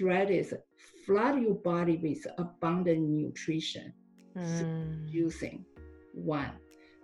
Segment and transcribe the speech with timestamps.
[0.00, 0.54] thread is
[1.04, 3.92] flood your body with abundant nutrition.
[4.36, 5.12] Mm.
[5.12, 5.64] Using
[6.14, 6.52] one.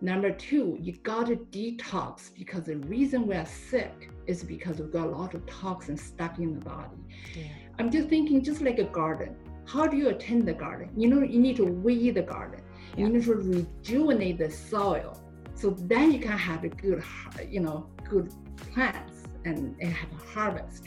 [0.00, 5.08] Number two, you gotta detox because the reason we are sick is because we've got
[5.08, 6.96] a lot of toxins stuck in the body.
[7.34, 7.48] Yeah.
[7.78, 9.36] I'm just thinking, just like a garden.
[9.66, 10.90] How do you attend the garden?
[10.96, 12.62] You know, you need to weed the garden.
[12.96, 13.06] Yeah.
[13.06, 15.20] You need to rejuvenate the soil.
[15.54, 17.02] So then you can have a good,
[17.48, 18.32] you know, good
[18.72, 20.84] plants and, and have a harvest.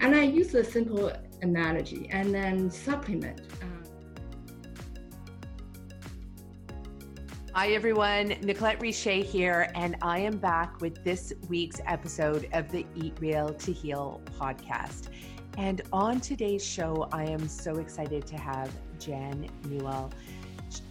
[0.00, 3.40] And I use a simple analogy and then supplement.
[3.62, 3.66] Uh,
[7.52, 8.36] Hi, everyone.
[8.42, 13.54] Nicolette Richer here, and I am back with this week's episode of the Eat Real
[13.54, 15.08] to Heal podcast.
[15.56, 20.12] And on today's show, I am so excited to have Jan Newell.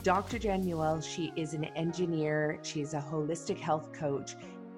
[0.02, 0.40] Dr.
[0.40, 4.36] Jan Newell, she is an engineer, she's a holistic health coach,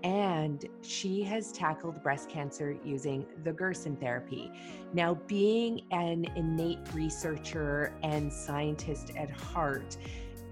[0.08, 4.50] and she has tackled breast cancer using the Gerson therapy.
[4.94, 9.98] Now, being an innate researcher and scientist at heart,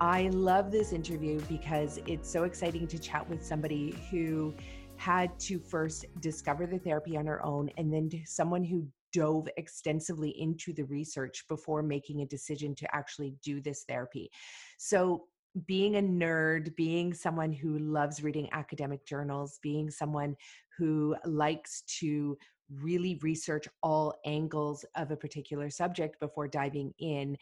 [0.01, 4.53] I love this interview because it's so exciting to chat with somebody who
[4.97, 10.31] had to first discover the therapy on her own and then someone who dove extensively
[10.31, 14.29] into the research before making a decision to actually do this therapy.
[14.77, 15.27] So,
[15.65, 20.35] being a nerd, being someone who loves reading academic journals, being someone
[20.77, 22.37] who likes to
[22.69, 27.37] really research all angles of a particular subject before diving in.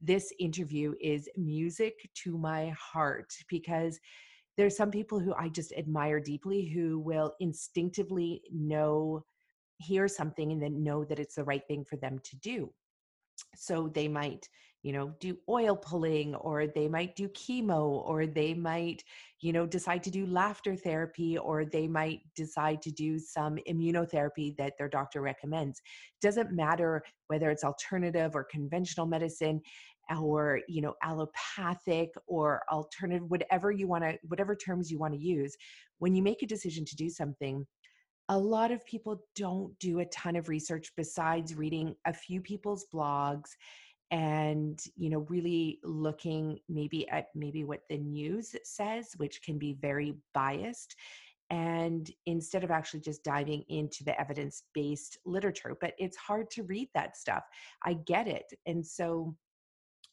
[0.00, 3.98] This interview is music to my heart because
[4.56, 9.24] there's some people who I just admire deeply who will instinctively know,
[9.78, 12.72] hear something, and then know that it's the right thing for them to do.
[13.54, 14.48] So they might
[14.82, 19.02] you know do oil pulling or they might do chemo or they might
[19.40, 24.56] you know decide to do laughter therapy or they might decide to do some immunotherapy
[24.56, 25.80] that their doctor recommends.
[26.20, 29.60] Doesn't matter whether it's alternative or conventional medicine
[30.16, 35.20] or you know allopathic or alternative whatever you want to whatever terms you want to
[35.20, 35.54] use
[35.98, 37.66] when you make a decision to do something
[38.30, 42.86] a lot of people don't do a ton of research besides reading a few people's
[42.92, 43.50] blogs
[44.10, 49.74] and you know really looking maybe at maybe what the news says which can be
[49.74, 50.96] very biased
[51.50, 56.62] and instead of actually just diving into the evidence based literature but it's hard to
[56.64, 57.44] read that stuff.
[57.84, 59.36] I get it and so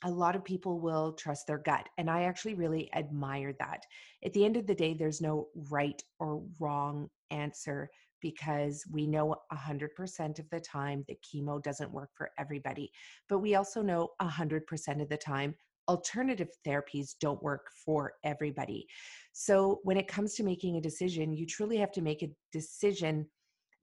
[0.03, 3.85] a lot of people will trust their gut and i actually really admire that.
[4.23, 7.89] At the end of the day there's no right or wrong answer
[8.25, 12.91] because we know 100% of the time that chemo doesn't work for everybody.
[13.30, 15.53] But we also know 100% of the time
[15.88, 18.88] alternative therapies don't work for everybody.
[19.31, 23.28] So when it comes to making a decision, you truly have to make a decision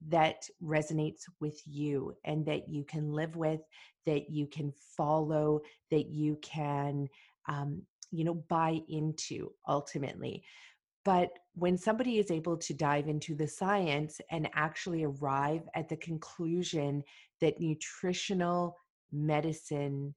[0.09, 3.61] that resonates with you and that you can live with,
[4.05, 7.07] that you can follow, that you can,
[7.47, 7.81] um,
[8.11, 10.43] you know, buy into ultimately.
[11.05, 15.97] But when somebody is able to dive into the science and actually arrive at the
[15.97, 17.03] conclusion
[17.41, 18.77] that nutritional
[19.11, 20.15] medicine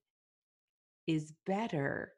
[1.06, 2.12] is better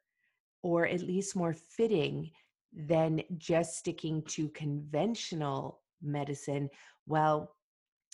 [0.61, 2.31] or at least more fitting
[2.73, 6.69] than just sticking to conventional medicine,
[7.07, 7.55] well,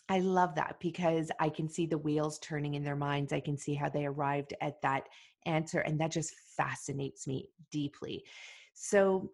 [0.08, 3.34] I love that because I can see the wheels turning in their minds.
[3.34, 5.10] I can see how they arrived at that
[5.46, 8.24] answer, and that just fascinates me deeply.
[8.74, 9.32] So,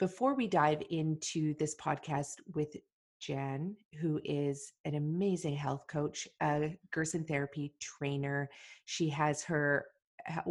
[0.00, 2.74] before we dive into this podcast with
[3.20, 8.48] Jan, who is an amazing health coach, a Gerson therapy trainer,
[8.86, 9.84] she has her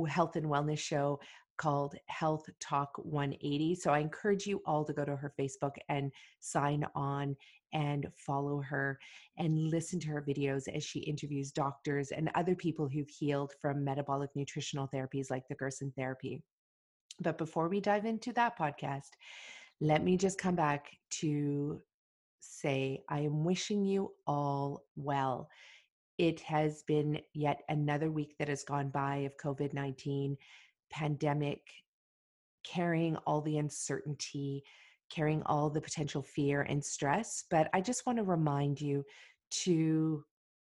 [0.08, 1.20] health and wellness show
[1.58, 3.74] called Health Talk 180.
[3.74, 6.12] So I encourage you all to go to her Facebook and
[6.42, 7.36] sign on
[7.74, 9.00] and follow her
[9.38, 13.84] and listen to her videos as she interviews doctors and other people who've healed from
[13.84, 16.44] metabolic nutritional therapies like the Gerson therapy.
[17.20, 19.12] But before we dive into that podcast,
[19.82, 21.82] let me just come back to
[22.40, 25.50] say I am wishing you all well.
[26.18, 30.38] It has been yet another week that has gone by of COVID 19
[30.90, 31.62] pandemic,
[32.64, 34.64] carrying all the uncertainty,
[35.10, 37.46] carrying all the potential fear and stress.
[37.50, 39.06] But I just want to remind you
[39.52, 40.24] to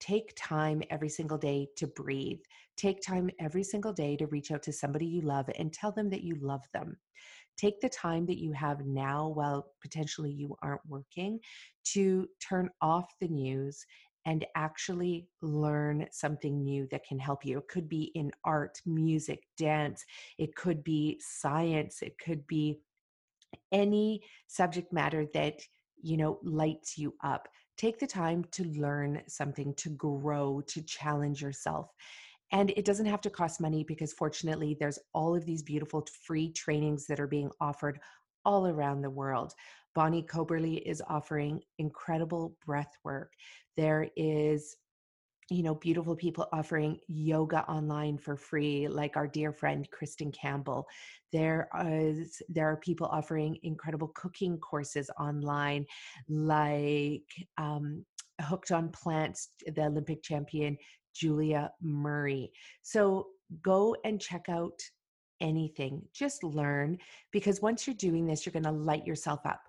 [0.00, 2.40] take time every single day to breathe.
[2.76, 6.10] Take time every single day to reach out to somebody you love and tell them
[6.10, 6.96] that you love them.
[7.56, 11.40] Take the time that you have now while potentially you aren't working
[11.92, 13.84] to turn off the news
[14.26, 17.58] and actually learn something new that can help you.
[17.58, 20.04] It could be in art, music, dance,
[20.38, 22.80] it could be science, it could be
[23.72, 25.60] any subject matter that
[26.02, 27.48] you know lights you up
[27.80, 31.90] take the time to learn something, to grow, to challenge yourself.
[32.52, 36.52] And it doesn't have to cost money because fortunately, there's all of these beautiful free
[36.52, 37.98] trainings that are being offered
[38.44, 39.54] all around the world.
[39.94, 43.32] Bonnie Coberly is offering incredible breath work.
[43.78, 44.76] There is
[45.50, 50.86] you know beautiful people offering yoga online for free like our dear friend kristen campbell.
[51.32, 55.86] There is there are people offering incredible cooking courses online
[56.28, 57.26] like
[57.58, 58.04] um,
[58.42, 60.78] hooked on plants the olympic champion
[61.14, 62.52] julia murray.
[62.82, 63.26] So
[63.62, 64.80] go and check out
[65.40, 66.02] anything.
[66.14, 66.96] Just learn
[67.32, 69.60] because once you're doing this you're going to light yourself up.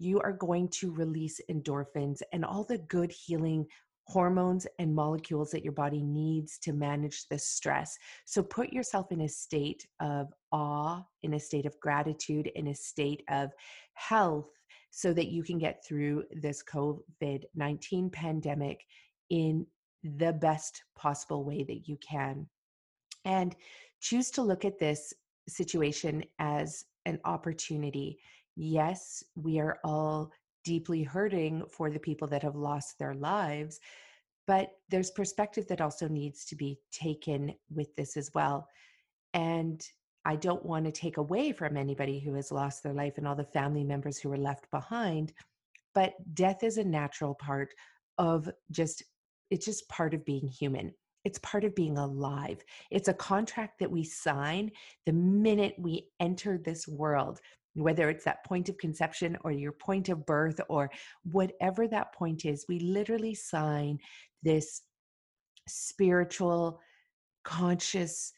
[0.00, 3.66] You are going to release endorphins and all the good healing
[4.08, 7.96] hormones and molecules that your body needs to manage this stress.
[8.24, 12.74] So put yourself in a state of awe, in a state of gratitude, in a
[12.74, 13.50] state of
[13.94, 14.48] health
[14.90, 18.84] so that you can get through this COVID 19 pandemic
[19.28, 19.66] in
[20.02, 22.46] the best possible way that you can.
[23.26, 23.54] And
[24.00, 25.12] choose to look at this
[25.48, 28.18] situation as an opportunity.
[28.56, 30.30] Yes, we are all
[30.64, 33.80] deeply hurting for the people that have lost their lives.
[34.46, 38.68] But there's perspective that also needs to be taken with this as well.
[39.34, 39.86] And
[40.24, 43.36] I don't want to take away from anybody who has lost their life and all
[43.36, 45.32] the family members who were left behind.
[45.94, 47.74] But death is a natural part
[48.18, 49.02] of just,
[49.50, 50.92] it's just part of being human.
[51.24, 52.64] It's part of being alive.
[52.90, 54.70] It's a contract that we sign
[55.04, 57.40] the minute we enter this world
[57.82, 60.90] whether it's that point of conception or your point of birth or
[61.24, 63.98] whatever that point is, we literally sign
[64.42, 64.82] this
[65.66, 66.80] spiritual,
[67.44, 68.32] conscious,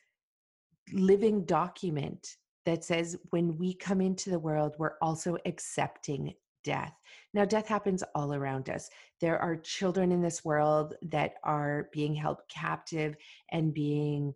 [0.93, 6.95] living document that says when we come into the world, we're also accepting death.
[7.33, 8.91] Now, death happens all around us.
[9.21, 13.17] There are children in this world that are being held captive
[13.51, 14.35] and being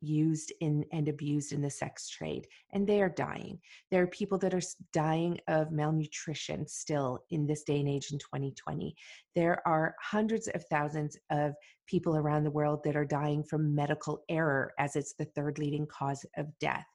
[0.00, 3.58] used in and abused in the sex trade and they are dying.
[3.90, 4.62] There are people that are
[4.92, 8.94] dying of malnutrition still in this day and age in 2020
[9.34, 11.54] there are hundreds of thousands of
[11.86, 15.86] people around the world that are dying from medical error as it's the third leading
[15.86, 16.86] cause of death.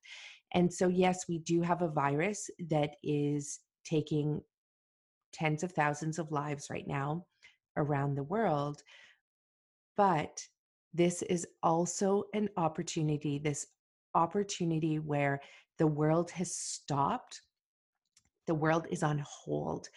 [0.54, 4.42] And so yes we do have a virus that is taking
[5.32, 7.26] tens of thousands of lives right now
[7.78, 8.82] around the world
[9.96, 10.44] but
[10.94, 13.68] this is also an opportunity, this
[14.14, 15.42] opportunity where
[15.78, 17.42] the world has stopped,
[18.48, 19.88] the world is on hold.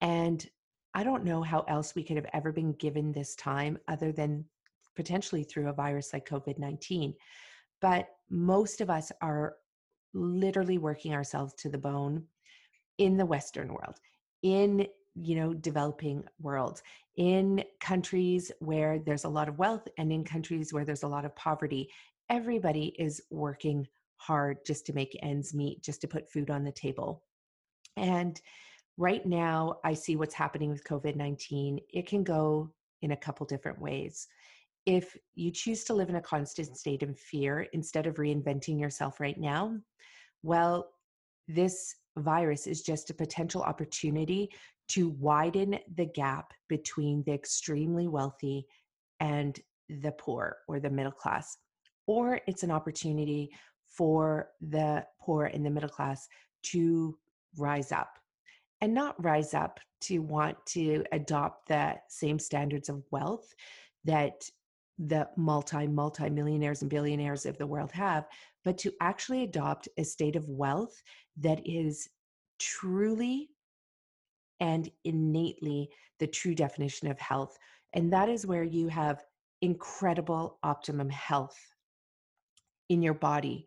[0.00, 0.46] And
[0.94, 4.44] I don't know how else we could have ever been given this time other than
[4.94, 7.14] potentially through a virus like COVID 19.
[7.80, 9.56] But most of us are
[10.14, 12.24] literally working ourselves to the bone
[12.98, 13.96] in the Western world,
[14.42, 16.82] in you know developing world
[17.16, 21.24] in countries where there's a lot of wealth and in countries where there's a lot
[21.24, 21.88] of poverty
[22.30, 23.86] everybody is working
[24.16, 27.24] hard just to make ends meet just to put food on the table.
[27.96, 28.40] And
[28.98, 33.80] right now i see what's happening with covid-19 it can go in a couple different
[33.80, 34.28] ways.
[34.84, 39.20] If you choose to live in a constant state of fear instead of reinventing yourself
[39.20, 39.76] right now
[40.42, 40.88] well
[41.48, 44.50] this virus is just a potential opportunity
[44.88, 48.66] to widen the gap between the extremely wealthy
[49.20, 51.56] and the poor or the middle class.
[52.06, 53.50] Or it's an opportunity
[53.86, 56.28] for the poor and the middle class
[56.64, 57.16] to
[57.56, 58.18] rise up
[58.80, 63.54] and not rise up to want to adopt the same standards of wealth
[64.04, 64.42] that
[64.98, 68.26] the multi multi millionaires and billionaires of the world have
[68.64, 71.02] but to actually adopt a state of wealth
[71.38, 72.08] that is
[72.58, 73.48] truly
[74.60, 77.56] and innately the true definition of health.
[77.94, 79.24] And that is where you have
[79.60, 81.58] incredible optimum health
[82.88, 83.66] in your body,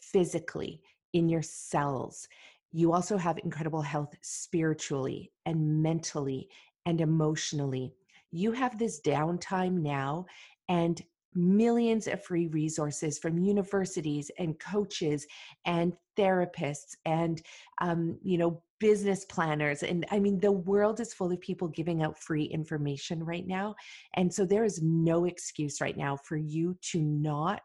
[0.00, 2.28] physically, in your cells.
[2.72, 6.48] You also have incredible health spiritually and mentally
[6.86, 7.94] and emotionally.
[8.32, 10.26] You have this downtime now,
[10.68, 11.00] and
[11.34, 15.26] millions of free resources from universities and coaches
[15.64, 17.42] and therapists and
[17.80, 22.02] um, you know business planners and i mean the world is full of people giving
[22.02, 23.74] out free information right now
[24.14, 27.62] and so there is no excuse right now for you to not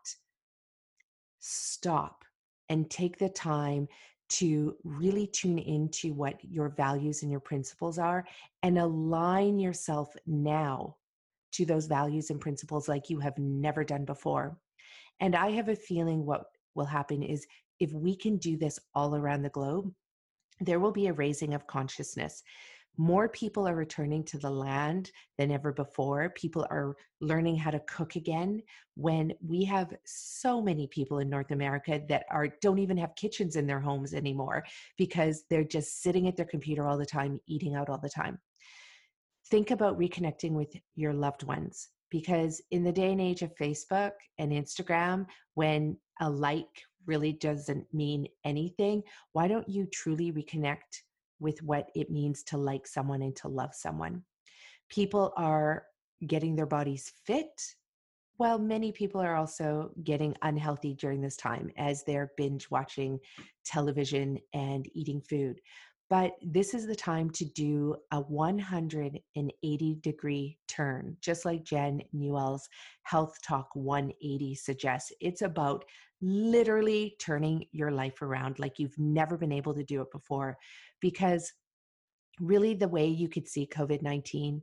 [1.39, 2.23] stop
[2.69, 3.87] and take the time
[4.29, 8.25] to really tune into what your values and your principles are
[8.61, 10.95] and align yourself now
[11.53, 14.57] to those values and principles like you have never done before.
[15.19, 17.45] And I have a feeling what will happen is
[17.79, 19.91] if we can do this all around the globe,
[20.61, 22.43] there will be a raising of consciousness.
[22.99, 26.31] more people are returning to the land than ever before.
[26.31, 28.61] People are learning how to cook again
[28.95, 33.55] when we have so many people in North America that are don't even have kitchens
[33.55, 34.65] in their homes anymore
[34.97, 38.37] because they're just sitting at their computer all the time, eating out all the time.
[39.49, 44.11] Think about reconnecting with your loved ones because in the day and age of Facebook
[44.37, 45.25] and Instagram,
[45.55, 49.01] when a like really doesn't mean anything,
[49.33, 51.01] why don't you truly reconnect
[51.39, 54.23] with what it means to like someone and to love someone.
[54.89, 55.85] People are
[56.27, 57.47] getting their bodies fit,
[58.37, 63.19] while many people are also getting unhealthy during this time as they're binge watching
[63.65, 65.59] television and eating food.
[66.09, 72.67] But this is the time to do a 180 degree turn, just like Jen Newell's
[73.03, 75.11] Health Talk 180 suggests.
[75.21, 75.85] It's about
[76.21, 80.57] literally turning your life around like you've never been able to do it before
[80.99, 81.53] because
[82.39, 84.61] really the way you could see COVID 19,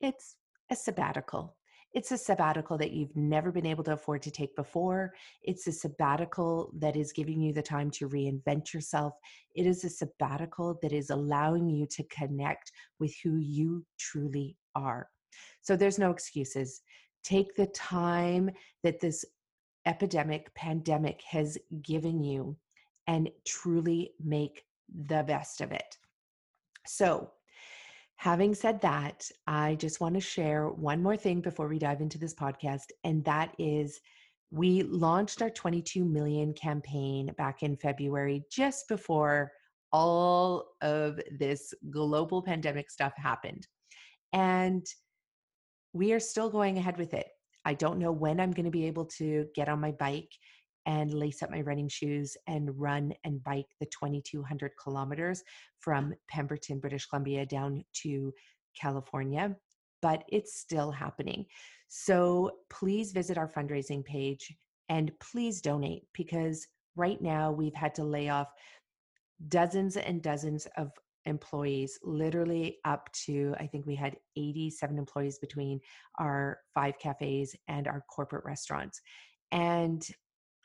[0.00, 0.36] it's
[0.70, 1.56] a sabbatical.
[1.92, 5.12] It's a sabbatical that you've never been able to afford to take before.
[5.42, 9.14] It's a sabbatical that is giving you the time to reinvent yourself.
[9.56, 12.70] It is a sabbatical that is allowing you to connect
[13.00, 15.08] with who you truly are.
[15.62, 16.82] So there's no excuses.
[17.24, 18.50] Take the time
[18.84, 19.24] that this
[19.86, 22.56] epidemic, pandemic has given you
[23.06, 24.64] and truly make
[25.06, 25.96] the best of it.
[26.86, 27.32] So,
[28.20, 32.18] having said that, I just want to share one more thing before we dive into
[32.18, 33.98] this podcast, and that is
[34.50, 39.50] we launched our 22 million campaign back in February, just before
[39.90, 43.66] all of this global pandemic stuff happened.
[44.34, 44.84] And
[45.94, 47.28] we are still going ahead with it.
[47.64, 50.30] I don't know when I'm going to be able to get on my bike
[50.86, 55.42] and lace up my running shoes and run and bike the 2200 kilometers
[55.78, 58.32] from Pemberton, British Columbia down to
[58.78, 59.56] California,
[60.02, 61.44] but it's still happening.
[61.88, 64.54] So please visit our fundraising page
[64.88, 68.48] and please donate because right now we've had to lay off
[69.48, 70.90] dozens and dozens of
[71.26, 75.80] employees, literally up to, I think we had 87 employees between
[76.18, 79.00] our five cafes and our corporate restaurants.
[79.52, 80.06] And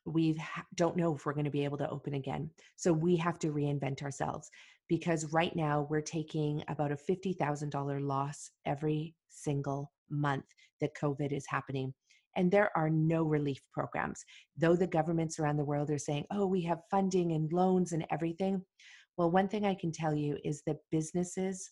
[0.06, 0.40] we
[0.76, 2.50] don't know if we're going to be able to open again.
[2.76, 4.50] So we have to reinvent ourselves
[4.88, 10.46] because right now we're taking about a $50,000 loss every single month
[10.82, 11.94] that COVID is happening.
[12.36, 14.24] And there are no relief programs.
[14.58, 18.06] Though the governments around the world are saying, oh, we have funding and loans and
[18.12, 18.62] everything.
[19.18, 21.72] Well, one thing I can tell you is that businesses,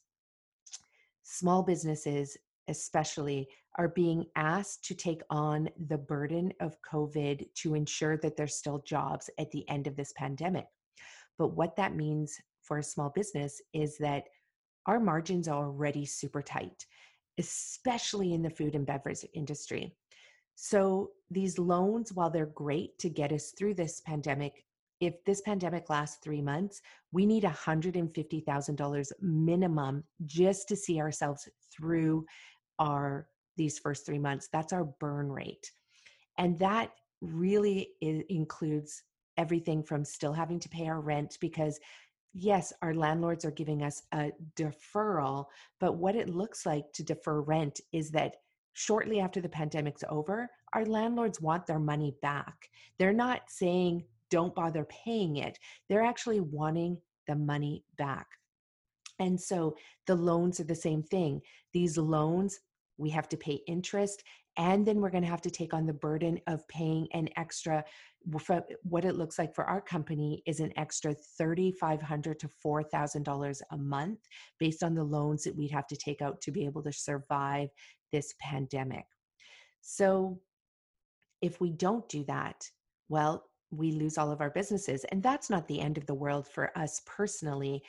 [1.24, 8.18] small businesses especially, are being asked to take on the burden of COVID to ensure
[8.18, 10.66] that there's still jobs at the end of this pandemic.
[11.38, 14.26] But what that means for a small business is that
[14.86, 16.86] our margins are already super tight,
[17.40, 19.96] especially in the food and beverage industry.
[20.56, 24.64] So these loans, while they're great to get us through this pandemic,
[25.00, 32.26] if this pandemic lasts three months, we need $150,000 minimum just to see ourselves through
[32.80, 34.50] our these first three months.
[34.52, 35.72] That's our burn rate.
[36.38, 39.04] And that really is, includes
[39.38, 41.80] everything from still having to pay our rent because
[42.34, 45.46] yes, our landlords are giving us a deferral,
[45.80, 48.38] but what it looks like to defer rent is that
[48.74, 52.70] shortly after the pandemic's over, our landlords want their money back.
[52.98, 58.26] They're not saying don't bother paying it, they're actually wanting the money back.
[59.20, 59.76] And so
[60.08, 61.42] the loans are the same thing.
[61.74, 62.60] These loans,
[62.98, 64.24] we have to pay interest,
[64.58, 67.84] and then we're going to have to take on the burden of paying an extra.
[68.84, 74.20] What it looks like for our company is an extra 3,500 to $4,000 a month
[74.60, 77.70] based on the loans that we'd have to take out to be able to survive
[78.12, 79.06] this pandemic.
[79.82, 80.40] So,
[81.42, 82.70] if we don't do that,
[83.10, 85.04] well, we lose all of our businesses.
[85.06, 87.82] And that's not the end of the world for us personally.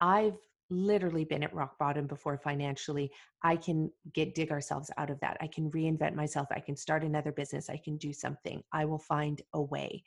[0.00, 0.38] I've
[0.72, 3.10] literally been at rock bottom before financially
[3.42, 5.36] i can get dig ourselves out of that.
[5.40, 6.48] I can reinvent myself.
[6.50, 7.70] I can start another business.
[7.70, 8.62] I can do something.
[8.72, 10.04] I will find a way.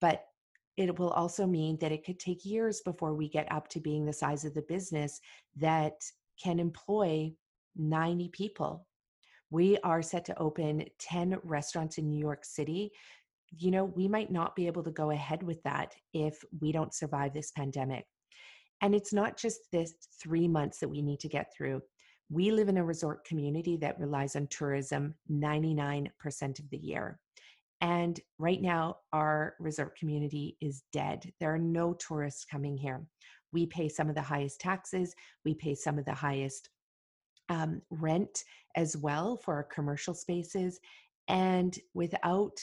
[0.00, 0.24] But
[0.76, 4.04] it will also mean that it could take years before we get up to being
[4.04, 5.20] the size of the business
[5.56, 5.94] that
[6.42, 7.32] can employ
[7.76, 8.86] 90 people.
[9.50, 12.90] We are set to open 10 restaurants in new york city.
[13.58, 16.94] You know we might not be able to go ahead with that if we don't
[16.94, 18.06] survive this pandemic
[18.82, 21.80] and it's not just this three months that we need to get through.
[22.30, 26.10] We live in a resort community that relies on tourism 99%
[26.58, 27.20] of the year.
[27.80, 31.32] And right now, our resort community is dead.
[31.40, 33.06] There are no tourists coming here.
[33.52, 36.70] we pay some of the highest taxes, we pay some of the highest
[37.50, 38.44] um, rent
[38.76, 40.80] as well for our commercial spaces.
[41.28, 42.58] And without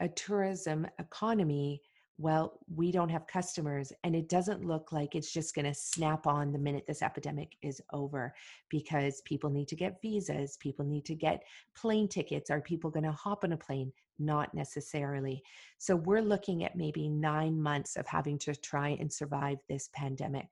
[0.00, 1.80] a tourism economy,
[2.22, 6.24] well, we don't have customers, and it doesn't look like it's just going to snap
[6.28, 8.32] on the minute this epidemic is over
[8.68, 11.42] because people need to get visas, people need to get
[11.74, 12.48] plane tickets.
[12.48, 13.92] Are people going to hop on a plane?
[14.20, 15.42] Not necessarily.
[15.78, 20.46] So, we're looking at maybe nine months of having to try and survive this pandemic.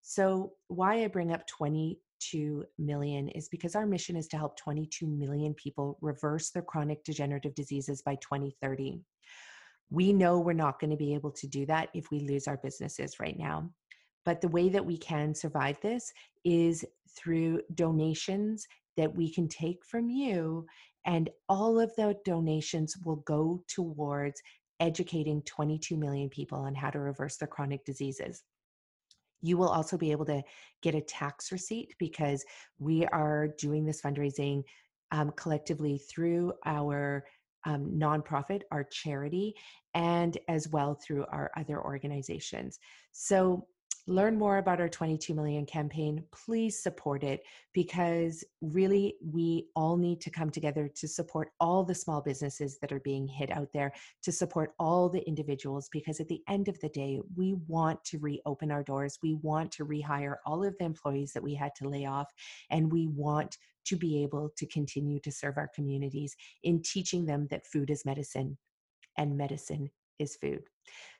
[0.00, 5.06] So, why I bring up 22 million is because our mission is to help 22
[5.06, 9.02] million people reverse their chronic degenerative diseases by 2030.
[9.90, 12.58] We know we're not going to be able to do that if we lose our
[12.58, 13.70] businesses right now.
[14.24, 16.12] But the way that we can survive this
[16.44, 16.84] is
[17.16, 18.66] through donations
[18.96, 20.66] that we can take from you.
[21.06, 24.42] And all of the donations will go towards
[24.80, 28.42] educating 22 million people on how to reverse their chronic diseases.
[29.40, 30.42] You will also be able to
[30.82, 32.44] get a tax receipt because
[32.78, 34.62] we are doing this fundraising
[35.10, 37.24] um, collectively through our
[37.68, 39.54] um, nonprofit, our charity,
[39.94, 42.78] and as well through our other organizations.
[43.12, 43.66] So
[44.06, 47.42] learn more about our 22 million campaign, please support it
[47.74, 52.90] because really we all need to come together to support all the small businesses that
[52.90, 56.80] are being hit out there, to support all the individuals because at the end of
[56.80, 59.18] the day, we want to reopen our doors.
[59.22, 62.32] We want to rehire all of the employees that we had to lay off,
[62.70, 63.58] and we want
[63.88, 68.04] to be able to continue to serve our communities in teaching them that food is
[68.04, 68.56] medicine
[69.16, 70.62] and medicine is food.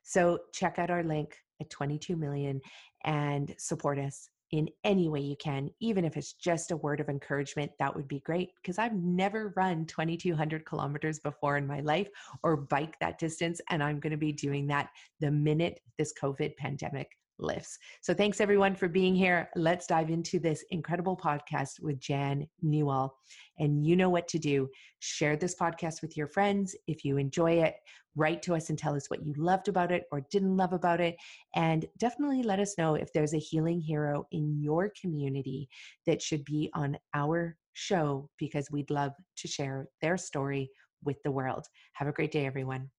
[0.02, 2.60] So check out our link at 22 million
[3.04, 7.08] and support us in any way you can, even if it's just a word of
[7.08, 12.08] encouragement, that would be great because I've never run 2,200 kilometers before in my life
[12.42, 13.60] or bike that distance.
[13.68, 14.88] And I'm going to be doing that
[15.20, 17.78] the minute this COVID pandemic lifts.
[18.00, 19.48] So thanks everyone for being here.
[19.56, 23.16] Let's dive into this incredible podcast with Jan Newell.
[23.58, 24.68] And you know what to do.
[25.00, 26.76] Share this podcast with your friends.
[26.86, 27.74] If you enjoy it,
[28.16, 31.00] write to us and tell us what you loved about it or didn't love about
[31.00, 31.16] it.
[31.54, 35.68] And definitely let us know if there's a healing hero in your community
[36.06, 40.70] that should be on our show because we'd love to share their story
[41.04, 41.64] with the world.
[41.92, 42.90] Have a great day, everyone.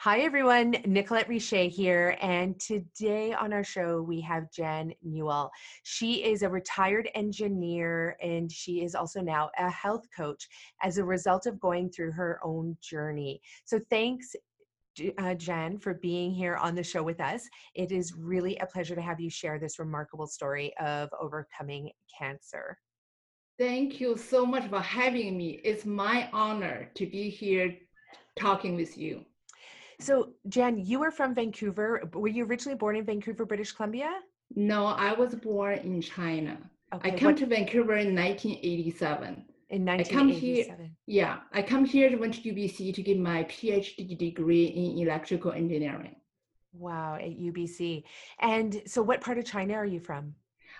[0.00, 0.76] Hi, everyone.
[0.84, 2.18] Nicolette Richer here.
[2.20, 5.50] And today on our show, we have Jen Newell.
[5.84, 10.46] She is a retired engineer and she is also now a health coach
[10.82, 13.40] as a result of going through her own journey.
[13.64, 14.36] So, thanks.
[15.18, 17.46] Uh, Jan, for being here on the show with us.
[17.74, 22.78] It is really a pleasure to have you share this remarkable story of overcoming cancer.
[23.58, 25.60] Thank you so much for having me.
[25.64, 27.76] It's my honor to be here
[28.38, 29.24] talking with you.
[30.00, 32.08] So, Jan, you were from Vancouver.
[32.12, 34.10] Were you originally born in Vancouver, British Columbia?
[34.54, 36.58] No, I was born in China.
[36.94, 37.36] Okay, I came what...
[37.38, 39.44] to Vancouver in 1987.
[39.68, 39.90] In 1987.
[39.90, 44.16] I come here, yeah, I come here to went to UBC to get my PhD
[44.16, 46.16] degree in electrical engineering.
[46.72, 48.04] Wow, at UBC.
[48.40, 50.34] And so, what part of China are you from?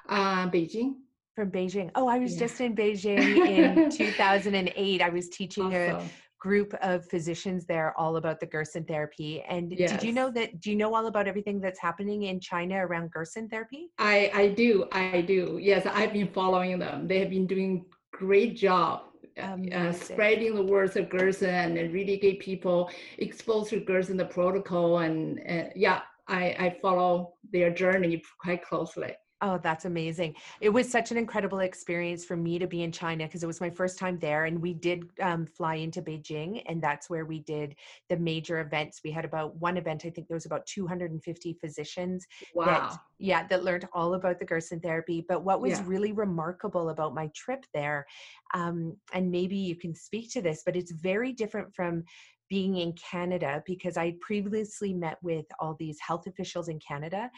[0.09, 0.97] Uh, Beijing.
[1.35, 1.91] From Beijing.
[1.95, 2.41] Oh, I was yeah.
[2.41, 5.03] just in Beijing in 2008.
[5.03, 6.07] I was teaching awesome.
[6.07, 6.11] a
[6.47, 9.43] group of physicians there all about the Gerson therapy.
[9.55, 9.91] And yes.
[9.91, 10.61] did you know that?
[10.61, 13.83] Do you know all about everything that's happening in China around Gerson therapy?
[13.99, 14.87] I, I do.
[14.93, 15.59] I do.
[15.61, 17.09] Yes, I've been following them.
[17.09, 19.03] They have been doing great job
[19.43, 22.79] uh, uh spreading the words of Gerson and really get people
[23.19, 24.99] exposed to Gerson, the protocol.
[25.07, 29.13] And uh, yeah, I, I follow their journey quite closely.
[29.43, 30.35] Oh, that's amazing.
[30.63, 33.61] It was such an incredible experience for me to be in China because it was
[33.61, 34.47] my first time there.
[34.47, 37.75] And we did um, fly into Beijing, and that's where we did
[38.09, 39.01] the major events.
[39.05, 42.27] We had about one event, I think there was about 250 physicians.
[42.55, 42.65] Wow.
[42.65, 45.23] That, yeah, that learned all about the Gerson therapy.
[45.29, 45.85] But what was yeah.
[45.85, 48.07] really remarkable about my trip there,
[48.55, 52.05] um, and maybe you can speak to this, but it's very different from
[52.49, 57.31] being in Canada because I previously met with all these health officials in Canada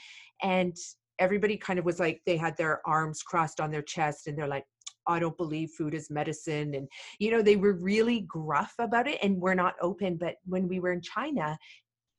[0.42, 0.76] and
[1.18, 4.48] everybody kind of was like they had their arms crossed on their chest and they're
[4.48, 4.64] like
[5.08, 6.74] I don't believe food is medicine.
[6.74, 6.86] And,
[7.18, 10.16] you know, they were really gruff about it and we're not open.
[10.16, 11.58] But when we were in China,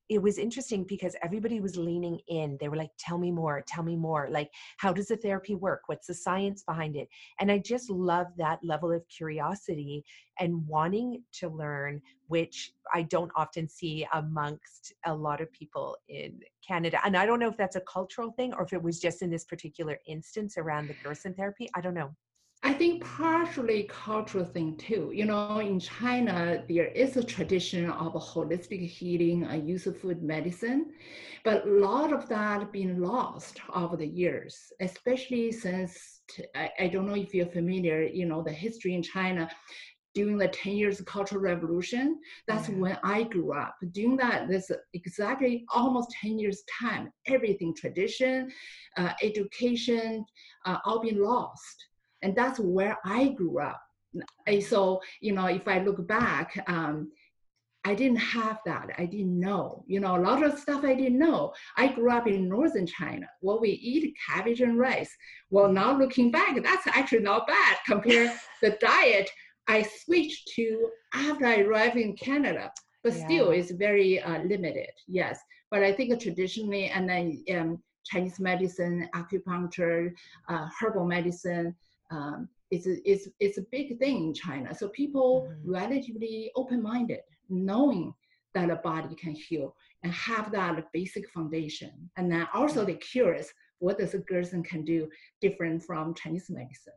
[0.09, 2.57] it was interesting because everybody was leaning in.
[2.59, 4.27] They were like, tell me more, tell me more.
[4.29, 5.83] Like, how does the therapy work?
[5.85, 7.07] What's the science behind it?
[7.39, 10.03] And I just love that level of curiosity
[10.39, 16.39] and wanting to learn, which I don't often see amongst a lot of people in
[16.67, 16.99] Canada.
[17.05, 19.29] And I don't know if that's a cultural thing or if it was just in
[19.29, 21.69] this particular instance around the Gerson therapy.
[21.75, 22.15] I don't know.
[22.61, 25.11] I think partially cultural thing too.
[25.13, 29.97] You know, in China, there is a tradition of a holistic healing, a use of
[29.97, 30.91] food medicine,
[31.45, 36.21] but a lot of that been lost over the years, especially since
[36.53, 39.49] I, I don't know if you're familiar, you know, the history in China
[40.15, 42.75] during the 10 years cultural revolution that's yeah.
[42.75, 48.49] when i grew up during that this exactly almost 10 years time everything tradition
[48.97, 50.25] uh, education
[50.65, 51.88] uh, all been lost
[52.21, 53.81] and that's where I grew up.
[54.47, 57.11] And so, you know, if I look back, um,
[57.85, 58.89] I didn't have that.
[58.97, 59.83] I didn't know.
[59.87, 61.53] You know, a lot of stuff I didn't know.
[61.77, 65.15] I grew up in northern China where we eat cabbage and rice.
[65.49, 69.29] Well, now looking back, that's actually not bad compared the diet
[69.67, 72.71] I switched to after I arrived in Canada.
[73.03, 73.25] But yeah.
[73.25, 74.91] still, it's very uh, limited.
[75.07, 75.39] Yes,
[75.71, 80.11] but I think traditionally, and then um, Chinese medicine, acupuncture,
[80.49, 81.75] uh, herbal medicine,
[82.11, 84.73] um, it's, a, it's, it's a big thing in China.
[84.75, 85.71] So people mm-hmm.
[85.71, 88.13] relatively open-minded, knowing
[88.53, 91.91] that a body can heal and have that basic foundation.
[92.17, 95.09] And then also they're curious, what does a Gerson can do
[95.41, 96.93] different from Chinese medicine?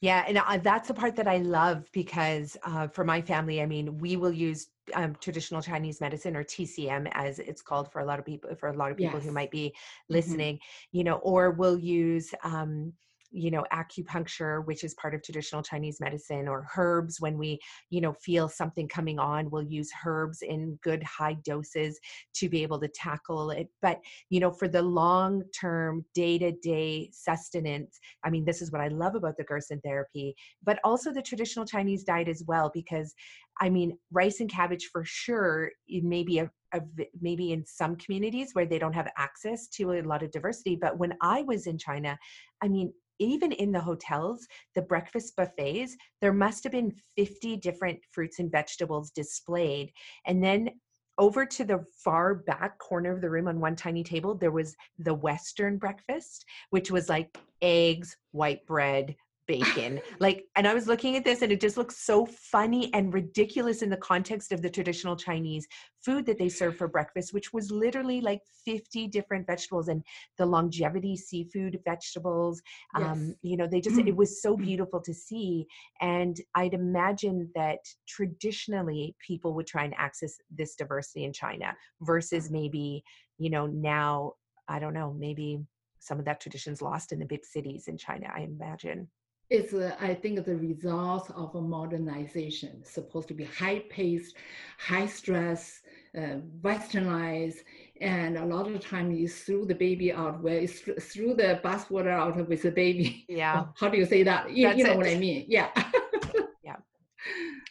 [0.00, 3.66] Yeah, and uh, that's the part that I love because uh, for my family, I
[3.66, 8.04] mean, we will use um, traditional Chinese medicine or TCM as it's called for a
[8.04, 9.26] lot of people, for a lot of people yes.
[9.26, 10.14] who might be mm-hmm.
[10.14, 10.98] listening, mm-hmm.
[10.98, 12.92] you know, or we'll use um,
[13.30, 17.58] you know acupuncture which is part of traditional chinese medicine or herbs when we
[17.90, 21.98] you know feel something coming on we'll use herbs in good high doses
[22.34, 26.52] to be able to tackle it but you know for the long term day to
[26.52, 31.12] day sustenance i mean this is what i love about the gerson therapy but also
[31.12, 33.14] the traditional chinese diet as well because
[33.60, 35.70] I mean, rice and cabbage for sure.
[35.86, 36.80] Maybe a, a,
[37.20, 40.76] maybe in some communities where they don't have access to a lot of diversity.
[40.80, 42.18] But when I was in China,
[42.62, 48.00] I mean, even in the hotels, the breakfast buffets, there must have been 50 different
[48.10, 49.92] fruits and vegetables displayed.
[50.26, 50.70] And then
[51.18, 54.74] over to the far back corner of the room on one tiny table, there was
[54.98, 59.14] the Western breakfast, which was like eggs, white bread,
[59.46, 60.00] bacon.
[60.20, 63.82] like, and I was looking at this and it just looks so funny and ridiculous
[63.82, 65.66] in the context of the traditional Chinese
[66.04, 70.02] food that they serve for breakfast, which was literally like 50 different vegetables and
[70.38, 72.62] the longevity seafood vegetables.
[72.96, 73.06] Yes.
[73.06, 75.66] Um, you know, they just, it was so beautiful to see.
[76.00, 82.50] And I'd imagine that traditionally people would try and access this diversity in China versus
[82.50, 83.02] maybe,
[83.38, 84.34] you know, now,
[84.68, 85.60] I don't know, maybe
[86.00, 89.08] some of that tradition's lost in the big cities in China, I imagine
[89.50, 94.36] it's, uh, I think, the result of a modernization, supposed to be high paced,
[94.78, 95.80] high stress,
[96.16, 97.58] uh, westernized,
[98.00, 102.10] and a lot of time you threw the baby out where you threw the bathwater
[102.10, 103.24] out with the baby.
[103.28, 103.66] Yeah.
[103.76, 104.50] How do you say that?
[104.50, 104.96] You, you know it.
[104.96, 105.44] what I mean?
[105.48, 105.70] Yeah.
[106.64, 106.76] yeah.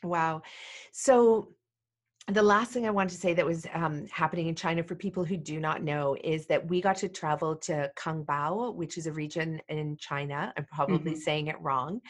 [0.03, 0.41] Wow.
[0.91, 1.53] So
[2.31, 5.23] the last thing I wanted to say that was um, happening in China for people
[5.23, 9.11] who do not know is that we got to travel to Kangbao, which is a
[9.11, 10.53] region in China.
[10.57, 11.21] I'm probably mm-hmm.
[11.21, 12.01] saying it wrong,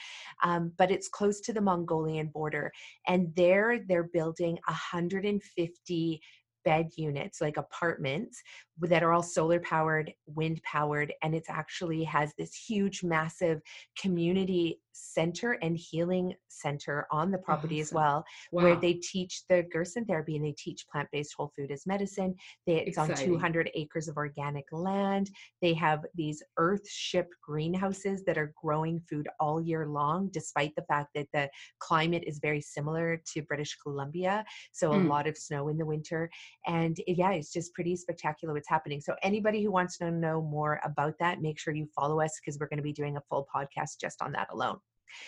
[0.43, 2.71] um, but it's close to the Mongolian border.
[3.07, 6.21] And there they're building 150
[6.65, 8.41] bed units, like apartments
[8.81, 13.61] that are all solar powered, wind powered, and it actually has this huge, massive
[13.99, 17.81] community center and healing center on the property awesome.
[17.81, 18.63] as well, wow.
[18.63, 22.35] where they teach the Gerson therapy and they teach plant-based whole food as medicine.
[22.65, 23.17] They, it's Exciting.
[23.17, 25.29] on 200 acres of organic land.
[25.61, 31.09] They have these earth-ship greenhouses that are growing food all year long, despite the fact
[31.15, 31.49] that the
[31.79, 35.05] climate is very similar to British Columbia, so mm.
[35.05, 36.29] a lot of snow in the winter.
[36.67, 39.01] And yeah, it's just pretty spectacular what's happening.
[39.01, 42.59] So anybody who wants to know more about that, make sure you follow us because
[42.59, 44.79] we're going to be doing a full podcast just on that alone.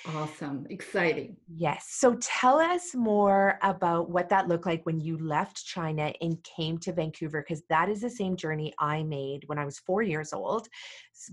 [0.07, 0.65] Awesome.
[0.69, 1.37] Exciting.
[1.47, 1.87] Yes.
[1.91, 6.77] So tell us more about what that looked like when you left China and came
[6.79, 10.33] to Vancouver, because that is the same journey I made when I was four years
[10.33, 10.67] old.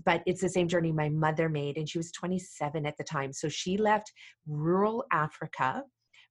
[0.05, 3.33] But it's the same journey my mother made, and she was 27 at the time.
[3.33, 4.11] So she left
[4.47, 5.83] rural Africa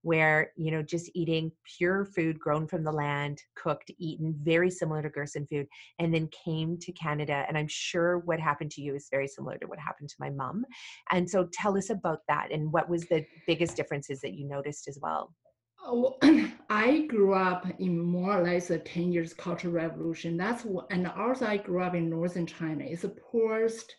[0.02, 5.02] where you know just eating pure food grown from the land cooked eaten very similar
[5.02, 5.66] to gerson food
[5.98, 9.58] and then came to canada and i'm sure what happened to you is very similar
[9.58, 10.64] to what happened to my mom
[11.10, 14.88] and so tell us about that and what was the biggest differences that you noticed
[14.88, 15.34] as well
[15.80, 16.18] Oh,
[16.70, 20.36] I grew up in more or less a 10 years cultural revolution.
[20.36, 22.84] That's what, and also I grew up in northern China.
[22.84, 23.94] It's the poorest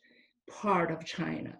[0.49, 1.57] part of China.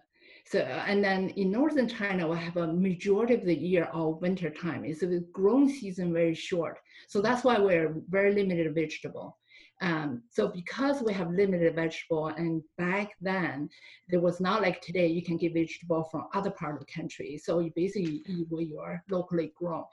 [0.50, 4.50] So, and then in northern China, we have a majority of the year all winter
[4.50, 4.84] time.
[4.84, 6.80] It's the growing season very short.
[7.06, 9.38] So that's why we're very limited vegetable.
[9.80, 13.68] Um, so because we have limited vegetable, and back then
[14.08, 17.38] there was not like today you can get vegetable from other part of the country.
[17.38, 19.84] So you basically eat what you are locally grown.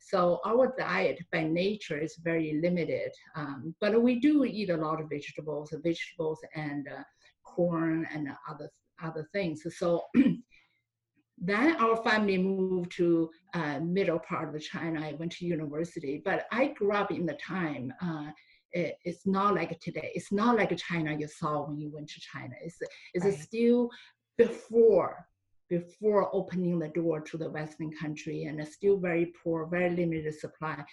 [0.00, 5.00] So our diet by nature is very limited, um, but we do eat a lot
[5.00, 7.04] of vegetables, vegetables and uh,
[7.44, 8.68] corn and other
[9.02, 9.62] other things.
[9.76, 10.04] So
[11.38, 15.00] then our family moved to uh, middle part of China.
[15.00, 17.92] I went to university, but I grew up in the time.
[18.02, 18.30] Uh,
[18.72, 20.12] it, it's not like today.
[20.14, 22.54] It's not like China you saw when you went to China.
[22.62, 22.76] It's
[23.14, 23.38] it's right.
[23.38, 23.90] still
[24.36, 25.26] before
[25.68, 30.38] before opening the door to the Western country, and it's still very poor, very limited
[30.38, 30.84] supply,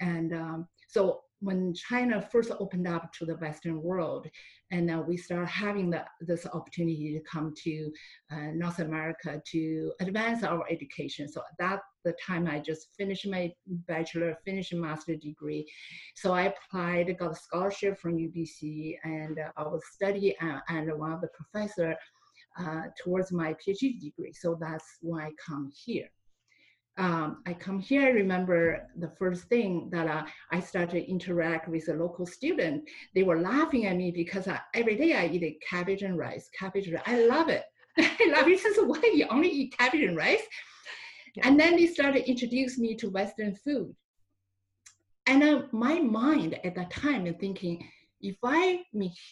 [0.00, 4.26] and um, so when China first opened up to the Western world,
[4.70, 7.92] and uh, we start having the, this opportunity to come to
[8.32, 11.28] uh, North America to advance our education.
[11.28, 15.66] So that the time I just finished my bachelor, finished master degree.
[16.14, 20.90] So I applied, got a scholarship from UBC, and uh, I was studying uh, and
[20.98, 21.94] one of the professor
[22.58, 24.32] uh, towards my PhD degree.
[24.32, 26.08] So that's why I come here
[26.98, 31.68] um, I come here, I remember the first thing that uh, I started to interact
[31.68, 32.88] with a local student.
[33.14, 36.90] They were laughing at me because I, every day I eat cabbage and rice, cabbage.
[37.04, 37.64] I love it.
[37.98, 38.60] I love it.
[38.60, 40.42] Since why you only eat cabbage and rice?
[41.34, 41.48] Yeah.
[41.48, 43.94] And then they started to introduce me to Western food.
[45.26, 47.86] And uh, my mind at that time is thinking,
[48.22, 48.78] if I'm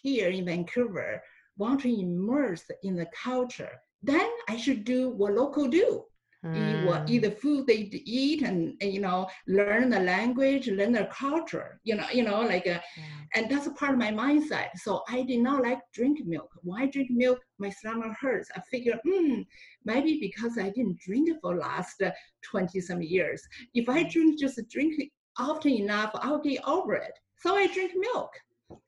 [0.02, 1.22] here in Vancouver,
[1.56, 6.04] want to immerse in the culture, then I should do what local do
[6.52, 10.92] eat what eat the food they eat and, and, you know learn the language learn
[10.92, 13.04] their culture you know you know like uh, yeah.
[13.34, 16.86] and that's a part of my mindset so i did not like drink milk why
[16.86, 19.40] drink milk my stomach hurts i figure hmm
[19.84, 22.02] maybe because i didn't drink for last
[22.42, 23.42] 20 some years
[23.74, 24.94] if i drink just drink
[25.38, 28.30] often enough i'll get over it so i drink milk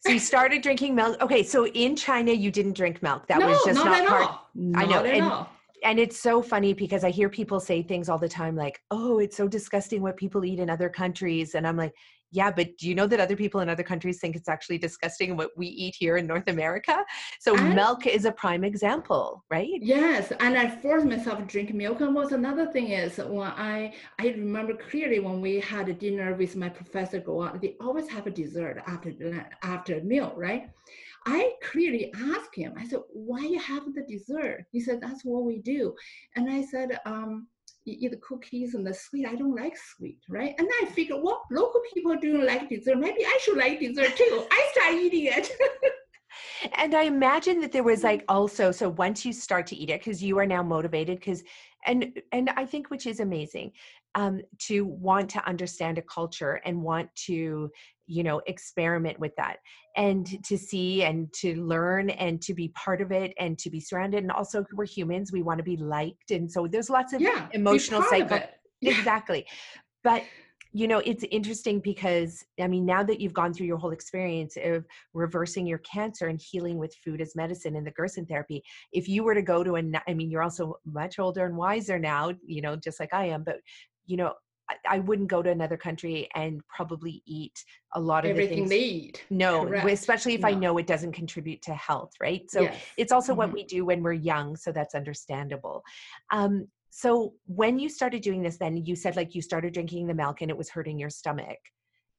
[0.00, 1.20] so you started drinking milk.
[1.20, 3.26] Okay, so in China you didn't drink milk.
[3.28, 4.22] That no, was just not, not at part.
[4.22, 4.48] All.
[4.54, 4.98] Not I know.
[5.04, 5.50] At and, all
[5.86, 9.20] and it's so funny because I hear people say things all the time like, oh,
[9.20, 11.54] it's so disgusting what people eat in other countries.
[11.54, 11.94] And I'm like,
[12.32, 15.36] yeah, but do you know that other people in other countries think it's actually disgusting
[15.36, 17.04] what we eat here in North America?
[17.38, 19.78] So and, milk is a prime example, right?
[19.80, 22.00] Yes, and I forced myself to drink milk.
[22.00, 26.34] And what's another thing is when I I remember clearly when we had a dinner
[26.34, 29.12] with my professor go on, they always have a dessert after
[29.62, 30.68] after meal, right?
[31.26, 34.64] I clearly asked him, I said, why you have the dessert?
[34.70, 35.94] He said, that's what we do.
[36.36, 37.48] And I said, um,
[37.84, 39.26] you eat the cookies and the sweet.
[39.26, 40.54] I don't like sweet, right?
[40.58, 42.98] And I figured, well, local people don't like dessert.
[42.98, 44.46] Maybe I should like dessert too.
[44.50, 45.50] I start eating it.
[46.76, 50.00] and I imagine that there was like also, so once you start to eat it,
[50.00, 51.42] because you are now motivated, because
[51.86, 53.72] and and I think which is amazing,
[54.16, 57.70] um, to want to understand a culture and want to
[58.06, 59.58] you know experiment with that
[59.96, 63.80] and to see and to learn and to be part of it and to be
[63.80, 67.20] surrounded and also we're humans we want to be liked and so there's lots of
[67.20, 68.38] yeah, emotional cycle
[68.80, 68.98] yeah.
[68.98, 69.46] exactly
[70.04, 70.22] but
[70.72, 74.56] you know it's interesting because i mean now that you've gone through your whole experience
[74.62, 79.08] of reversing your cancer and healing with food as medicine and the gerson therapy if
[79.08, 82.30] you were to go to a i mean you're also much older and wiser now
[82.44, 83.56] you know just like i am but
[84.06, 84.32] you know
[84.88, 88.84] I wouldn't go to another country and probably eat a lot of everything the they
[88.84, 89.24] eat.
[89.30, 89.88] No, Correct.
[89.88, 90.48] especially if no.
[90.48, 92.50] I know it doesn't contribute to health, right?
[92.50, 92.76] So yes.
[92.96, 93.38] it's also mm-hmm.
[93.38, 95.82] what we do when we're young, so that's understandable.
[96.32, 100.14] Um, so when you started doing this, then you said like you started drinking the
[100.14, 101.58] milk and it was hurting your stomach.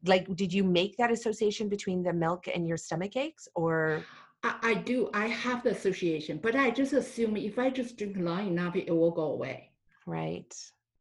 [0.06, 4.06] Like, did you make that association between the milk and your stomach aches, or?
[4.44, 5.10] I, I do.
[5.14, 8.92] I have the association, but I just assume if I just drink long enough, it
[8.92, 9.72] will go away.
[10.06, 10.54] Right.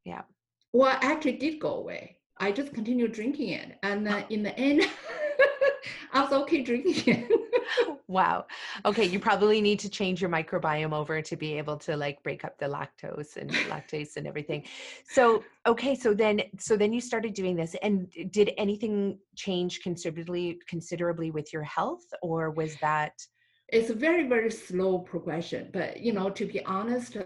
[0.05, 0.23] Yeah
[0.77, 2.19] well, I actually did go away.
[2.37, 3.79] I just continued drinking it.
[3.83, 4.83] And uh, in the end,
[6.13, 7.99] I was okay drinking it.
[8.09, 8.45] wow.
[8.85, 9.05] Okay.
[9.05, 12.59] You probably need to change your microbiome over to be able to like break up
[12.59, 14.65] the lactose and lactase and everything.
[15.09, 15.95] So, okay.
[15.95, 21.55] So then, so then you started doing this and did anything change considerably, considerably with
[21.55, 23.13] your health or was that?
[23.69, 27.17] It's a very, very slow progression, but you know, to be honest,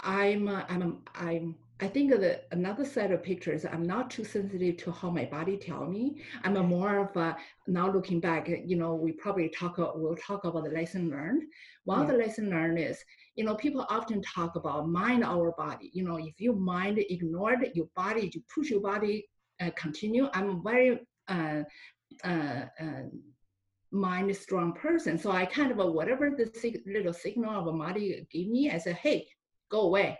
[0.00, 4.78] I'm, uh, I'm, I'm, I think that another set of pictures, I'm not too sensitive
[4.78, 6.22] to how my body tell me.
[6.42, 7.36] I'm a more of a,
[7.66, 11.42] now looking back, you know, we probably talk, we'll talk about the lesson learned.
[11.84, 12.04] One yeah.
[12.04, 15.90] of the lesson learned is, you know, people often talk about mind our body.
[15.92, 19.28] You know, if you mind ignored your body, you push your body
[19.60, 20.28] uh, continue.
[20.32, 21.62] I'm a very uh,
[22.24, 23.02] uh, uh
[23.92, 25.18] mind strong person.
[25.18, 28.78] So I kind of, whatever the sig- little signal of a body give me, I
[28.78, 29.28] said, hey,
[29.70, 30.18] go away.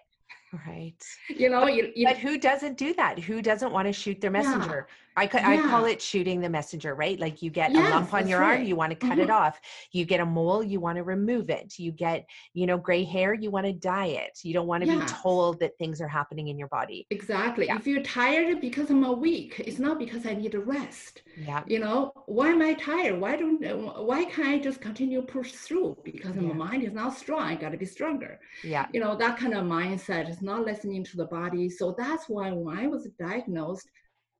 [0.66, 1.02] Right.
[1.28, 3.18] You know, but, you, you, but who doesn't do that?
[3.18, 4.86] Who doesn't want to shoot their messenger?
[4.88, 4.94] Yeah.
[5.18, 5.50] I could, yeah.
[5.50, 7.18] I call it shooting the messenger, right?
[7.18, 8.58] Like you get yes, a lump on your right.
[8.58, 9.22] arm, you want to cut mm-hmm.
[9.22, 9.58] it off.
[9.92, 11.78] You get a mole, you want to remove it.
[11.78, 14.38] You get, you know, gray hair, you want to dye it.
[14.42, 17.06] You don't want to be told that things are happening in your body.
[17.10, 17.68] Exactly.
[17.70, 21.22] If you're tired because I'm a weak, it's not because I need a rest.
[21.36, 21.62] Yeah.
[21.66, 23.18] You know, why am I tired?
[23.18, 23.56] Why don't
[24.04, 25.96] why can't I just continue push through?
[26.04, 27.40] Because my mind is not strong.
[27.40, 28.38] I gotta be stronger.
[28.62, 28.86] Yeah.
[28.92, 31.68] You know, that kind of mindset is not listening to the body.
[31.68, 33.88] So that's why when I was diagnosed,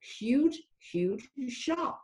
[0.00, 2.00] huge, huge shock.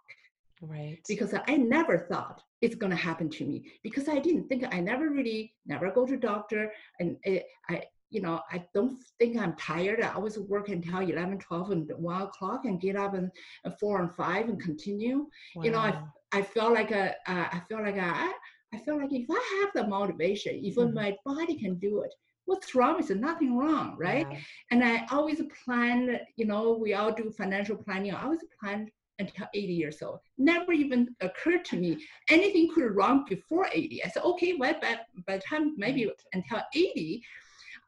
[0.61, 0.99] Right.
[1.09, 4.79] Because I never thought it's going to happen to me because I didn't think I
[4.79, 9.57] never really never go to doctor and it, I you know I don't think I'm
[9.57, 10.01] tired.
[10.01, 13.33] I always work until 11, 12 and 1 o'clock and get up and,
[13.65, 15.27] and 4 and 5 and continue.
[15.57, 15.63] Wow.
[15.65, 16.01] You know I
[16.33, 18.31] I felt like a uh, I felt like a,
[18.75, 20.95] I feel like if I have the motivation, even mm-hmm.
[20.95, 22.15] my body can do it,
[22.47, 24.27] what's wrong is nothing wrong, right?
[24.31, 24.39] Yeah.
[24.71, 28.13] And I always plan, you know, we all do financial planning.
[28.13, 30.21] I always plan until 80 years old.
[30.39, 34.05] Never even occurred to me anything could wrong before 80.
[34.05, 37.23] I said, okay, well, by, by the time maybe until 80,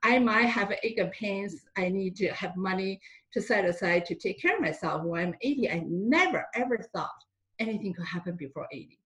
[0.03, 1.64] I might have ache and pains.
[1.77, 3.01] I need to have money
[3.33, 5.03] to set aside to take care of myself.
[5.03, 7.11] When I'm 80, I never ever thought
[7.59, 8.99] anything could happen before 80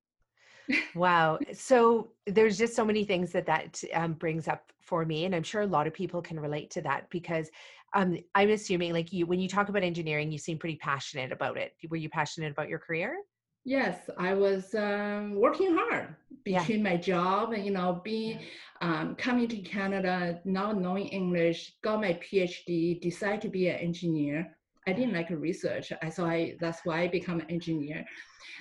[0.94, 1.38] wow.
[1.52, 5.42] So there's just so many things that that um, brings up for me, and I'm
[5.42, 7.50] sure a lot of people can relate to that because
[7.94, 11.56] um, I'm assuming, like you, when you talk about engineering, you seem pretty passionate about
[11.56, 11.74] it.
[11.88, 13.16] Were you passionate about your career?
[13.64, 16.90] Yes, I was um, working hard between yeah.
[16.90, 18.40] my job and you know being
[18.80, 24.56] um, coming to Canada, not knowing English, got my PhD, decided to be an engineer.
[24.88, 28.04] I didn't like research, so I that's why I become an engineer.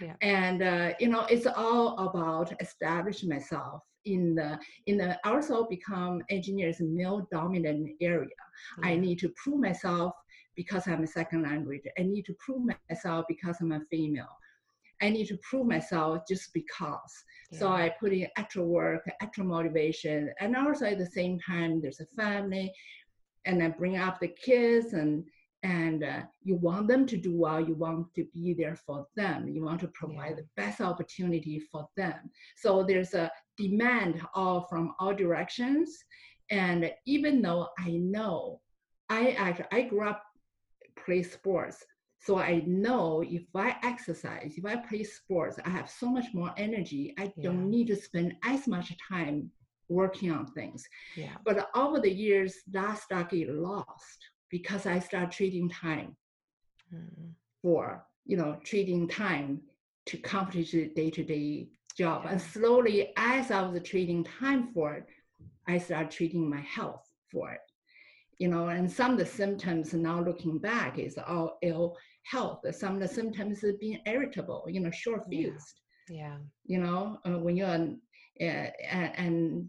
[0.01, 0.15] Yeah.
[0.21, 6.21] And uh, you know, it's all about establishing myself in the in the also become
[6.29, 8.41] engineers male dominant area.
[8.79, 8.89] Yeah.
[8.89, 10.13] I need to prove myself
[10.55, 11.83] because I'm a second language.
[11.97, 14.35] I need to prove myself because I'm a female.
[15.01, 17.13] I need to prove myself just because.
[17.51, 17.59] Yeah.
[17.59, 22.01] So I put in extra work, extra motivation, and also at the same time, there's
[22.01, 22.73] a family,
[23.45, 25.23] and I bring up the kids and
[25.67, 29.49] and uh, you want them to do well you want to be there for them.
[29.49, 30.35] You want to provide yeah.
[30.35, 32.31] the best opportunity for them.
[32.55, 35.97] So there's a demand all from all directions.
[36.49, 38.61] And even though i know
[39.09, 40.23] i actually i grew up
[41.03, 41.83] play sports.
[42.19, 46.53] So i know if i exercise if i play sports i have so much more
[46.55, 47.13] energy.
[47.19, 47.43] I yeah.
[47.43, 49.51] don't need to spend as much time
[49.89, 50.87] working on things.
[51.17, 51.35] Yeah.
[51.43, 56.15] but over the years that stuff get lost because I start trading time
[56.93, 57.31] mm.
[57.61, 59.61] for, you know, trading time
[60.07, 62.23] to accomplish the day-to-day job.
[62.23, 62.31] Yeah.
[62.31, 65.05] And slowly, as I was trading time for it,
[65.67, 67.59] I started treating my health for it.
[68.39, 72.61] You know, and some of the symptoms now looking back is all ill health.
[72.75, 75.81] Some of the symptoms is being irritable, you know, short fused.
[76.07, 76.17] Yeah.
[76.17, 76.37] yeah.
[76.65, 79.67] You know, uh, when you're uh, and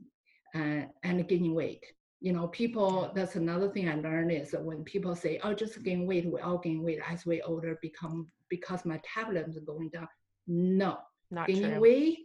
[0.55, 1.85] uh, and gaining weight
[2.21, 5.83] you know, people, that's another thing I learned is that when people say, oh, just
[5.85, 9.91] gain weight, we all gain weight as we older become, because my metabolism is going
[9.91, 10.09] down.
[10.47, 10.99] No,
[11.31, 11.81] not gaining true.
[11.81, 12.19] weight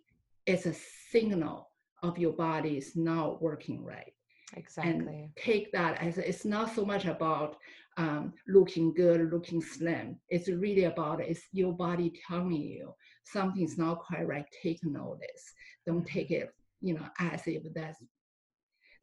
[0.46, 0.74] is a
[1.12, 1.70] signal
[2.02, 4.14] of your body is not working right.
[4.56, 4.92] Exactly.
[4.94, 7.58] And take that as it's not so much about
[7.98, 10.20] um, looking good, looking slim.
[10.30, 14.46] It's really about it's your body telling you something's not quite right.
[14.62, 15.54] Take notice.
[15.86, 18.00] Don't take it, you know, as if that's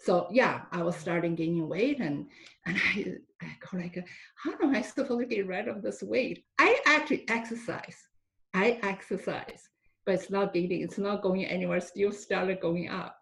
[0.01, 2.27] so yeah, I was starting gaining weight and
[2.67, 6.45] and I, I go like, how am I supposed to get rid of this weight?
[6.59, 7.97] I actually exercise.
[8.55, 9.69] I exercise,
[10.07, 13.17] but it's not gaining, it's not going anywhere, still started going up.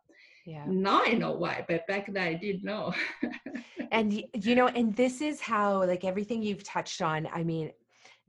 [0.47, 0.65] Yeah.
[0.67, 2.95] Now I know why, but back then I didn't know.
[3.93, 7.73] and you know, and this is how like everything you've touched on, I mean,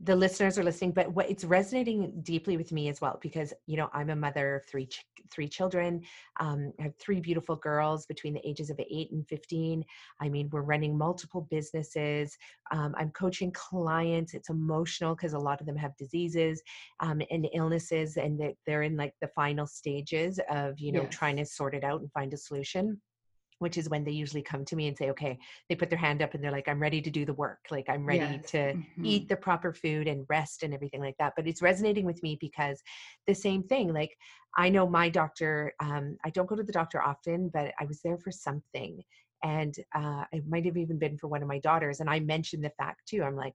[0.02, 3.76] the listeners are listening but what it's resonating deeply with me as well because you
[3.76, 6.02] know i'm a mother of three ch- three children
[6.40, 9.84] um, i have three beautiful girls between the ages of 8 and 15
[10.22, 12.38] i mean we're running multiple businesses.
[12.72, 14.34] Um, i'm coaching clients.
[14.34, 16.62] It's emotional because a lot of them have diseases
[17.00, 21.14] um, and illnesses and they're in like the final stages of you know yes.
[21.14, 23.00] trying to sort it out and find a solution
[23.60, 25.38] which is when they usually come to me and say, okay,
[25.68, 27.60] they put their hand up and they're like, I'm ready to do the work.
[27.70, 28.52] Like, I'm ready yes.
[28.52, 29.06] to mm-hmm.
[29.06, 31.34] eat the proper food and rest and everything like that.
[31.36, 32.82] But it's resonating with me because
[33.28, 34.18] the same thing, like,
[34.58, 38.02] I know my doctor, um, I don't go to the doctor often, but I was
[38.02, 39.02] there for something.
[39.44, 42.00] And uh, it might have even been for one of my daughters.
[42.00, 43.24] And I mentioned the fact too.
[43.24, 43.54] I'm like,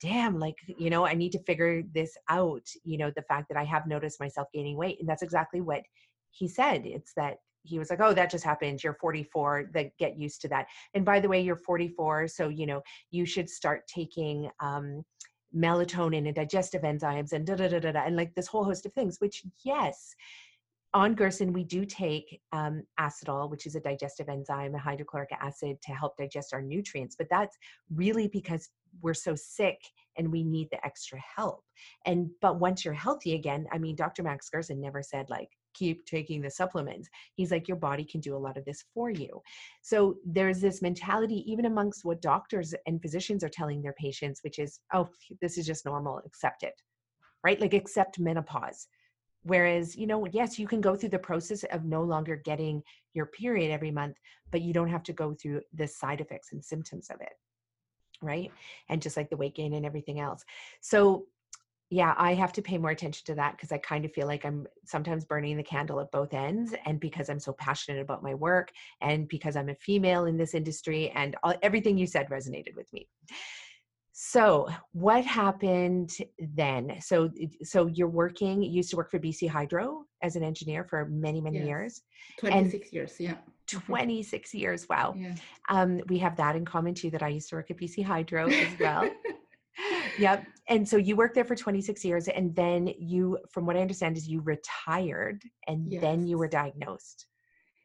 [0.00, 2.66] damn, like, you know, I need to figure this out.
[2.84, 4.98] You know, the fact that I have noticed myself gaining weight.
[4.98, 5.82] And that's exactly what
[6.30, 6.82] he said.
[6.84, 8.82] It's that he was like, "Oh, that just happened.
[8.82, 9.70] You're 44.
[9.74, 13.24] That get used to that." And by the way, you're 44, so you know you
[13.26, 15.02] should start taking um,
[15.54, 18.92] melatonin and digestive enzymes and da da da da and like this whole host of
[18.92, 19.18] things.
[19.20, 20.14] Which yes,
[20.94, 25.80] on Gerson, we do take um, Acidol, which is a digestive enzyme, a hydrochloric acid
[25.82, 27.16] to help digest our nutrients.
[27.16, 27.56] But that's
[27.94, 28.68] really because
[29.00, 29.78] we're so sick
[30.18, 31.64] and we need the extra help.
[32.04, 34.22] And but once you're healthy again, I mean, Dr.
[34.22, 37.08] Max Gerson never said like keep taking the supplements.
[37.34, 39.40] He's like your body can do a lot of this for you.
[39.82, 44.58] So there's this mentality even amongst what doctors and physicians are telling their patients, which
[44.58, 45.08] is, oh,
[45.40, 46.74] this is just normal, accept it.
[47.44, 47.60] Right?
[47.60, 48.86] Like accept menopause
[49.44, 53.26] Whereas, you know, yes, you can go through the process of no longer getting your
[53.26, 54.16] period every month,
[54.50, 57.32] but you don't have to go through the side effects and symptoms of it.
[58.20, 58.52] Right.
[58.88, 60.44] And just like the weight gain and everything else.
[60.80, 61.26] So,
[61.92, 64.46] yeah, I have to pay more attention to that because I kind of feel like
[64.46, 66.72] I'm sometimes burning the candle at both ends.
[66.86, 68.72] And because I'm so passionate about my work
[69.02, 72.90] and because I'm a female in this industry and all, everything you said resonated with
[72.94, 73.10] me.
[74.12, 76.96] So, what happened then?
[77.02, 77.28] So,
[77.62, 78.62] so you're working.
[78.62, 81.66] You used to work for BC Hydro as an engineer for many, many yes.
[81.66, 82.02] years.
[82.38, 83.32] Twenty six years, yeah.
[83.32, 83.78] Mm-hmm.
[83.86, 84.86] 26 years.
[84.88, 85.14] Wow.
[85.16, 85.34] Yeah.
[85.68, 87.10] Um, we have that in common too.
[87.10, 89.10] That I used to work at BC Hydro as well.
[90.18, 90.46] yep.
[90.68, 94.16] And so you worked there for 26 years, and then you, from what I understand,
[94.16, 96.00] is you retired, and yes.
[96.00, 97.26] then you were diagnosed.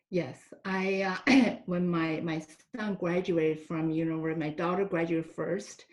[0.10, 5.86] Yes, I uh, when my my son graduated from university, my daughter graduated first,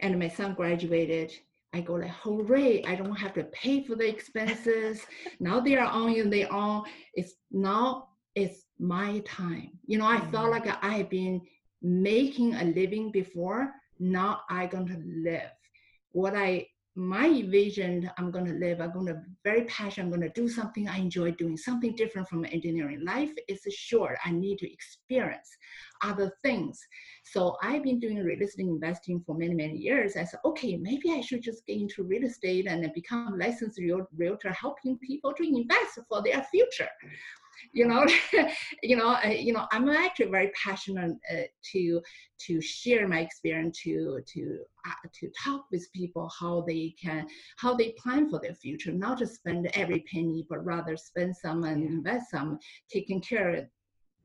[0.00, 1.32] and my son graduated.
[1.74, 2.84] I go like, hooray!
[2.84, 5.06] I don't have to pay for the expenses.
[5.40, 6.28] now they are on you.
[6.28, 6.84] They own.
[7.14, 9.70] It's now it's my time.
[9.86, 10.32] You know, I mm-hmm.
[10.32, 11.40] felt like I had been
[11.82, 13.72] making a living before.
[14.00, 15.52] Now I going to live
[16.12, 20.20] what I my vision i'm going to live i'm going to very passionate i'm going
[20.20, 24.58] to do something i enjoy doing something different from engineering life is short i need
[24.58, 25.48] to experience
[26.04, 26.80] other things.
[27.24, 31.12] So i've been doing real estate investing for many many years i said okay maybe
[31.12, 33.80] i should just get into real estate and become licensed
[34.14, 36.90] realtor helping people to invest for their future
[37.72, 38.06] you know
[38.82, 42.00] you know uh, you know i'm actually very passionate uh, to
[42.38, 47.74] to share my experience to to uh, to talk with people how they can how
[47.74, 51.84] they plan for their future not just spend every penny but rather spend some and
[51.84, 52.58] invest some
[52.90, 53.64] taking care of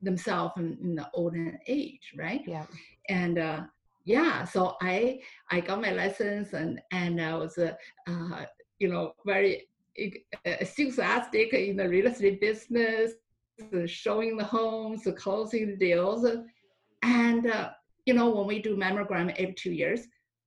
[0.02, 2.42] themselves in, in the older age right?
[2.46, 2.66] Yeah.
[3.08, 3.62] And uh
[4.04, 5.20] yeah so i
[5.50, 7.74] i got my license and and i was uh,
[8.06, 8.44] uh
[8.78, 9.68] you know very
[10.46, 13.12] enthusiastic in the real estate business
[13.86, 16.26] showing the homes, the closing the deals.
[17.02, 17.70] And, uh,
[18.06, 20.06] you know, when we do mammogram every two years,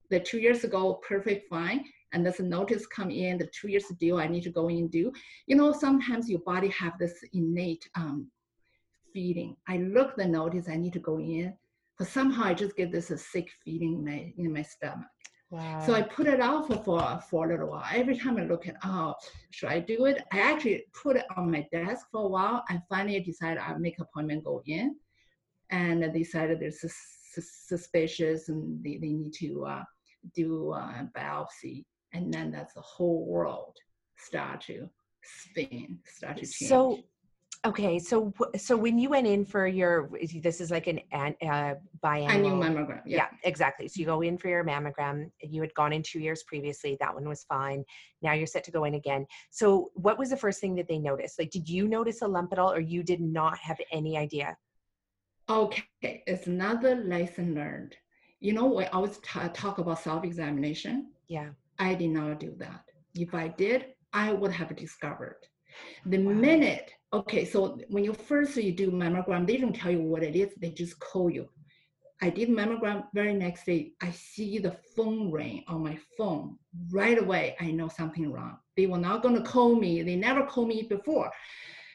[0.10, 1.86] the two years ago, perfect fine.
[2.14, 4.90] And there's a notice come in, the two years deal I need to go in
[4.90, 5.12] do.
[5.48, 8.28] You know, sometimes your body have this innate um,
[9.14, 9.56] feeling.
[9.68, 11.54] I look the notice, I need to go in,
[11.98, 15.08] but somehow I just get this a sick feeling in my, in my stomach.
[15.52, 15.84] Wow.
[15.86, 17.84] So I put it out for, for, a little while.
[17.94, 19.14] Every time I look at, oh,
[19.50, 20.24] should I do it?
[20.32, 22.64] I actually put it on my desk for a while.
[22.70, 24.96] I finally decided I'll make appointment, go in.
[25.70, 26.86] And they decided there's
[27.68, 29.84] suspicious and they, they need to uh,
[30.34, 31.84] do a biopsy.
[32.14, 33.76] And then that's the whole world
[34.18, 34.90] start to
[35.22, 36.70] spin, start to change.
[36.70, 37.00] So
[37.64, 40.10] Okay, so so when you went in for your
[40.42, 43.02] this is like an uh, biannual annual mammogram.
[43.06, 43.18] Yeah.
[43.18, 43.28] yeah.
[43.44, 43.88] exactly.
[43.88, 45.30] So you go in for your mammogram.
[45.42, 46.98] You had gone in two years previously.
[47.00, 47.84] That one was fine.
[48.24, 49.28] Now you're set to go in again.
[49.52, 51.38] So what was the first thing that they noticed?
[51.38, 54.58] Like, did you notice a lump at all, or you did not have any idea?
[55.48, 55.84] Okay,
[56.26, 57.96] it's another lesson learned.
[58.40, 61.12] You know, we always t- talk about self-examination.
[61.28, 61.50] Yeah.
[61.78, 62.86] I did not do that.
[63.14, 65.38] If I did, I would have discovered.
[66.08, 66.34] The wow.
[66.34, 70.36] minute okay, so when you first you do mammogram, they don't tell you what it
[70.36, 71.50] is, they just call you.
[72.24, 73.94] I did mammogram very next day.
[74.02, 76.58] I see the phone ring on my phone
[76.92, 77.56] right away.
[77.60, 78.58] I know something wrong.
[78.78, 80.04] They were not going to call me.
[80.04, 81.32] They never called me before.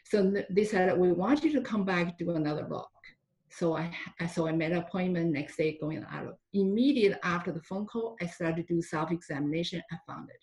[0.04, 2.88] So they said, we want you to come back do another look.
[3.50, 3.90] So I
[4.34, 6.36] so I made an appointment next day going out.
[6.52, 9.80] Immediate after the phone call, I started to do self-examination.
[9.90, 10.42] I found it.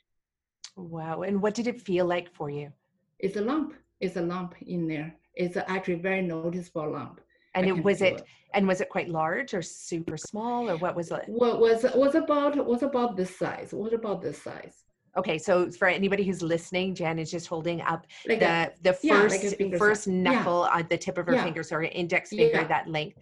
[0.77, 1.21] Wow.
[1.21, 2.71] And what did it feel like for you?
[3.19, 5.15] It's a lump is a lump in there.
[5.35, 7.21] It's actually very noticeable lump.
[7.55, 8.25] And it was it, it,
[8.55, 11.23] and was it quite large or super small or what was it?
[11.27, 13.69] What was was about was about this size.
[13.73, 14.75] What about this size?
[15.15, 18.93] Okay, so for anybody who's listening, Jan is just holding up like the a, the
[18.93, 20.79] first yeah, like first knuckle yeah.
[20.79, 21.43] on the tip of her yeah.
[21.43, 23.17] finger, so her index finger that length.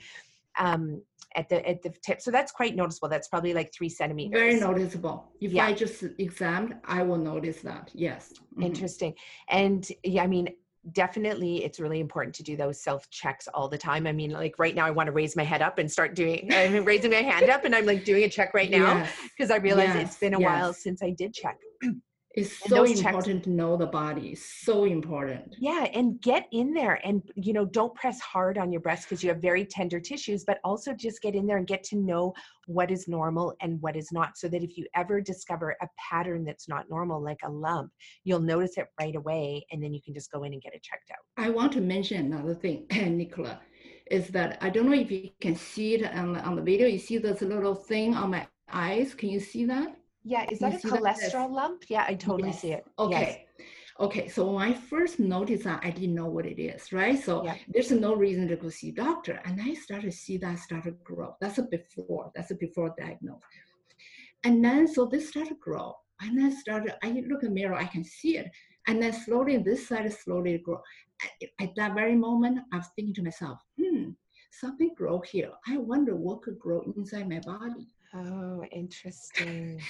[0.57, 1.01] Um,
[1.35, 2.21] at the at the tip.
[2.21, 3.07] So that's quite noticeable.
[3.09, 4.37] That's probably like three centimeters.
[4.37, 5.31] Very noticeable.
[5.39, 5.65] If yeah.
[5.65, 7.89] I just examined, I will notice that.
[7.93, 8.33] Yes.
[8.33, 8.63] Mm-hmm.
[8.63, 9.13] Interesting.
[9.49, 10.49] And yeah, I mean,
[10.93, 14.57] definitely it's really important to do those self checks all the time i mean like
[14.57, 17.17] right now i want to raise my head up and start doing i'm raising my
[17.17, 18.95] hand up and i'm like doing a check right now
[19.37, 19.51] because yes.
[19.51, 20.07] i realize yes.
[20.07, 20.47] it's been a yes.
[20.47, 21.57] while since i did check
[22.33, 25.55] it's so important checks, to know the body so important.
[25.59, 29.23] Yeah and get in there and you know don't press hard on your breast because
[29.23, 32.33] you have very tender tissues but also just get in there and get to know
[32.67, 36.45] what is normal and what is not so that if you ever discover a pattern
[36.45, 37.91] that's not normal like a lump
[38.23, 40.83] you'll notice it right away and then you can just go in and get it
[40.83, 41.43] checked out.
[41.43, 43.59] I want to mention another thing nicola
[44.09, 46.87] is that i don't know if you can see it on the, on the video.
[46.87, 49.13] You see this little thing on my eyes?
[49.13, 51.51] Can you see that yeah, is that a cholesterol that?
[51.51, 51.83] lump?
[51.87, 52.61] Yeah, I totally yes.
[52.61, 52.85] see it.
[52.99, 53.45] Okay.
[53.47, 53.65] Yes.
[53.99, 57.21] Okay, so when I first noticed that, I didn't know what it is, right?
[57.21, 57.55] So yeah.
[57.67, 59.39] there's no reason to go see doctor.
[59.45, 61.35] And I started to see that started to grow.
[61.39, 63.43] That's a before, that's a before diagnosis.
[64.43, 65.93] And then, so this started to grow.
[66.21, 68.49] And then started, I look in the mirror, I can see it.
[68.87, 70.79] And then slowly, this side slowly grow.
[71.23, 74.11] At, at that very moment, I was thinking to myself, hmm,
[74.51, 75.51] something grow here.
[75.67, 77.87] I wonder what could grow inside my body.
[78.13, 79.81] Oh, interesting.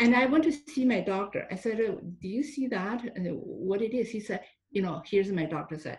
[0.00, 1.46] and I went to see my doctor.
[1.50, 3.02] I said, oh, "Do you see that?
[3.32, 5.98] what it is?" He said, "You know, here's my doctor said.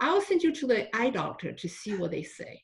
[0.00, 2.62] I'll send you to the eye doctor to see what they say."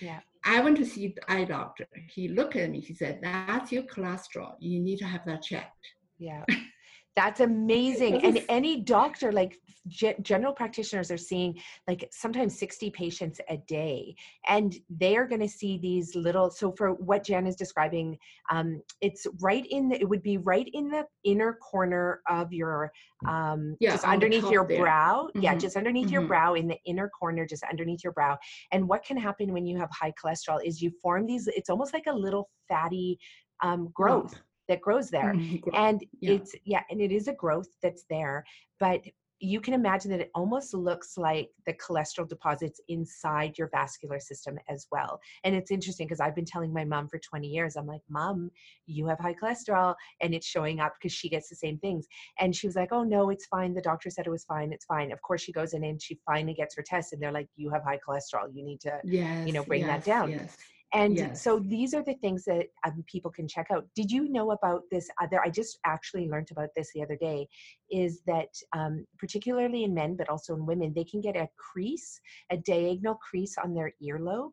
[0.00, 0.20] Yeah.
[0.44, 1.86] I went to see the eye doctor.
[2.08, 2.80] He looked at me.
[2.80, 4.54] He said, "That's your cholesterol.
[4.60, 5.86] You need to have that checked."
[6.18, 6.44] Yeah.
[7.16, 8.24] That's amazing.
[8.24, 14.14] and any doctor, like ge- general practitioners, are seeing like sometimes 60 patients a day,
[14.46, 16.48] and they are going to see these little.
[16.50, 18.18] So, for what Jan is describing,
[18.50, 22.92] um, it's right in the, it would be right in the inner corner of your,
[23.26, 24.78] um, yeah, just underneath your there.
[24.78, 25.28] brow.
[25.28, 25.42] Mm-hmm.
[25.42, 26.12] Yeah, just underneath mm-hmm.
[26.12, 28.38] your brow, in the inner corner, just underneath your brow.
[28.70, 31.92] And what can happen when you have high cholesterol is you form these, it's almost
[31.92, 33.18] like a little fatty
[33.60, 35.74] um, growth that grows there mm-hmm.
[35.74, 36.32] and yeah.
[36.32, 38.44] it's yeah and it is a growth that's there
[38.78, 39.00] but
[39.40, 44.58] you can imagine that it almost looks like the cholesterol deposits inside your vascular system
[44.68, 45.20] as well.
[45.44, 48.50] And it's interesting because I've been telling my mom for 20 years, I'm like, Mom,
[48.86, 49.94] you have high cholesterol.
[50.20, 52.06] And it's showing up because she gets the same things.
[52.40, 53.74] And she was like, Oh, no, it's fine.
[53.74, 54.72] The doctor said it was fine.
[54.72, 55.12] It's fine.
[55.12, 57.70] Of course, she goes in and she finally gets her test, and they're like, You
[57.70, 58.48] have high cholesterol.
[58.52, 60.30] You need to, yes, you know, bring yes, that down.
[60.30, 60.56] Yes.
[60.94, 61.42] And yes.
[61.44, 63.86] so these are the things that um, people can check out.
[63.94, 65.40] Did you know about this other?
[65.44, 67.46] I just actually learned about this the other day.
[67.90, 72.20] Is that um, particularly in men, but also in women, they can get a crease,
[72.50, 74.52] a diagonal crease on their earlobe,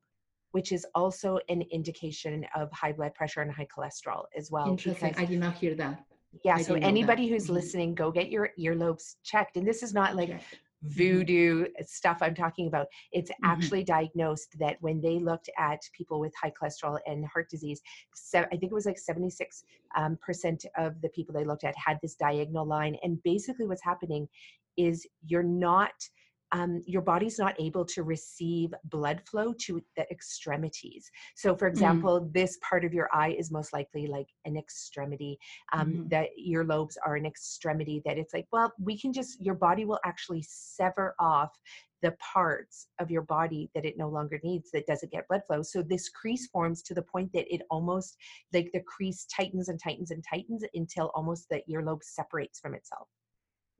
[0.51, 4.67] which is also an indication of high blood pressure and high cholesterol as well.
[4.67, 5.15] Interesting.
[5.17, 6.03] I did not hear that.
[6.43, 6.55] Yeah.
[6.55, 7.53] I so anybody who's mm-hmm.
[7.53, 9.55] listening, go get your earlobes checked.
[9.55, 10.55] And this is not like Mm-hmm.
[10.87, 12.87] Voodoo stuff I'm talking about.
[13.11, 13.45] It's mm-hmm.
[13.45, 17.81] actually diagnosed that when they looked at people with high cholesterol and heart disease,
[18.13, 19.63] so I think it was like 76
[19.97, 22.97] um, percent of the people they looked at had this diagonal line.
[23.03, 24.27] And basically, what's happening
[24.77, 25.93] is you're not
[26.51, 31.09] um, your body's not able to receive blood flow to the extremities.
[31.35, 31.71] So, for mm.
[31.71, 32.33] example, mm.
[32.33, 35.37] this part of your eye is most likely like an extremity.
[35.73, 36.09] Um, mm.
[36.09, 39.99] That earlobes are an extremity that it's like, well, we can just, your body will
[40.05, 41.51] actually sever off
[42.01, 45.63] the parts of your body that it no longer needs that doesn't get blood flow.
[45.63, 48.15] So this crease forms to the point that it almost
[48.53, 53.07] like the crease tightens and tightens and tightens until almost the earlobe separates from itself.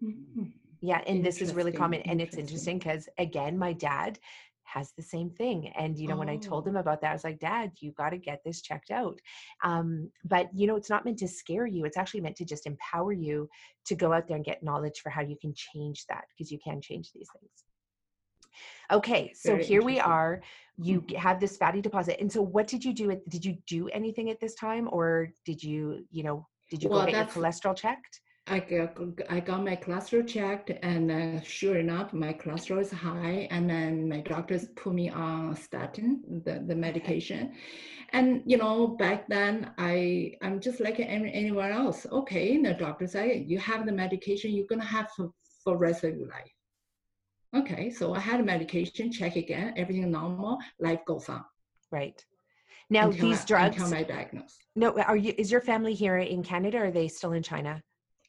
[0.04, 0.46] Mm-hmm.
[0.86, 2.02] Yeah, and this is really common.
[2.02, 4.20] And it's interesting because, again, my dad
[4.66, 5.70] has the same thing.
[5.70, 6.20] And, you know, oh.
[6.20, 6.80] when I told him oh.
[6.80, 9.20] about that, I was like, Dad, you got to get this checked out.
[9.64, 12.68] Um, but, you know, it's not meant to scare you, it's actually meant to just
[12.68, 13.50] empower you
[13.86, 16.60] to go out there and get knowledge for how you can change that because you
[16.64, 17.52] can change these things.
[18.92, 20.42] Okay, so Very here we are.
[20.78, 21.16] You mm-hmm.
[21.16, 22.20] have this fatty deposit.
[22.20, 23.20] And so what did you do?
[23.30, 27.02] Did you do anything at this time or did you, you know, did you well,
[27.02, 28.22] go get your cholesterol checked?
[28.48, 28.96] I got,
[29.28, 33.48] I got my cholesterol checked, and uh, sure enough, my cholesterol is high.
[33.50, 37.54] And then my doctors put me on statin, the, the medication.
[38.10, 42.06] And you know, back then, I I'm just like any, anywhere else.
[42.12, 45.32] Okay, the doctor said you have the medication, you're gonna have for
[45.64, 46.52] for rest of your life.
[47.56, 51.44] Okay, so I had a medication, check again, everything normal, life goes on.
[51.92, 52.24] Right.
[52.92, 53.76] Now until these I, drugs.
[53.78, 54.58] Until my diagnosis.
[54.76, 55.34] No, are you?
[55.38, 56.78] Is your family here in Canada?
[56.78, 57.82] or Are they still in China?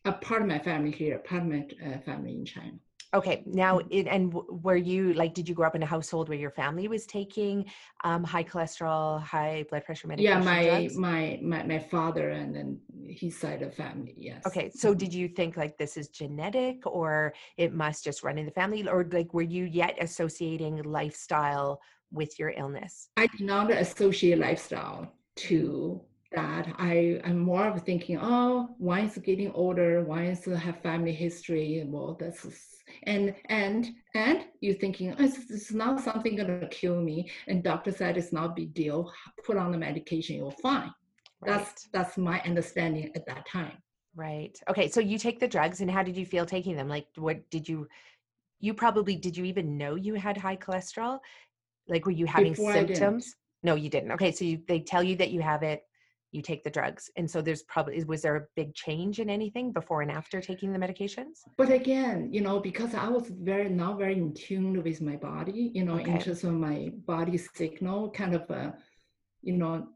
[0.07, 2.79] A part of my family here, part of my uh, family in China.
[3.15, 3.89] Okay, now mm-hmm.
[3.91, 6.89] it, and were you like, did you grow up in a household where your family
[6.89, 7.65] was taking
[8.05, 10.43] um, high cholesterol, high blood pressure medication?
[10.43, 12.79] Yeah, my my my my father and then
[13.09, 14.15] his side of family.
[14.19, 14.43] Yes.
[14.47, 18.45] Okay, so did you think like this is genetic, or it must just run in
[18.45, 21.81] the family, or like were you yet associating lifestyle
[22.11, 23.09] with your illness?
[23.17, 26.01] I did not associate lifestyle to
[26.33, 26.69] that.
[26.79, 31.85] I am more of thinking, oh, one is getting older, one is have family history.
[31.87, 32.47] Well, that's
[33.05, 37.31] and and and you're thinking oh, it's, it's not something gonna kill me.
[37.49, 39.13] And doctor said it's not a big deal.
[39.45, 40.93] Put on the medication, you're fine.
[41.41, 41.59] Right.
[41.59, 43.73] That's that's my understanding at that time.
[44.15, 44.59] Right.
[44.71, 44.89] Okay.
[44.89, 46.89] So you take the drugs, and how did you feel taking them?
[46.89, 47.87] Like, what did you?
[48.61, 49.37] You probably did.
[49.37, 51.19] You even know you had high cholesterol?
[51.89, 53.37] Like, were you having Before symptoms?
[53.63, 54.13] No, you didn't.
[54.13, 54.33] Okay.
[54.33, 55.83] So you, they tell you that you have it
[56.37, 59.73] you take the drugs and so there's probably was there a big change in anything
[59.73, 63.99] before and after taking the medications but again you know because i was very not
[63.99, 66.13] very in tune with my body you know okay.
[66.13, 68.75] in terms of my body signal kind of a
[69.43, 69.89] you know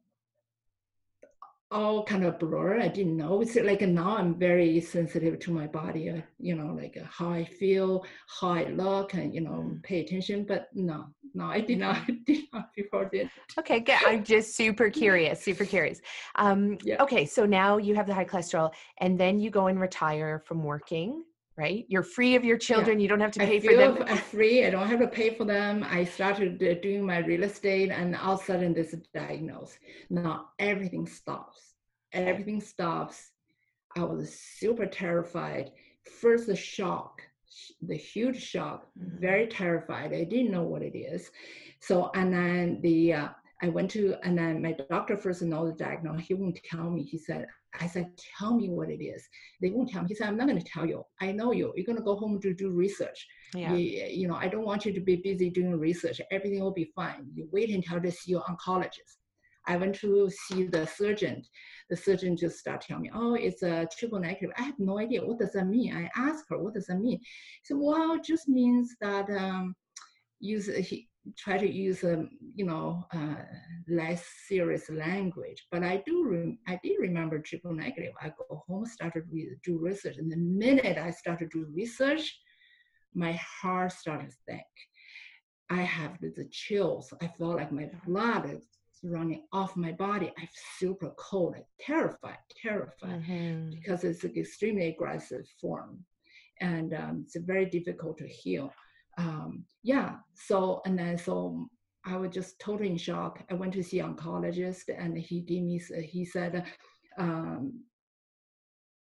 [1.70, 2.80] all kind of blur.
[2.80, 3.40] I didn't know.
[3.40, 7.30] It's like now I'm very sensitive to my body, uh, you know, like uh, how
[7.30, 8.04] I feel,
[8.40, 9.82] how I look, and you know, mm.
[9.82, 10.44] pay attention.
[10.44, 13.30] But no, no, I did not, did not before did.
[13.58, 13.98] Okay, good.
[14.04, 16.00] I'm just super curious, super curious.
[16.34, 17.02] Um, yeah.
[17.02, 20.64] Okay, so now you have the high cholesterol, and then you go and retire from
[20.64, 21.24] working
[21.60, 21.84] right?
[21.88, 22.98] You're free of your children.
[22.98, 23.02] Yeah.
[23.02, 23.92] You don't have to pay I for them.
[24.08, 24.64] I'm free.
[24.66, 25.84] I don't have to pay for them.
[25.98, 29.78] I started doing my real estate and all of a sudden this diagnosis.
[30.08, 31.60] Now everything stops.
[32.12, 33.16] Everything stops.
[33.94, 35.72] I was super terrified.
[36.20, 37.20] First, the shock,
[37.82, 39.20] the huge shock, mm-hmm.
[39.20, 40.14] very terrified.
[40.14, 41.30] I didn't know what it is.
[41.80, 43.28] So, and then the, uh,
[43.62, 46.26] I went to, and then my doctor first know the diagnosis.
[46.26, 47.02] He won't tell me.
[47.02, 47.46] He said,
[47.78, 49.28] I said, tell me what it is.
[49.60, 50.08] They won't tell me.
[50.08, 51.04] He said, I'm not going to tell you.
[51.20, 51.72] I know you.
[51.76, 53.26] You're going to go home to do research.
[53.54, 53.74] Yeah.
[53.74, 56.20] You, you, know, I don't want you to be busy doing research.
[56.30, 57.26] Everything will be fine.
[57.34, 59.18] You wait until they see your oncologist.
[59.66, 61.42] I went to see the surgeon.
[61.90, 64.50] The surgeon just started telling me, oh, it's a triple negative.
[64.56, 65.24] I have no idea.
[65.24, 65.94] What does that mean?
[65.94, 67.20] I asked her, what does that mean?
[67.20, 69.76] She said, well, it just means that um,
[70.40, 73.36] use, he, try to use a um, you know uh,
[73.88, 78.12] less serious language but i do rem- i did remember triple negative.
[78.20, 82.40] I go home started to do research and the minute i started to do research
[83.14, 84.62] my heart started to think.
[85.68, 87.12] I have the chills.
[87.22, 88.66] I felt like my blood is
[89.02, 90.32] running off my body.
[90.38, 91.54] I'm super cold.
[91.56, 93.70] I'm terrified terrified mm-hmm.
[93.70, 96.04] because it's an extremely aggressive form
[96.60, 98.72] and um, it's very difficult to heal
[99.20, 101.66] um, yeah, so and then so
[102.04, 103.44] I was just totally in shock.
[103.50, 106.64] I went to see oncologist, and he gave me he said,
[107.18, 107.84] um,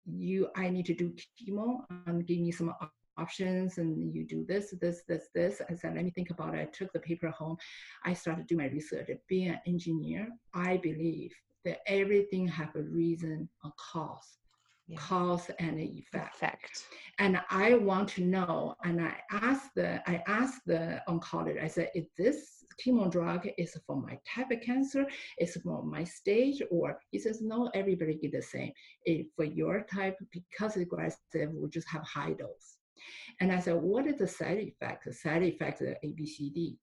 [0.05, 2.73] "You, I need to do chemo and give me some
[3.17, 6.61] options, and you do this, this, this, this." I said, "Let me think about it."
[6.61, 7.57] I took the paper home.
[8.05, 9.09] I started doing my research.
[9.27, 11.33] Being an engineer, I believe
[11.65, 14.37] that everything have a reason, a cause
[14.87, 14.97] yeah.
[14.97, 16.35] cause and effect.
[16.35, 16.83] effect.
[17.19, 21.89] And I want to know, and I asked the I asked the oncologist, I said,
[21.95, 25.05] is this chemo drug is for my type of cancer,
[25.39, 28.71] is for my stage, or he says, no, everybody get the same.
[29.05, 32.77] If for your type, because it's aggressive, we just have high dose.
[33.39, 35.05] And I said, what is the side effect?
[35.05, 36.77] The side effect is ABCD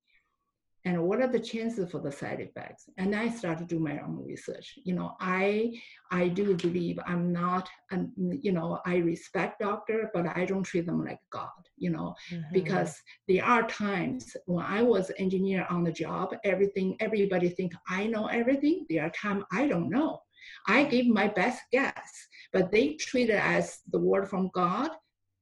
[0.85, 2.89] and what are the chances for the side effects?
[2.99, 4.79] And i started to do my own research.
[4.85, 5.73] You know i
[6.11, 10.87] i do believe i'm not an, you know i respect doctor but i don't treat
[10.87, 12.43] them like god you know mm-hmm.
[12.53, 18.07] because there are times when i was engineer on the job everything everybody think i
[18.07, 18.87] know everything.
[18.89, 20.21] There are times i don't know.
[20.67, 22.11] I give my best guess
[22.53, 24.91] but they treat it as the word from god.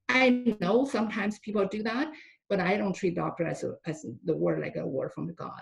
[0.09, 2.13] I know sometimes people do that
[2.49, 5.61] but I don't treat doctor as, a, as the word like a word from God.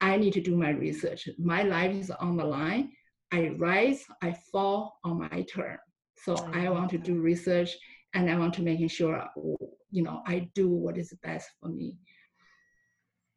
[0.00, 1.28] I need to do my research.
[1.38, 2.92] My life is on the line.
[3.32, 5.78] I rise, I fall on my turn.
[6.16, 7.76] So I want to do research
[8.14, 9.26] and I want to make sure,
[9.90, 11.98] you know, I do what is best for me.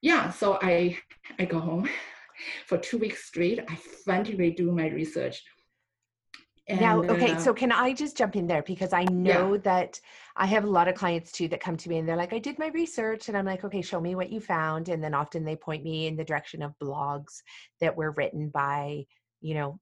[0.02, 0.98] Yeah, so I
[1.40, 1.90] I go home
[2.68, 3.60] for two weeks straight.
[3.68, 3.76] I
[4.06, 5.44] frantically do my research.
[6.70, 9.60] And, now, okay, uh, so can I just jump in there because I know yeah.
[9.64, 10.02] that
[10.36, 12.40] I have a lot of clients too that come to me and they're like, I
[12.40, 15.46] did my research, and I'm like, okay, show me what you found, and then often
[15.46, 17.42] they point me in the direction of blogs
[17.80, 19.06] that were written by,
[19.40, 19.80] you know,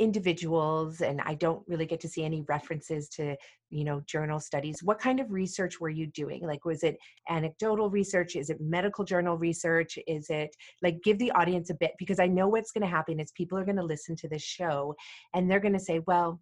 [0.00, 3.36] individuals and i don't really get to see any references to
[3.70, 4.82] you know journal studies.
[4.82, 6.44] What kind of research were you doing?
[6.44, 6.98] Like was it
[7.28, 8.36] anecdotal research?
[8.36, 9.98] Is it medical journal research?
[10.06, 13.20] Is it like give the audience a bit because i know what's going to happen
[13.20, 14.94] is people are going to listen to this show
[15.34, 16.40] and they're going to say well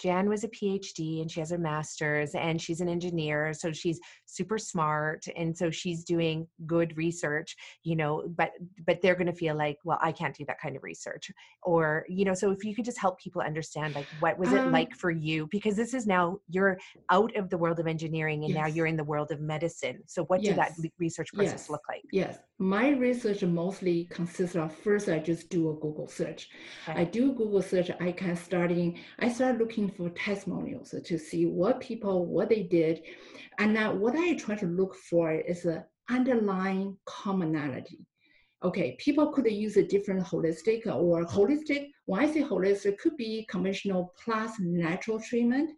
[0.00, 3.52] Jan was a PhD and she has her master's and she's an engineer.
[3.52, 5.26] So she's super smart.
[5.36, 8.52] And so she's doing good research, you know, but,
[8.86, 11.30] but they're going to feel like, well, I can't do that kind of research.
[11.62, 14.60] Or, you know, so if you could just help people understand, like, what was it
[14.60, 15.46] um, like for you?
[15.50, 16.78] Because this is now, you're
[17.10, 18.58] out of the world of engineering and yes.
[18.58, 20.02] now you're in the world of medicine.
[20.06, 20.50] So what yes.
[20.50, 21.70] did that research process yes.
[21.70, 22.02] look like?
[22.10, 22.38] Yes.
[22.58, 26.48] My research mostly consists of first, I just do a Google search.
[26.88, 27.00] Okay.
[27.00, 27.90] I do Google search.
[28.00, 33.02] I can starting, I start looking for testimonials to see what people, what they did.
[33.58, 38.06] And now what I try to look for is an underlying commonality.
[38.62, 43.46] Okay, people could use a different holistic or holistic, when I say holistic, could be
[43.48, 45.70] conventional plus natural treatment.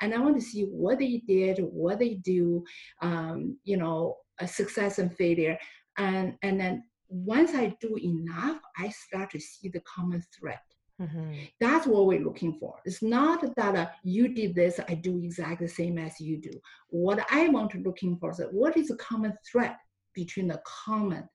[0.00, 2.62] And I want to see what they did, what they do,
[3.02, 5.58] um, you know, a success and failure.
[5.96, 10.58] And, and then once I do enough, I start to see the common thread.
[11.00, 11.32] Mm-hmm.
[11.60, 12.76] That's what we're looking for.
[12.84, 16.50] It's not that uh, you did this, I do exactly the same as you do.
[16.88, 19.76] What I want to looking for is what is the common thread
[20.14, 21.28] between the common?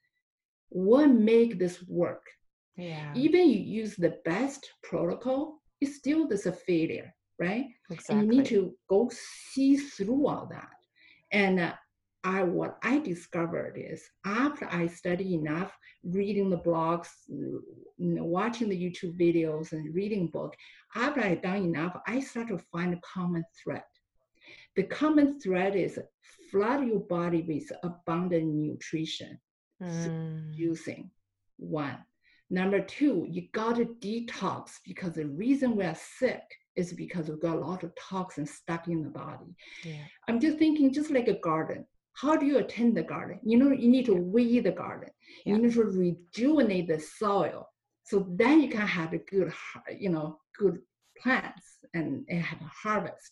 [0.69, 2.25] What make this work?
[2.75, 3.13] Yeah.
[3.15, 7.65] Even you use the best protocol, it's still there's a failure, right?
[7.89, 8.15] Exactly.
[8.15, 9.09] And you need to go
[9.51, 10.69] see through all that.
[11.31, 11.73] And uh,
[12.23, 17.61] I what I discovered is after I study enough, reading the blogs, you
[17.97, 20.55] know, watching the YouTube videos, and reading book,
[20.95, 23.83] after I done enough, I start to find a common thread.
[24.75, 25.99] The common thread is
[26.49, 29.37] flood your body with abundant nutrition,
[29.81, 30.55] mm.
[30.55, 31.11] using
[31.57, 31.97] one.
[32.49, 36.43] Number two, you got to detox because the reason we're sick
[36.75, 39.55] is because we've got a lot of toxins stuck in the body.
[39.83, 40.05] Yeah.
[40.27, 43.39] I'm just thinking, just like a garden how do you attend the garden?
[43.43, 45.09] You know, you need to weed the garden.
[45.45, 45.55] Yeah.
[45.55, 47.67] You need to rejuvenate the soil.
[48.03, 49.51] So then you can have a good,
[49.97, 50.79] you know, good
[51.21, 53.31] plants and, have a harvest.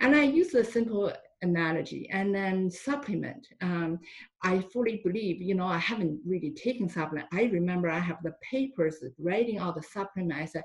[0.00, 1.12] And I use a simple
[1.42, 3.46] analogy and then supplement.
[3.60, 4.00] Um,
[4.42, 7.28] I fully believe, you know, I haven't really taken supplement.
[7.32, 10.40] I remember I have the papers writing all the supplement.
[10.40, 10.64] I said,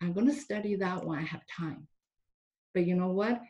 [0.00, 1.86] I'm going to study that when I have time.
[2.74, 3.40] But you know what?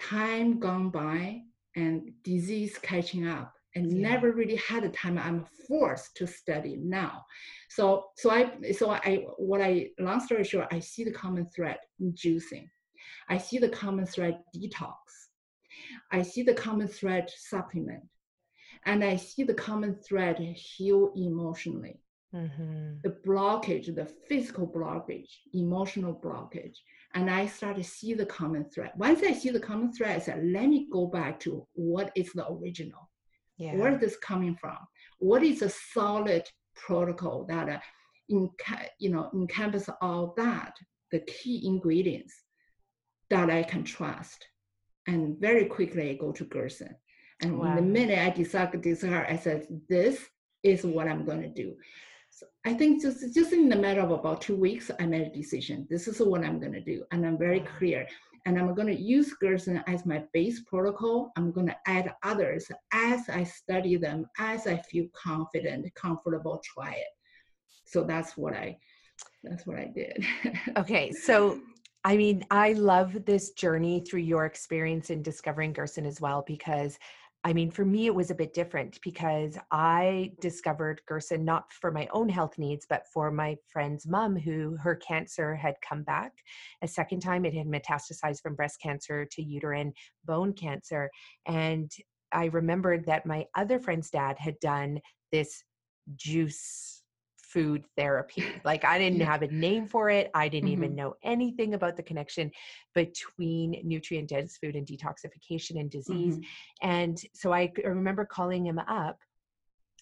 [0.00, 1.42] Time gone by,
[1.76, 4.08] and disease catching up and yeah.
[4.10, 5.18] never really had a time.
[5.18, 7.24] I'm forced to study now.
[7.68, 11.78] So so i so i what i long story short i see the common thread
[12.00, 12.68] in juicing.
[13.28, 14.96] I see the common thread detox.
[16.10, 18.02] I see the common thread supplement.
[18.86, 22.00] And i see the common thread heal emotionally.
[22.32, 22.98] Mm-hmm.
[23.02, 26.76] the blockage the physical blockage emotional blockage
[27.14, 28.92] and I start to see the common thread.
[28.96, 32.32] Once I see the common thread, I said, let me go back to what is
[32.32, 33.10] the original.
[33.58, 33.74] Yeah.
[33.76, 34.78] Where is this coming from?
[35.18, 36.44] What is a solid
[36.74, 37.78] protocol that uh,
[38.28, 38.48] in,
[38.98, 40.72] you know encompass all that,
[41.10, 42.34] the key ingredients
[43.28, 44.46] that I can trust.
[45.06, 46.94] And very quickly I go to Gerson.
[47.42, 47.74] And wow.
[47.76, 50.26] the minute I decide, decide, I said, this
[50.62, 51.74] is what I'm going to do.
[52.66, 55.86] I think just just in the matter of about two weeks, I made a decision.
[55.88, 58.06] This is what I'm going to do, and I'm very clear.
[58.46, 61.30] And I'm going to use Gerson as my base protocol.
[61.36, 66.62] I'm going to add others as I study them, as I feel confident, comfortable.
[66.64, 67.12] Try it.
[67.84, 68.78] So that's what I
[69.42, 70.24] that's what I did.
[70.76, 71.60] okay, so
[72.04, 76.98] I mean, I love this journey through your experience in discovering Gerson as well because
[77.42, 81.90] I mean, for me, it was a bit different because I discovered Gerson not for
[81.90, 86.32] my own health needs, but for my friend's mom, who her cancer had come back
[86.82, 87.46] a second time.
[87.46, 89.94] It had metastasized from breast cancer to uterine
[90.26, 91.10] bone cancer.
[91.46, 91.90] And
[92.30, 95.00] I remembered that my other friend's dad had done
[95.32, 95.64] this
[96.16, 96.99] juice
[97.52, 98.44] food therapy.
[98.64, 100.30] Like I didn't have a name for it.
[100.34, 100.84] I didn't mm-hmm.
[100.84, 102.50] even know anything about the connection
[102.94, 106.36] between nutrient dense food and detoxification and disease.
[106.36, 106.88] Mm-hmm.
[106.88, 109.18] And so I remember calling him up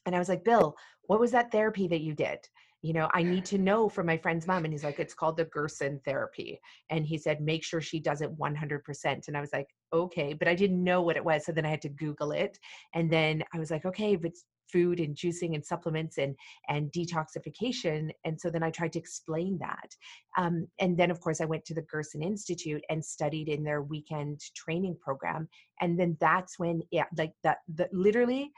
[0.07, 2.41] and I was like, Bill, what was that therapy that you did?
[2.83, 4.65] you know, I need to know from my friend's mom.
[4.65, 6.61] And he's like, it's called the Gerson therapy.
[6.91, 9.29] And he said, make sure she does it 100%.
[9.29, 11.45] And I was like, okay, but I didn't know what it was.
[11.45, 12.59] So then I had to Google it.
[12.95, 16.35] And then I was like, okay, it's food and juicing and supplements and
[16.69, 19.95] and detoxification and so then i tried to explain that
[20.37, 23.83] um, and then of course i went to the gerson institute and studied in their
[23.83, 25.49] weekend training program
[25.81, 28.51] and then that's when yeah like that the literally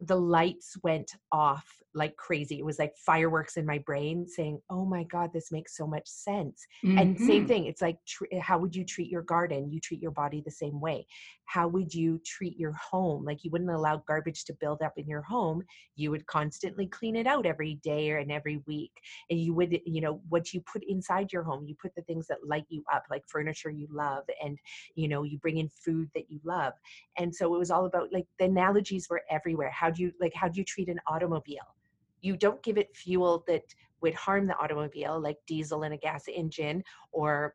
[0.00, 2.58] the lights went off like crazy.
[2.58, 6.06] It was like fireworks in my brain saying, Oh my God, this makes so much
[6.06, 6.64] sense.
[6.84, 6.98] Mm-hmm.
[6.98, 7.46] And same mm-hmm.
[7.46, 9.70] thing, it's like, tr- how would you treat your garden?
[9.70, 11.06] You treat your body the same way.
[11.48, 13.24] How would you treat your home?
[13.24, 15.62] Like you wouldn't allow garbage to build up in your home.
[15.96, 18.92] You would constantly clean it out every day or and every week
[19.30, 22.26] and you would you know what you put inside your home you put the things
[22.26, 24.58] that light you up like furniture you love and
[24.94, 26.74] you know you bring in food that you love.
[27.16, 29.70] And so it was all about like the analogies were everywhere.
[29.70, 31.74] How do you like how do you treat an automobile?
[32.20, 33.64] You don't give it fuel that
[34.02, 37.54] would harm the automobile like diesel in a gas engine or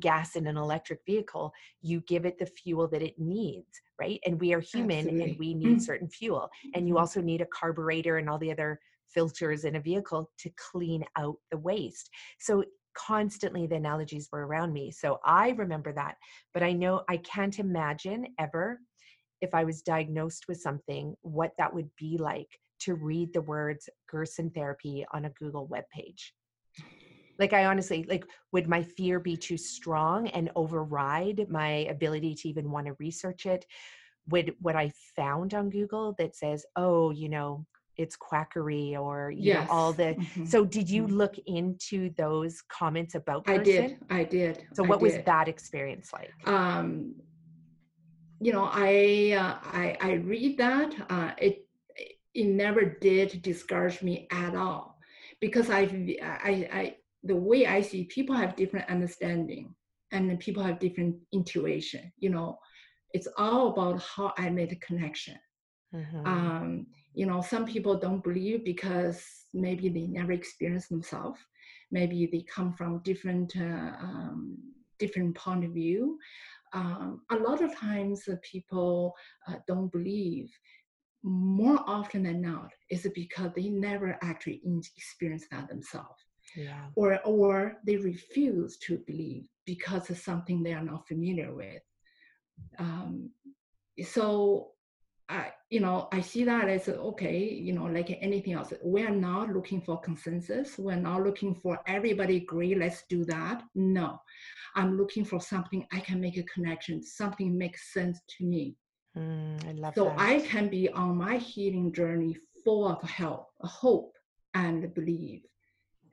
[0.00, 4.20] gas in an electric vehicle you give it the fuel that it needs right?
[4.26, 5.30] And we are human Absolutely.
[5.30, 6.48] and we need certain fuel.
[6.74, 7.00] And you mm-hmm.
[7.00, 11.36] also need a carburetor and all the other filters in a vehicle to clean out
[11.50, 12.10] the waste.
[12.40, 12.64] So
[12.96, 14.90] constantly the analogies were around me.
[14.90, 16.14] So i remember that
[16.52, 18.78] but i know i can't imagine ever
[19.40, 22.46] if i was diagnosed with something what that would be like
[22.82, 26.34] to read the words gerson therapy on a google web page
[27.38, 32.48] like i honestly like would my fear be too strong and override my ability to
[32.48, 33.64] even want to research it
[34.28, 37.64] would what i found on google that says oh you know
[37.96, 39.68] it's quackery or you yes.
[39.68, 40.44] know all the mm-hmm.
[40.44, 41.16] so did you mm-hmm.
[41.16, 43.60] look into those comments about Gerson?
[43.60, 47.14] i did i did so what was that experience like um
[48.40, 51.66] you know i uh, i i read that uh it
[52.34, 54.98] it never did discourage me at all
[55.40, 55.82] because i
[56.22, 59.74] i i the way I see people have different understanding
[60.12, 62.12] and people have different intuition.
[62.18, 62.58] You know,
[63.12, 65.36] it's all about how I made a connection.
[65.94, 66.26] Mm-hmm.
[66.26, 71.38] Um, you know, some people don't believe because maybe they never experienced themselves.
[71.90, 74.58] Maybe they come from different uh, um,
[74.98, 76.18] different point of view.
[76.72, 79.14] Um, a lot of times, uh, people
[79.48, 80.50] uh, don't believe.
[81.22, 84.60] More often than not, is because they never actually
[84.96, 86.23] experienced that themselves
[86.56, 86.86] yeah.
[86.94, 91.82] or or they refuse to believe because of something they are not familiar with.
[92.78, 93.30] Um,
[94.04, 94.70] so
[95.28, 98.72] I, you know, I see that as okay, you know, like anything else.
[98.84, 100.78] We are not looking for consensus.
[100.78, 102.74] We're not looking for everybody agree.
[102.74, 103.62] Let's do that.
[103.74, 104.20] No,
[104.74, 107.02] I'm looking for something I can make a connection.
[107.02, 108.76] Something makes sense to me.
[109.16, 110.18] Mm, I love so that.
[110.18, 114.12] I can be on my healing journey full of help, hope,
[114.54, 115.42] and belief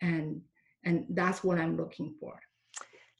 [0.01, 0.41] and
[0.83, 2.39] and that's what i'm looking for.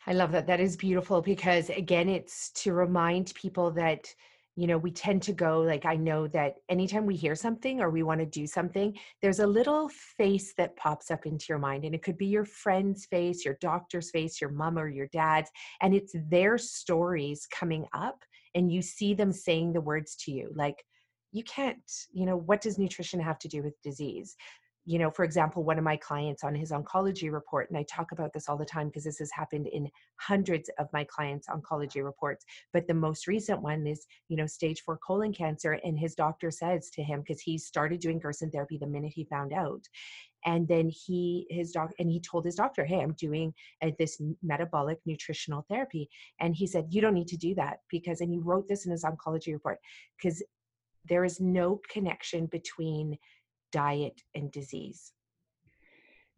[0.08, 0.48] I love that.
[0.48, 4.08] That is beautiful because again it's to remind people that
[4.56, 7.90] you know we tend to go like i know that anytime we hear something or
[7.90, 11.86] we want to do something there's a little face that pops up into your mind
[11.86, 15.50] and it could be your friend's face your doctor's face your mom or your dad's
[15.82, 18.26] and it's their stories coming up
[18.56, 20.52] and you see them saying the words to you.
[20.56, 20.84] Like
[21.32, 21.80] you can't
[22.12, 24.36] you know what does nutrition have to do with disease
[24.86, 28.12] you know, for example, one of my clients on his oncology report, and I talk
[28.12, 32.04] about this all the time because this has happened in hundreds of my clients' oncology
[32.04, 32.46] reports.
[32.74, 35.74] But the most recent one is, you know, stage four colon cancer.
[35.84, 39.26] And his doctor says to him, because he started doing Gerson therapy the minute he
[39.26, 39.82] found out.
[40.46, 43.54] And then he, his doc, and he told his doctor, Hey, I'm doing
[44.00, 46.10] this metabolic nutritional therapy.
[46.40, 48.92] And he said, You don't need to do that because, and he wrote this in
[48.92, 49.78] his oncology report,
[50.18, 50.42] because
[51.08, 53.18] there is no connection between
[53.72, 55.14] diet and disease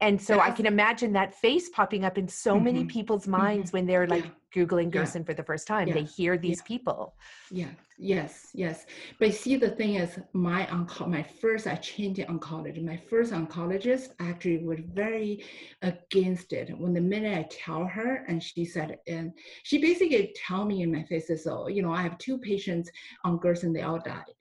[0.04, 2.66] and so i can imagine that face popping up in so mm-hmm.
[2.66, 3.78] many people's minds mm-hmm.
[3.78, 4.64] when they're like yeah.
[4.64, 5.26] googling gerson yeah.
[5.26, 5.94] for the first time yeah.
[5.94, 7.16] they hear these people
[7.52, 8.86] yeah yes yes
[9.20, 14.10] but see the thing is my onco- my first i changed oncology my first oncologist
[14.20, 15.44] actually was very
[15.84, 19.32] against it when the minute i tell her and she said and
[19.64, 22.90] she basically tell me in my face so you know i have two patients
[23.24, 24.34] on gerson they all died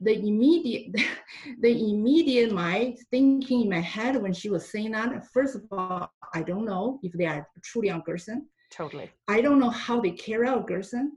[0.00, 0.94] the immediate
[1.60, 6.10] the immediate my thinking in my head when she was saying that first of all
[6.34, 9.10] i don't know if they are truly on gerson totally.
[9.28, 11.12] I don't know how they carry out gerson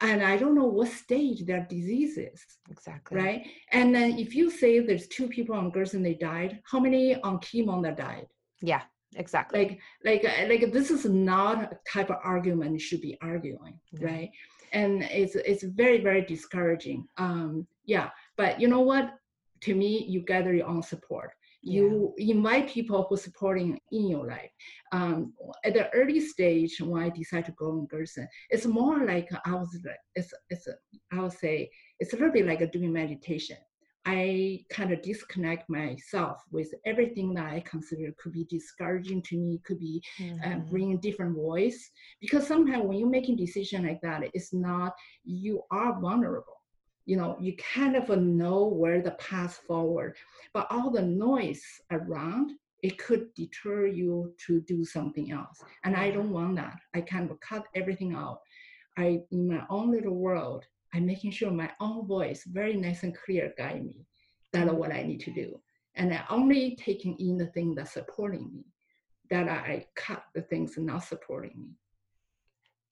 [0.00, 2.40] and i don't know what stage their disease is
[2.70, 3.16] exactly.
[3.18, 3.46] right?
[3.72, 7.38] And then if you say there's two people on gerson they died how many on
[7.38, 8.26] chemo that died?
[8.62, 8.82] Yeah
[9.16, 9.80] exactly.
[10.04, 14.04] Like like like this is not a type of argument you should be arguing mm-hmm.
[14.04, 14.30] right
[14.72, 17.06] and it's it's very very discouraging.
[17.16, 19.14] Um, yeah, but you know what?
[19.62, 21.32] To me, you gather your own support.
[21.62, 22.34] You yeah.
[22.34, 24.50] invite people who supporting in your life.
[24.92, 29.28] Um, at the early stage, when I decided to go in Gerson, it's more like
[29.44, 29.78] I was.
[30.14, 30.66] It's it's.
[31.12, 33.58] I would say it's a little bit like doing meditation.
[34.06, 39.60] I kind of disconnect myself with everything that I consider could be discouraging to me,
[39.64, 40.52] could be uh, mm-hmm.
[40.52, 41.90] uh, bringing different voice.
[42.20, 44.94] Because sometimes when you're making decision like that, it's not
[45.24, 46.60] you are vulnerable.
[47.04, 50.16] You know, you kind of know where the path forward,
[50.54, 55.62] but all the noise around it could deter you to do something else.
[55.84, 56.78] And I don't want that.
[56.94, 58.40] I kind of cut everything out.
[58.96, 60.64] I in my own little world,
[60.94, 64.06] I'm making sure my own voice, very nice and clear, guide me.
[64.52, 65.60] That's what I need to do.
[65.94, 68.64] And I only taking in the thing that's supporting me.
[69.30, 71.68] That I cut the things not supporting me.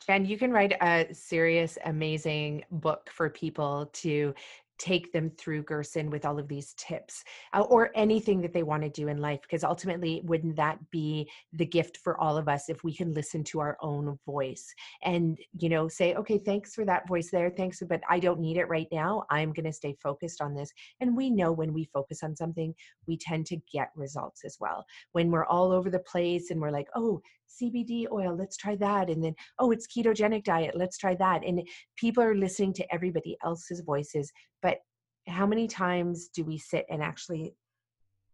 [0.06, 4.32] Jan, you can write a serious, amazing book for people to
[4.78, 8.82] take them through Gerson with all of these tips uh, or anything that they want
[8.82, 9.40] to do in life.
[9.42, 13.44] Because ultimately, wouldn't that be the gift for all of us if we can listen
[13.44, 14.72] to our own voice
[15.02, 17.50] and, you know, say, okay, thanks for that voice there.
[17.50, 19.24] Thanks, but I don't need it right now.
[19.30, 20.72] I'm going to stay focused on this.
[21.00, 22.74] And we know when we focus on something,
[23.06, 24.84] we tend to get results as well.
[25.12, 29.10] When we're all over the place and we're like, oh, CBD oil, let's try that.
[29.10, 31.44] And then, oh, it's ketogenic diet, let's try that.
[31.44, 31.62] And
[31.96, 34.30] people are listening to everybody else's voices.
[34.62, 34.78] But
[35.26, 37.54] how many times do we sit and actually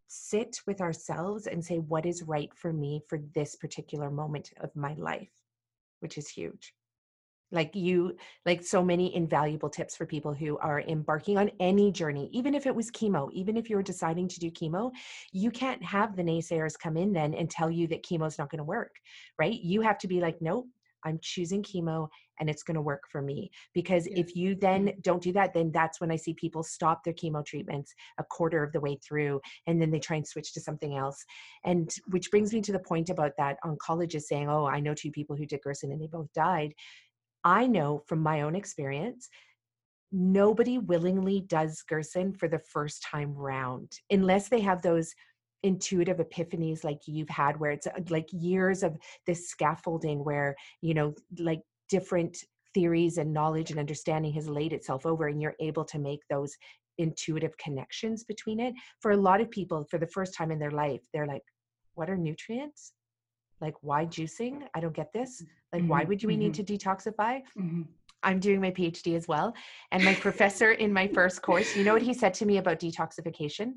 [0.08, 4.74] sit with ourselves and say, what is right for me for this particular moment of
[4.76, 5.30] my life?
[6.00, 6.72] Which is huge
[7.52, 8.16] like you
[8.46, 12.66] like so many invaluable tips for people who are embarking on any journey even if
[12.66, 14.90] it was chemo even if you're deciding to do chemo
[15.32, 18.50] you can't have the naysayers come in then and tell you that chemo is not
[18.50, 18.96] going to work
[19.38, 19.60] right?
[19.60, 20.66] You have to be like nope
[21.04, 22.08] i'm choosing chemo
[22.40, 23.50] and it's going to work for me.
[23.74, 25.00] Because if you then mm-hmm.
[25.02, 28.62] don't do that then that's when i see people stop their chemo treatments a quarter
[28.62, 31.24] of the way through and then they try and switch to something else.
[31.64, 35.10] And which brings me to the point about that oncologist saying oh i know two
[35.10, 36.72] people who did gerson and they both died
[37.44, 39.28] I know from my own experience,
[40.10, 45.12] nobody willingly does Gerson for the first time round unless they have those
[45.64, 50.92] intuitive epiphanies like you've had where it's uh, like years of this scaffolding where you
[50.92, 52.36] know like different
[52.74, 56.54] theories and knowledge and understanding has laid itself over and you're able to make those
[56.98, 58.74] intuitive connections between it.
[59.00, 61.42] For a lot of people for the first time in their life they're like
[61.94, 62.92] what are nutrients
[63.60, 64.62] like why juicing?
[64.74, 65.42] I don't get this.
[65.72, 65.90] Like mm-hmm.
[65.90, 66.40] why would we mm-hmm.
[66.40, 67.42] need to detoxify?
[67.58, 67.82] Mm-hmm.
[68.22, 69.52] i'm doing my phd as well
[69.92, 72.80] and my professor in my first course you know what he said to me about
[72.80, 73.74] detoxification?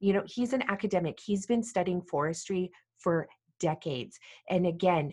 [0.00, 1.18] You know he's an academic.
[1.20, 3.28] He's been studying forestry for
[3.58, 4.18] decades
[4.48, 5.12] and again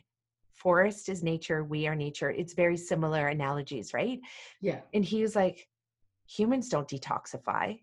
[0.53, 2.31] forest is nature we are nature.
[2.31, 4.19] It's very similar analogies right?
[4.61, 4.79] Yeah.
[4.93, 5.67] And he was like
[6.27, 7.79] humans don't detoxify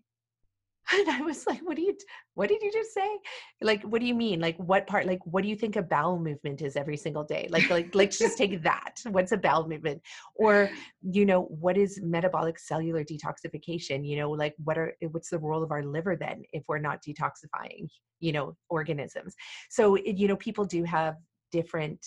[0.93, 1.95] and i was like what do you
[2.35, 3.17] what did you just say?
[3.61, 4.39] Like what do you mean?
[4.39, 7.47] Like what part like what do you think a bowel movement is every single day?
[7.49, 8.99] Like like let's just take that.
[9.09, 10.01] What's a bowel movement?
[10.35, 10.69] Or
[11.01, 14.05] you know what is metabolic cellular detoxification?
[14.05, 16.79] You know like what are eh, what's the role of our liver then if we're
[16.79, 17.87] not detoxifying
[18.19, 19.35] you know organisms?
[19.69, 21.15] So eh, you know people do have
[21.51, 22.05] different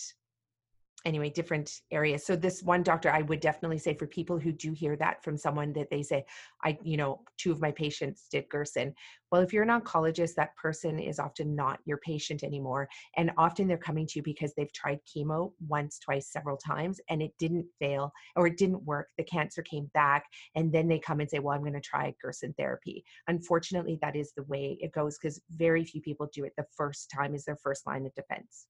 [1.05, 2.25] anyway different areas.
[2.25, 5.37] So this one doctor i would definitely say for people who do hear that from
[5.37, 6.25] someone that they say
[6.63, 8.93] i you know two of my patients did gerson.
[9.31, 13.67] Well if you're an oncologist that person is often not your patient anymore and often
[13.67, 17.65] they're coming to you because they've tried chemo once twice several times and it didn't
[17.79, 19.07] fail or it didn't work.
[19.17, 20.25] The cancer came back
[20.55, 23.03] and then they come and say well i'm going to try gerson therapy.
[23.27, 27.09] Unfortunately that is the way it goes because very few people do it the first
[27.09, 28.67] time is their first line of defense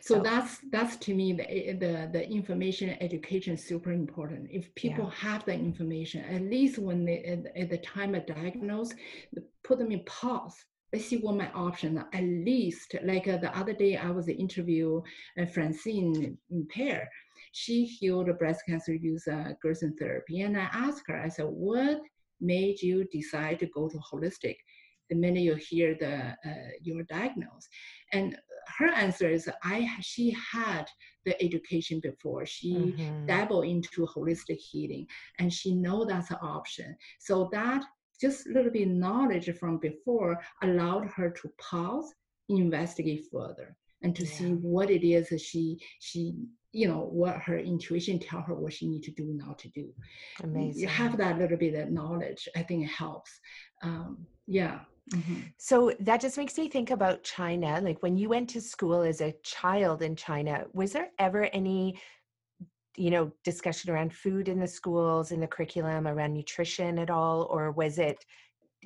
[0.00, 4.48] so, so, that's that's to me the, eh, the the information education is super important.
[4.50, 5.30] If people yeah.
[5.30, 8.92] have the information, at least when they at, at, the time of diagnose,
[9.64, 10.56] put them in pause.
[10.92, 12.02] Let's see what my option.
[12.12, 15.02] At least like uh, the other day, I was interview
[15.40, 16.38] uh, Francine
[16.70, 17.08] Pear.
[17.52, 18.96] She healed breast cancer
[19.30, 21.20] uh, Gerson therapy, and I asked her.
[21.20, 22.00] I said, "What
[22.40, 24.56] made you decide to go to holistic?"
[25.10, 27.68] The minute you hear the uh, your diagnosis,
[28.12, 28.36] and
[28.78, 30.86] her answer is I she had
[31.24, 32.46] the education before.
[32.46, 33.26] She mm-hmm.
[33.26, 35.06] dabbled into holistic healing
[35.38, 36.96] and she know that's an option.
[37.18, 37.84] So that
[38.20, 42.12] just a little bit knowledge from before allowed her to pause,
[42.48, 44.30] investigate further, and to yeah.
[44.30, 46.34] see what it is that she she
[46.76, 49.88] you know what her intuition tell her what she need to do now to do.
[50.42, 50.82] Amazing.
[50.82, 52.46] You have that little bit of knowledge.
[52.54, 53.40] I think it helps.
[53.82, 54.80] Um, yeah.
[55.14, 55.40] Mm-hmm.
[55.56, 57.80] So that just makes me think about China.
[57.80, 61.98] Like when you went to school as a child in China, was there ever any,
[62.94, 67.44] you know, discussion around food in the schools, in the curriculum, around nutrition at all?
[67.44, 68.22] Or was it,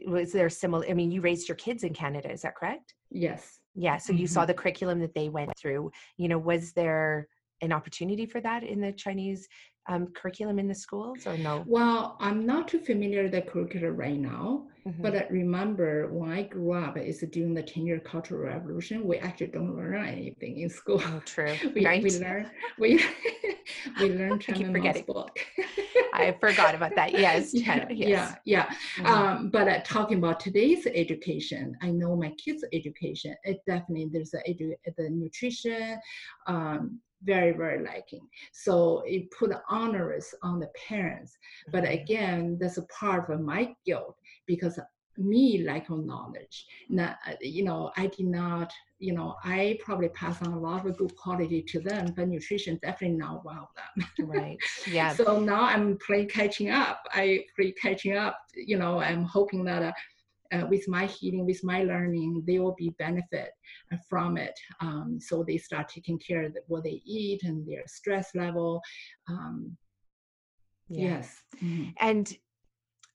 [0.07, 0.86] was there similar?
[0.88, 2.95] I mean, you raised your kids in Canada, is that correct?
[3.11, 3.59] Yes.
[3.74, 3.97] Yeah.
[3.97, 4.20] So mm-hmm.
[4.20, 4.47] you saw mm-hmm.
[4.47, 5.91] the curriculum that they went through.
[6.18, 7.26] You know, was there
[7.61, 9.48] an opportunity for that in the Chinese
[9.88, 11.64] um, curriculum in the schools or no?
[11.66, 15.02] Well, I'm not too familiar with the curriculum right now, mm-hmm.
[15.02, 19.18] but I remember when I grew up, it's during the 10 year cultural revolution, we
[19.18, 21.02] actually don't learn anything in school.
[21.04, 21.54] Oh, true.
[21.74, 22.02] we, right.
[22.04, 23.04] we learn, we,
[23.98, 25.38] we learn Chairman book.
[26.12, 27.12] I forgot about that.
[27.12, 27.54] Yes.
[27.54, 28.08] yeah, yes.
[28.08, 28.66] yeah, yeah.
[28.98, 29.06] Mm-hmm.
[29.06, 34.34] Um, but uh, talking about today's education, I know my kids' education, it definitely, there's
[34.34, 35.98] a, edu- the nutrition,
[36.46, 41.37] um, very very lacking so it put onerous on the parents.
[41.73, 41.93] But Mhm.
[42.03, 44.16] again that's a part of my guilt
[44.47, 44.79] because
[45.18, 46.66] me lack of knowledge.
[46.89, 50.97] Now you know i did not you know i probably pass on a lot of
[50.97, 54.59] good quality to them but nutrition definitely not one of them right.
[54.87, 55.14] Yeah.
[55.14, 57.01] So now i'm playing catching up.
[57.12, 59.93] I play catching up you know i'm hoping that uh,
[60.53, 63.51] uh, with my healing with my learning they will be benefit
[63.92, 67.82] uh, from it um, so they start taking care of what they eat and their
[67.86, 68.80] stress level
[69.28, 69.76] um,
[70.88, 71.18] yeah.
[71.18, 71.94] yes Mhm.
[72.01, 72.36] and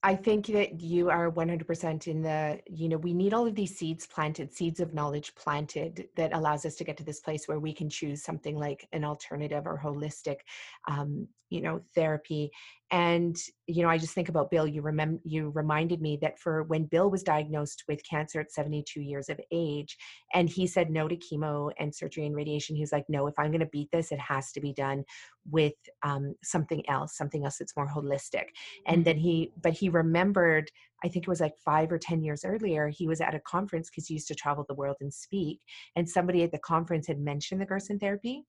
[0.06, 3.76] I think that you are 100% in the, you know, we need all of these
[3.76, 7.60] seeds planted, seeds of knowledge planted that allows us to get to this place where
[7.60, 10.42] we can choose something like an alternative or holistic,
[10.88, 12.52] um, you know, therapy.
[12.96, 13.36] And,
[13.68, 16.86] you know, I just think about Bill, you remember, you reminded me that for when
[16.86, 19.98] Bill was diagnosed with cancer at 72 years of age,
[20.34, 23.34] and he said no to chemo and surgery and radiation, he was like, no, if
[23.38, 25.04] I'm going to beat this, it has to be done
[25.52, 25.74] with
[26.04, 28.46] um, something else, something else that's more holistic.
[28.88, 30.72] And then he, but he remembered,
[31.04, 33.90] I think it was like five or 10 years earlier, he was at a conference
[33.90, 35.60] because he used to travel the world and speak.
[35.98, 38.46] And somebody at the conference had mentioned the Gerson therapy.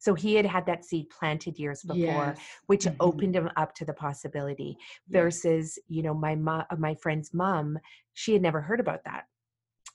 [0.00, 2.40] So he had had that seed planted years before, Yes.
[2.66, 2.96] which Mhm.
[3.00, 4.76] opened him up to the possibility
[5.08, 5.08] Yes.
[5.08, 7.78] versus, you know, my mom, my friend's mom,
[8.14, 9.26] she had never heard about that.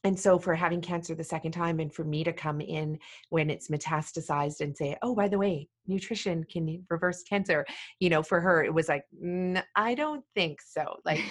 [0.05, 2.99] And so for having cancer the second time and for me to come in
[3.29, 7.65] when it's metastasized and say, oh, by the way, nutrition can reverse cancer,
[7.99, 10.83] you know, for her, it was like, "Mm, I don't think so.
[11.05, 11.21] Like,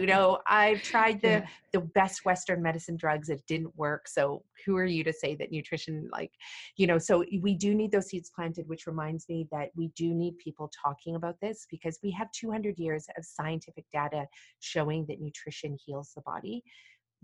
[0.00, 1.46] you know, I've tried the Yeah.
[1.72, 3.28] the best Western medicine drugs.
[3.30, 4.08] It didn't work.
[4.08, 6.32] So who are you to say that nutrition, like,
[6.76, 10.12] you know, so we do need those seeds planted, which reminds me that we do
[10.14, 14.26] need people talking about this because we have 200 years of scientific data
[14.60, 16.62] showing that nutrition heals the body.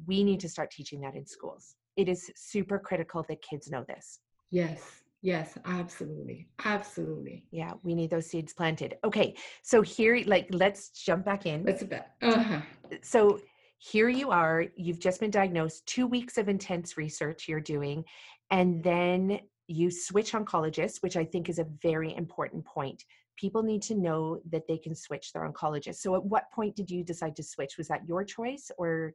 [0.06, 1.76] We need to start teaching that in schools.
[1.96, 4.20] It is super critical that kids know this.
[4.50, 7.46] Yes, yes, absolutely, absolutely.
[7.50, 8.98] Yeah, we need those seeds planted.
[9.04, 11.64] Okay, so here, like, let's jump back in.
[11.64, 12.06] That's about.
[12.22, 12.60] Uh-huh.
[13.02, 13.38] so
[13.78, 18.02] here you are you've just been diagnosed two weeks of intense research you're doing
[18.50, 23.04] and then you switch oncologists which i think is a very important point
[23.36, 26.90] people need to know that they can switch their oncologist so at what point did
[26.90, 29.12] you decide to switch was that your choice or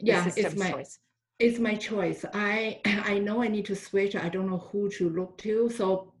[0.00, 0.98] Yeah, it's my choice
[1.42, 2.24] it's my choice.
[2.32, 4.14] I I know I need to switch.
[4.16, 5.68] I don't know who to look to.
[5.70, 6.12] So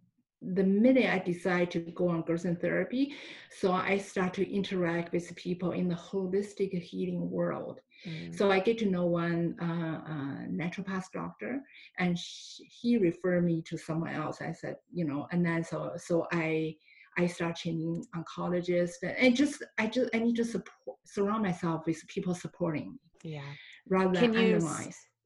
[0.42, 3.14] the minute I decide to go on Gerson therapy,
[3.60, 7.78] so I start to interact with people in the holistic healing world.
[8.04, 11.60] Mm, So I get to know one uh, uh, naturopath doctor,
[11.98, 14.42] and sh he referred me to someone else.
[14.42, 16.74] I said, you know, and then so so I
[17.16, 21.86] I start changing oncologists, and, and just I just I need to support surround myself
[21.86, 23.40] with people supporting me yeah
[23.88, 24.68] rather Can than you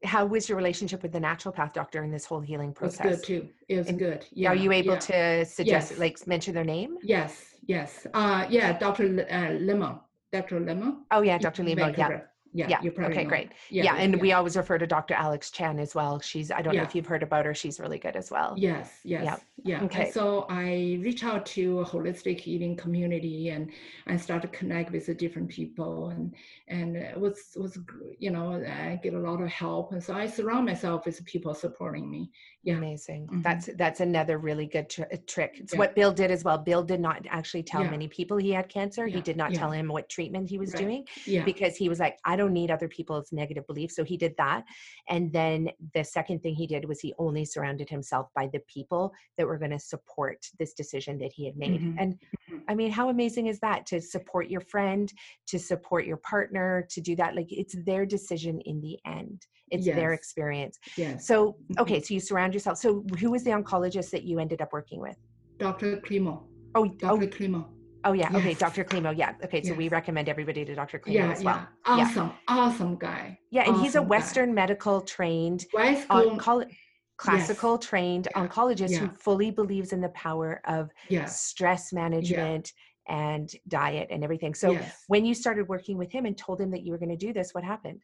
[0.05, 3.21] how was your relationship with the naturopath doctor in this whole healing It was process
[3.21, 3.49] good too.
[3.69, 4.27] It was And good.
[4.33, 4.51] Yeah.
[4.51, 4.99] are you able yeah.
[5.01, 5.99] to suggest Yes.
[5.99, 7.55] like mention their name Yes.
[7.67, 8.07] Yes.
[8.15, 8.79] Uh, yeah.
[8.79, 9.05] Dr.
[9.19, 9.99] L- uh, Lemon.
[10.33, 10.61] Dr.
[10.61, 11.05] Lemon.
[11.11, 12.21] oh yeah dr limo yeah.
[12.53, 12.69] Yeah.
[12.69, 13.49] Yeah, okay, know great.
[13.49, 13.55] her.
[13.71, 15.15] yeah, and we always refer to Dr.
[15.15, 16.21] Alex Chan as well.
[16.21, 17.55] She's I don't know if you've heard about her.
[17.55, 18.55] She's really good as well.
[18.57, 19.83] Yes, yes, yeah.
[19.85, 20.05] Okay.
[20.05, 23.71] And so I reach out to a holistic healing community and
[24.07, 26.35] and start to connect with the different people and
[26.69, 27.79] and it was was
[28.19, 31.53] you know I get a lot of help and so I surround myself with people
[31.55, 32.31] supporting me.
[32.63, 32.75] Yeah.
[32.79, 33.29] Amazing.
[33.29, 33.43] Mhm.
[33.43, 35.59] That's that's another really good tr- trick.
[35.59, 35.79] It's Yeah.
[35.81, 36.59] what Bill did as well.
[36.59, 37.91] Bill did not actually tell Yeah.
[37.91, 39.07] many people he had cancer.
[39.07, 39.59] He did not yeah.
[39.59, 40.83] tell him what treatment he was Right.
[40.83, 41.45] doing Yeah.
[41.45, 43.97] because he was like, I don't need other people's negative beliefs.
[43.97, 44.65] So he did that.
[45.09, 49.13] And then the second thing he did was he only surrounded himself by the people
[49.39, 51.81] that were going to support this decision that he had made.
[51.81, 51.95] Mhm.
[51.99, 52.21] And
[52.51, 52.63] Mhm.
[52.69, 55.13] I mean, how amazing is that to support your friend,
[55.47, 57.35] to support your partner, to do that?
[57.37, 60.79] Like it's their decision in the end, it's their experience.
[60.97, 61.27] Yes.
[61.27, 61.81] So, Mhm.
[61.81, 62.79] okay, so you surround yourself.
[62.79, 65.17] So, who was the oncologist that you ended up working with?
[65.59, 65.97] Dr.
[65.99, 66.45] Klimo.
[66.75, 67.25] Oh, Dr.
[67.25, 67.76] oh, Klimo.
[68.07, 68.31] Oh, yeah.
[68.35, 68.85] Okay, Dr.
[68.85, 69.17] Klimo.
[69.17, 69.33] Yeah.
[69.45, 70.99] Okay, so we recommend everybody to Dr.
[70.99, 71.67] Klimo Yeah, as well.
[71.87, 71.93] yeah.
[72.05, 73.39] Awesome, awesome guy.
[73.51, 74.09] Yeah, and he's a Awesome guy.
[74.09, 76.31] Western medical trained, West school.
[76.39, 76.71] oncolo-
[77.19, 81.41] classical trained Yeah, oncologist who fully believes in the power of Yes.
[81.43, 82.73] stress management
[83.09, 84.55] and diet and everything.
[84.55, 85.05] So, yes.
[85.09, 87.33] when you started working with him and told him that you were going to do
[87.33, 88.03] this, what happened?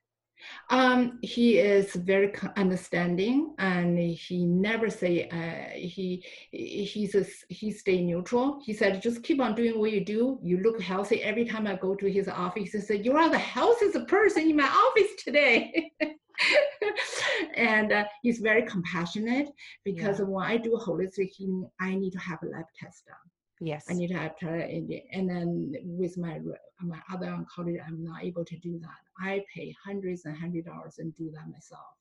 [0.71, 7.71] Um, he is very understanding, and he never say uh, he he- he's a, he
[7.71, 8.61] stay neutral.
[8.65, 10.39] He said, just keep on doing what you do.
[10.43, 11.23] You look healthy.
[11.23, 14.57] Every time I go to his office, he said, you are the healthiest person in
[14.57, 15.93] my office today.
[17.57, 19.49] and uh, he's very compassionate
[19.85, 20.27] because Yeah.
[20.27, 23.32] when I do holistic healing, I need to have a lab test done.
[23.65, 23.87] Yes.
[23.89, 25.05] I need to have it.
[25.13, 26.41] And then with my
[26.81, 29.25] my other oncology, I'm not able to do that.
[29.25, 31.95] I pay hundreds and hundred dollars and do that myself.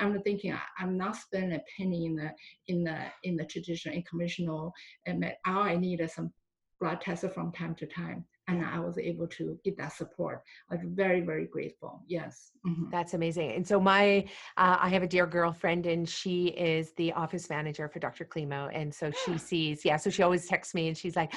[0.00, 2.30] I'm thinking I, am not spending a penny in the
[2.66, 4.72] in the in the traditional and conventional,
[5.06, 6.32] and all I need is some
[6.80, 10.42] blood tests from time to time and I was able to get that support.
[10.70, 12.02] I was very, very grateful.
[12.06, 12.50] Yes.
[12.66, 12.90] Mm-hmm.
[12.90, 13.52] That's amazing.
[13.52, 14.26] And so my,
[14.56, 18.24] uh, I have a dear girlfriend and she is the office manager for Dr.
[18.24, 18.70] Klimo.
[18.74, 21.32] And so she sees, yeah, so she always texts me and she's like,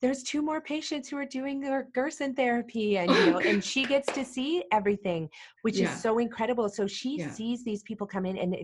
[0.00, 3.86] there's two more patients who are doing their Gerson therapy and you know and she
[3.86, 5.30] gets to see everything
[5.62, 5.90] which yeah.
[5.90, 7.30] is so incredible so she yeah.
[7.30, 8.54] sees these people come in and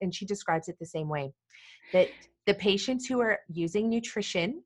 [0.00, 1.30] and she describes it the same way
[1.92, 2.08] that
[2.46, 4.60] the patients who are using nutrition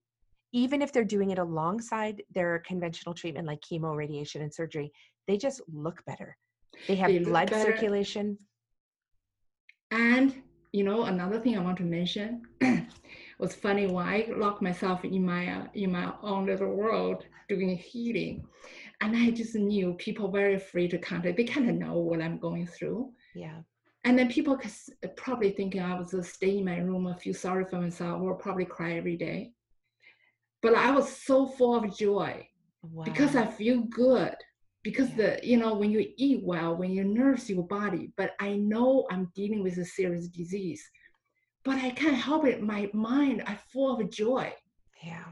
[0.52, 4.92] even if they're doing it alongside their conventional treatment like chemo, radiation, and surgery,
[5.26, 6.36] they just look better.
[6.88, 8.38] They have they blood circulation.
[9.90, 10.42] And
[10.72, 12.42] you know, another thing I want to mention
[13.38, 17.76] was funny why I locked myself in my uh, in my own little world doing
[17.76, 18.44] healing,
[19.00, 21.36] and I just knew people very free to contact.
[21.36, 23.12] They kind of know what I'm going through.
[23.34, 23.60] Yeah.
[24.04, 24.58] And then people
[25.16, 28.34] probably thinking I was just stay in my room, I feel sorry for myself, or
[28.34, 29.52] probably cry every day.
[30.62, 32.46] But I was so full of joy
[32.82, 33.04] wow.
[33.04, 34.34] because I feel good.
[34.82, 35.16] Because yeah.
[35.16, 39.06] the you know when you eat well, when you nurse your body, but I know
[39.10, 40.82] I'm dealing with a serious disease,
[41.64, 42.62] but I can't help it.
[42.62, 44.52] My mind, I full of joy.
[45.04, 45.24] Yeah.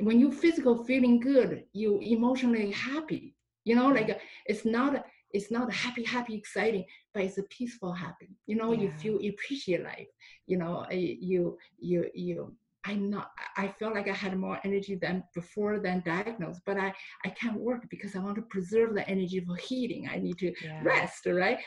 [0.00, 3.34] When you physical feeling good, you emotionally happy.
[3.64, 4.14] You know, like uh,
[4.46, 8.30] it's not it's not happy, happy, exciting, but it's a peaceful happy.
[8.46, 8.82] You know, yeah.
[8.82, 10.08] you feel appreciate life.
[10.46, 12.54] You know, uh, you you you
[12.88, 16.94] I'm not, I felt like I had more energy than before than diagnosed, but I,
[17.24, 20.08] I can't work because I want to preserve the energy for healing.
[20.10, 20.80] I need to yeah.
[20.82, 21.58] rest, right?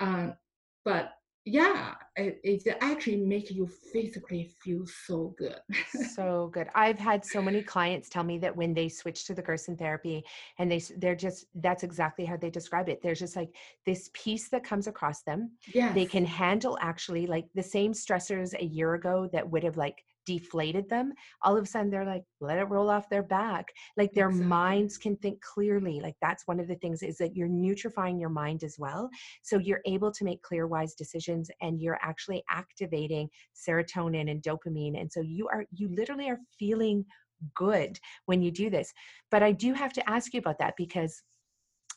[0.00, 0.34] Um,
[0.86, 1.10] but
[1.44, 5.58] yeah, it, it actually makes you physically feel so good.
[6.14, 6.68] so good.
[6.74, 10.24] I've had so many clients tell me that when they switch to the Gerson therapy
[10.58, 13.02] and they, they're just, that's exactly how they describe it.
[13.02, 13.50] There's just like
[13.84, 15.50] this peace that comes across them.
[15.74, 15.92] Yeah.
[15.92, 20.02] They can handle actually like the same stressors a year ago that would have like
[20.26, 23.72] deflated them all of a sudden they're like let it roll off their back.
[23.96, 24.48] Like their exactly.
[24.48, 28.28] minds can think clearly like that's one of the things is that you're nutrifying your
[28.28, 29.08] mind as well.
[29.42, 35.00] So you're able to make clear wise decisions and you're actually activating serotonin and dopamine
[35.00, 37.04] and so you are you literally are feeling
[37.54, 38.92] good when you do this.
[39.30, 41.22] But i do have to ask you about that because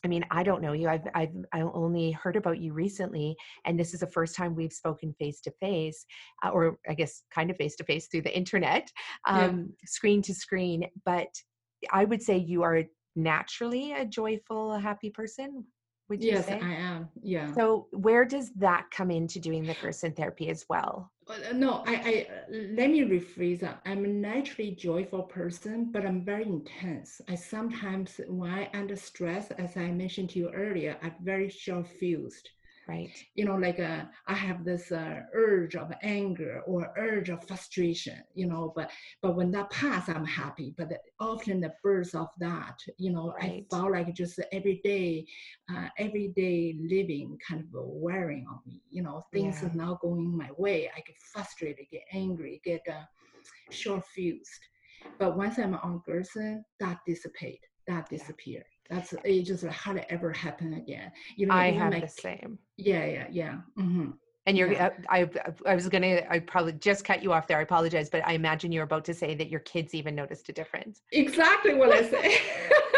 [0.04, 0.88] I mean, I don't know you.
[0.88, 4.72] I've I've I only heard about you recently, and this is the first time we've
[4.72, 6.04] spoken face to face,
[6.52, 8.90] or I guess kind of face to face through the internet,
[9.26, 9.86] um, yeah.
[9.86, 10.88] screen to screen.
[11.04, 11.28] But
[11.92, 12.84] I would say you are
[13.16, 15.64] naturally a joyful, happy person.
[16.08, 16.58] Would you yes, say?
[16.60, 17.08] I am.
[17.22, 17.52] Yeah.
[17.54, 21.10] So where does that come into doing the Gerson therapy as well?
[21.28, 23.82] Uh, no, I, I let me rephrase that.
[23.84, 27.20] I'm a naturally joyful person, but I'm very intense.
[27.28, 32.48] I sometimes, when I under stress, as I mentioned to you earlier, I'm very short-fused
[32.88, 33.10] right.
[33.34, 38.18] you know like uh, i have this uh, urge of anger or urge of frustration
[38.34, 38.90] you know but
[39.22, 40.74] but when that pass i'm happy.
[40.76, 43.64] But often the burst of that you know right.
[43.70, 45.26] i felt like just every day
[45.72, 49.68] uh, everyday living kind of wearing on me you know things yeah.
[49.68, 50.90] are not going my way.
[50.94, 53.04] I get frustrated get angry get uh,
[53.70, 54.62] short fused
[55.18, 60.74] but once i'm on Gerson, that dissipate that disappear that's it just hardly ever happen
[60.74, 64.10] again you know i have my, the same yeah yeah yeah mm-hmm.
[64.46, 64.90] and you're yeah.
[65.08, 65.30] I, I
[65.66, 68.72] i was gonna i probably just cut you off there i apologize but i imagine
[68.72, 72.38] you're about to say that your kids even noticed a difference exactly what i say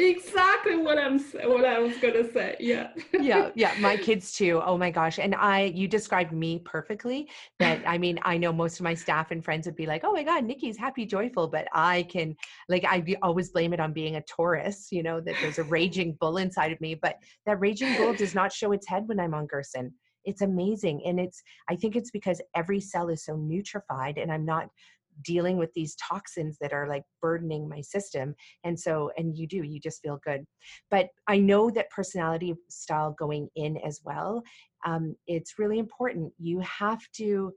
[0.00, 2.56] exactly what I'm what I was gonna say.
[2.58, 2.90] Yeah.
[3.12, 3.74] yeah, yeah.
[3.80, 4.60] My kids too.
[4.64, 5.18] Oh my gosh.
[5.18, 7.28] And I you described me perfectly.
[7.58, 10.12] That I mean, I know most of my staff and friends would be like, oh
[10.12, 12.36] my God, Nikki's happy, joyful, but I can
[12.68, 16.16] like I always blame it on being a Taurus, you know, that there's a raging
[16.20, 16.94] bull inside of me.
[16.94, 17.16] But
[17.46, 19.92] that raging bull does not show its head when I'm on Gerson
[20.26, 24.44] it's amazing and it's i think it's because every cell is so nutrified and i'm
[24.44, 24.68] not
[25.22, 28.34] dealing with these toxins that are like burdening my system
[28.64, 30.44] and so and you do you just feel good.
[30.90, 34.42] But i know that personality style going in as well
[34.84, 36.32] um, it's really important.
[36.38, 37.52] You have to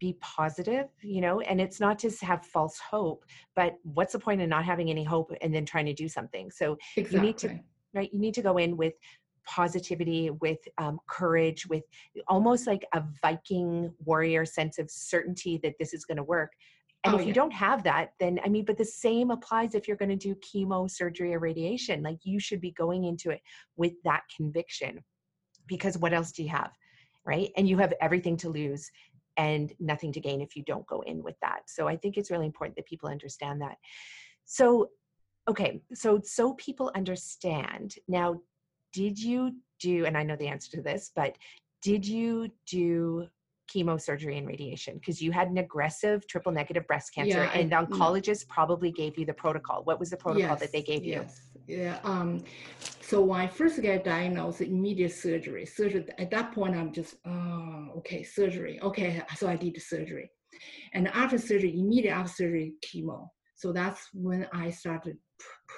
[0.00, 4.40] be positive you know and it's not to have false hope but what's the point
[4.40, 6.50] of not having any hope and then trying to do something?
[6.50, 7.18] So exactly.
[7.18, 7.60] you need to
[7.94, 8.94] right you need to go in with
[9.46, 11.84] positivity, with um, courage, with
[12.28, 16.52] almost like a Viking warrior sense of certainty that this is going to work.
[17.04, 17.28] And oh, if yeah.
[17.28, 20.16] you don't have that, then I mean, but the same applies if you're going to
[20.16, 22.02] do chemo, surgery, or radiation.
[22.02, 23.40] Like you should be going into it
[23.76, 25.02] with that conviction
[25.66, 26.70] because what else do you have?
[27.24, 27.50] Right.
[27.56, 28.90] And you have everything to lose.
[29.36, 31.62] and nothing to gain if you don't go in with that.
[31.66, 33.76] So I think it's really important that people understand that.
[34.44, 34.90] So,
[35.48, 37.94] okay, so so people understand.
[38.08, 38.40] Now,
[38.92, 41.36] did you do, and I know the answer to this, but
[41.82, 43.26] did you do
[43.72, 44.94] chemo surgery and radiation?
[44.94, 49.26] Because you had an aggressive triple negative breast cancer yeah, and oncologists probably gave you
[49.26, 49.82] the protocol.
[49.84, 51.12] What was the protocol yes, that they gave you?
[51.12, 52.42] yes yeah um
[53.00, 57.88] so when i first got diagnosed immediate surgery surgery at that point i'm just oh
[57.96, 60.30] okay surgery okay so i did the surgery.
[60.92, 63.28] And after surgery immediate after surgery chemo.
[63.54, 65.16] So that's when i started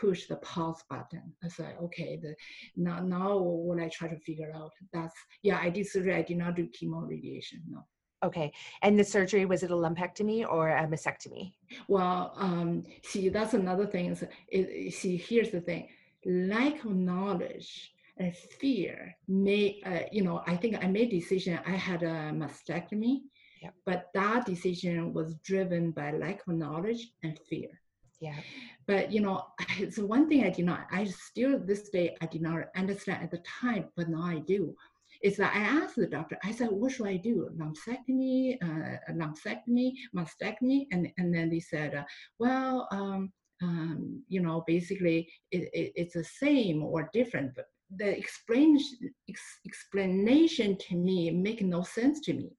[0.01, 1.33] push the pause button.
[1.43, 2.35] I said, okay, the
[2.77, 6.15] now now what I try to figure out that's yeah, I did surgery.
[6.15, 7.63] I did not do chemo radiation.
[7.69, 7.85] No.
[8.25, 11.53] Okay, and the surgery was it a lumpectomy or a mastectomy?
[11.89, 14.07] Well, um, see, that's another thing.
[14.07, 15.89] Is it, see, here's the thing:
[16.25, 21.59] lack of knowledge and fear may, uh, you know, I think I made decision.
[21.67, 23.23] I had a mastectomy,
[23.61, 23.75] yep.
[23.85, 27.69] but that decision was driven by lack of knowledge and fear.
[28.25, 28.41] Yeah.
[28.87, 29.45] But you know,
[29.79, 30.87] it's one thing I did not.
[30.91, 34.75] I still this day I did not understand at the time, but now I do.
[35.23, 36.39] Is that I asked the doctor.
[36.45, 37.49] I said, "What should I do?
[37.61, 42.05] Lumpectomy, uh, lumpectomy, mastectomy?" And and then they said, uh,
[42.39, 43.33] "Well, um,
[43.63, 48.99] um, you know, basically it, it, it's the same or different, but the explanation
[49.29, 52.51] ex- explanation to me make no sense to me."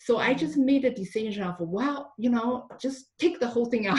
[0.00, 0.38] So I mm-hmm.
[0.38, 3.98] just made a decision of, well, you know, just take the whole thing out.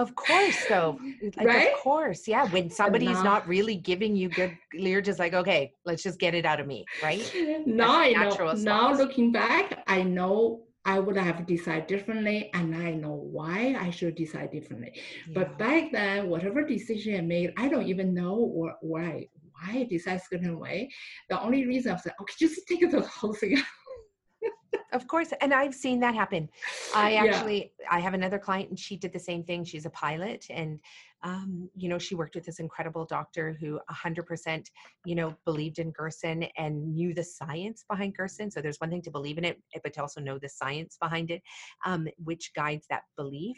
[0.00, 0.98] Of course, though.
[1.36, 1.72] Like, right?
[1.74, 2.26] Of course.
[2.26, 2.46] Yeah.
[2.48, 6.46] When somebody's not really giving you good, you're just like, okay, let's just get it
[6.46, 6.86] out of me.
[7.02, 7.24] Right.
[7.66, 8.52] Now I know.
[8.54, 13.90] Now looking back, I know I would have decided differently and I know why I
[13.90, 14.92] should decide differently.
[14.94, 15.34] Yeah.
[15.34, 18.36] But back then, whatever decision I made, I don't even know
[18.80, 19.26] why
[19.60, 20.90] why I decided a certain way.
[21.28, 23.64] The only reason I said, okay, just take the whole thing out
[24.92, 26.48] of course and i've seen that happen.
[26.94, 27.86] I actually yeah.
[27.90, 29.64] i have another client and she did the same thing.
[29.64, 30.78] She's a pilot and
[31.22, 34.66] um, you know she worked with this incredible doctor who 100%
[35.04, 38.50] you know believed in gerson and knew the science behind gerson.
[38.50, 41.30] So there's one thing to believe in it but to also know the science behind
[41.30, 41.42] it
[41.84, 43.56] um, which guides that belief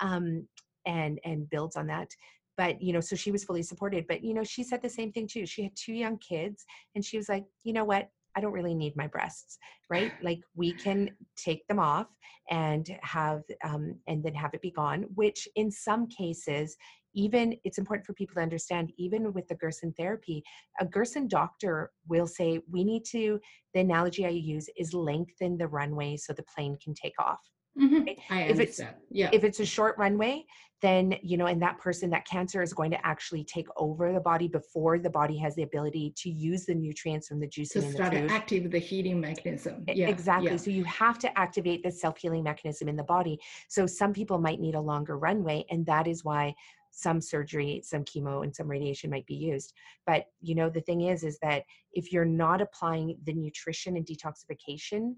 [0.00, 0.46] um,
[0.86, 2.08] and and builds on that.
[2.56, 4.06] But you know so she was fully supported.
[4.08, 5.46] But you know she said the same thing too.
[5.46, 8.74] She had two young kids and she was like you know what I don't really
[8.74, 9.58] need my breasts,
[9.90, 10.12] right?
[10.22, 12.06] Like we can take them off
[12.50, 16.76] and have, um, and then have it be gone, which in some cases,
[17.14, 20.42] even it's important for people to understand, even with the Gerson therapy,
[20.80, 23.38] a Gerson doctor will say, we need to,
[23.72, 27.40] the analogy I use is lengthen the runway so the plane can take off.
[27.80, 28.08] Mm-hmm.
[28.30, 28.80] I if it's
[29.10, 29.30] yeah.
[29.32, 30.44] if it's a short runway,
[30.84, 34.20] then you know, and that person, that cancer is going to actually take over the
[34.20, 37.80] body before the body has the ability to use the nutrients from the juice to
[37.80, 39.82] start to activate the healing mechanism.
[39.88, 40.08] Yeah.
[40.08, 40.50] Exactly.
[40.50, 40.56] Yeah.
[40.56, 43.40] So you have to activate the self healing mechanism in the body.
[43.68, 46.54] So some people might need a longer runway, and that is why
[46.96, 49.72] some surgery some chemo and some radiation might be used
[50.06, 54.06] but you know the thing is is that if you're not applying the nutrition and
[54.06, 55.14] detoxification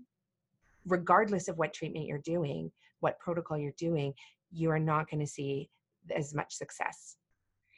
[0.86, 4.14] regardless of what treatment you're doing, what protocol you're doing,
[4.52, 5.68] you are not going to see
[6.14, 7.16] as much success.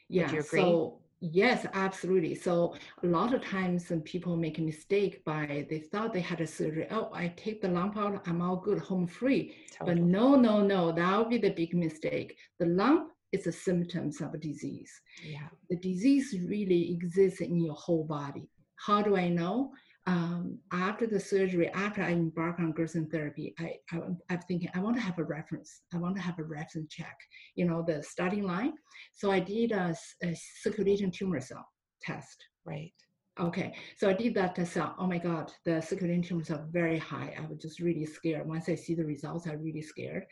[0.07, 0.41] Yeah.
[0.41, 2.35] So yes, absolutely.
[2.35, 6.47] So a lot of times people make a mistake by they thought they had a
[6.47, 6.87] surgery.
[6.91, 9.55] Oh, I take the lump out, I'm all good, home free.
[9.71, 9.95] Totally.
[9.95, 12.37] But no, no, no, that would be the big mistake.
[12.59, 14.91] The lump is a symptoms of a disease.
[15.23, 15.47] Yeah.
[15.69, 18.49] The disease really exists in your whole body.
[18.77, 19.71] How do I know?
[20.09, 23.99] Um, after the surgery, after I embark on Gerson therapy, I, I,
[24.31, 25.81] I'm thinking I want to have a reference.
[25.93, 27.15] I want to have a reference check,
[27.53, 28.73] you know, the starting line.
[29.13, 31.63] So I did a, a circulating tumor cell
[32.01, 32.43] test.
[32.65, 32.91] Right.
[33.39, 34.77] Okay, so I did that test.
[34.77, 37.35] Oh my God, the circulating tumors are very high.
[37.37, 38.47] I was just really scared.
[38.47, 40.25] Once I see the results, I'm really scared.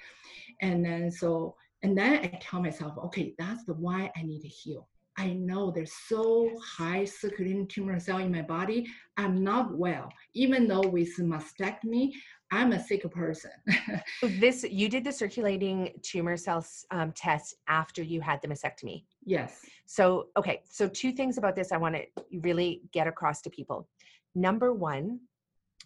[0.63, 4.47] And then so, and then I tell myself, okay, that's the why I need to
[4.47, 4.89] heal.
[5.17, 8.87] I know there's so high circulating tumor cell in my body.
[9.17, 12.11] I'm not well, even though with mastectomy,
[12.51, 13.51] I'm a sick person.
[14.21, 19.05] this you did the circulating tumor cells um, test after you had the mastectomy.
[19.25, 19.65] Yes.
[19.87, 22.03] So okay, so two things about this I want to
[22.39, 23.89] really get across to people.
[24.35, 25.19] Number one,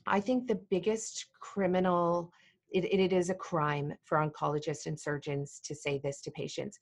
[0.07, 2.33] I think the biggest criminal
[2.73, 6.79] it, it is a crime for oncologists and surgeons to say this to patients.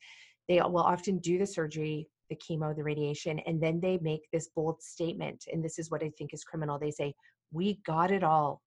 [0.48, 4.50] They will often do the surgery the chemo, the radiation, and then they make this
[4.56, 5.46] bold statement.
[5.52, 6.80] And this is what I think is criminal.
[6.80, 7.14] They say,
[7.52, 8.62] We got it all.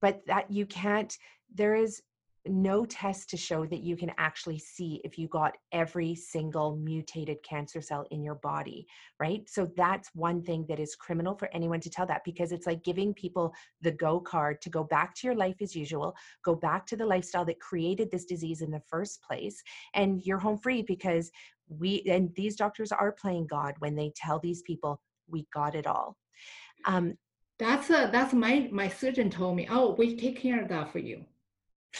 [0.00, 1.16] But that you can't,
[1.54, 2.02] there is
[2.46, 7.42] no test to show that you can actually see if you got every single mutated
[7.44, 8.86] cancer cell in your body,
[9.20, 9.48] right?
[9.48, 12.82] So that's one thing that is criminal for anyone to tell that because it's like
[12.82, 16.14] giving people the go card to go back to your life as usual,
[16.44, 19.62] go back to the lifestyle that created this disease in the first place,
[19.94, 21.30] and you're home free because
[21.78, 25.86] we and these doctors are playing God when they tell these people we got it
[25.86, 26.16] all.
[26.86, 27.14] Um,
[27.58, 29.68] that's a, that's my my surgeon told me.
[29.70, 31.24] Oh, we take care of that for you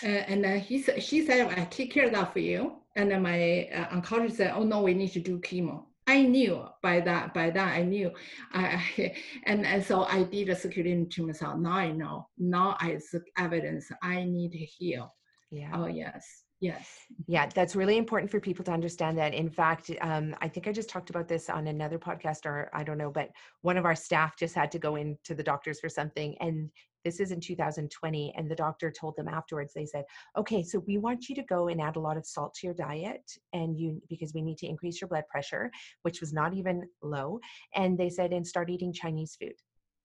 [0.02, 2.76] uh, and then he said, she said, I take care of that for you.
[2.96, 5.84] And then my uh, oncologist said, oh no, we need to do chemo.
[6.06, 8.10] I knew by that, by that I knew.
[8.52, 8.82] I,
[9.46, 11.56] and, and so I did a circulating tumor cell.
[11.56, 15.14] Now I know, now I see evidence I need to heal.
[15.50, 15.70] Yeah.
[15.74, 16.41] Oh yes.
[16.62, 16.88] Yes.
[17.26, 19.34] Yeah, that's really important for people to understand that.
[19.34, 22.84] In fact, um, I think I just talked about this on another podcast, or I
[22.84, 23.30] don't know, but
[23.62, 26.70] one of our staff just had to go into the doctors for something, and
[27.04, 30.04] this is in 2020 and the doctor told them afterwards they said
[30.38, 32.74] okay so we want you to go and add a lot of salt to your
[32.74, 35.68] diet and you because we need to increase your blood pressure
[36.02, 37.40] which was not even low
[37.74, 39.54] and they said and start eating chinese food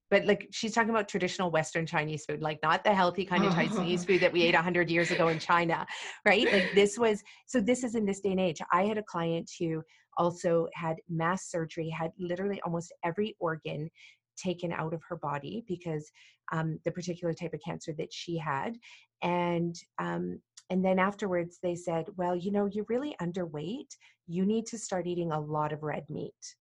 [0.09, 3.53] but like she's talking about traditional western chinese food like not the healthy kind of
[3.53, 5.85] chinese food that we ate 100 years ago in china
[6.25, 6.51] right?
[6.51, 8.59] Like this was so this is in this day and age.
[8.71, 9.83] I had a client who
[10.17, 13.89] also had mass surgery had literally almost every organ
[14.37, 16.11] taken out of her body because
[16.51, 18.75] um, the particular type of cancer that she had.
[19.21, 20.39] And um,
[20.69, 23.89] and then afterwards they said well you know you're really underweight.
[24.27, 26.55] You need to start eating a lot of red meat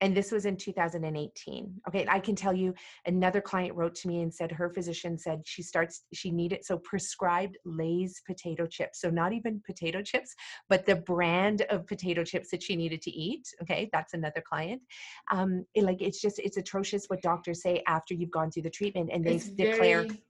[0.00, 2.74] and this was in 2018 okay i can tell you
[3.06, 6.78] another client wrote to me and said her physician said she starts she needed so
[6.78, 10.34] prescribed lay's potato chips so not even potato chips
[10.68, 14.80] but the brand of potato chips that she needed to eat okay that's another client.
[15.30, 18.70] Um it, like it's just it's atrocious what doctors say after you've gone through the
[18.70, 20.22] treatment and they it's declare very,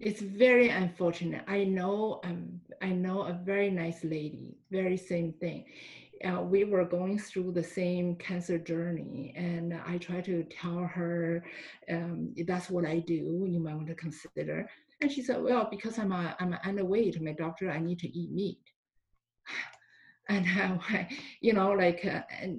[0.00, 1.44] it's very unfortunate.
[1.46, 5.64] I know um i know a very nice lady very same thing
[6.24, 11.44] uh, we were going through the same cancer journey and i tried to tell her
[11.90, 14.68] um, that's what i do you might want to consider.
[15.02, 18.32] And she said well because i'm a, i'm underweight my doctor i need to eat
[18.32, 18.58] meat.
[20.28, 21.04] And uh,
[21.40, 22.58] you know like uh, and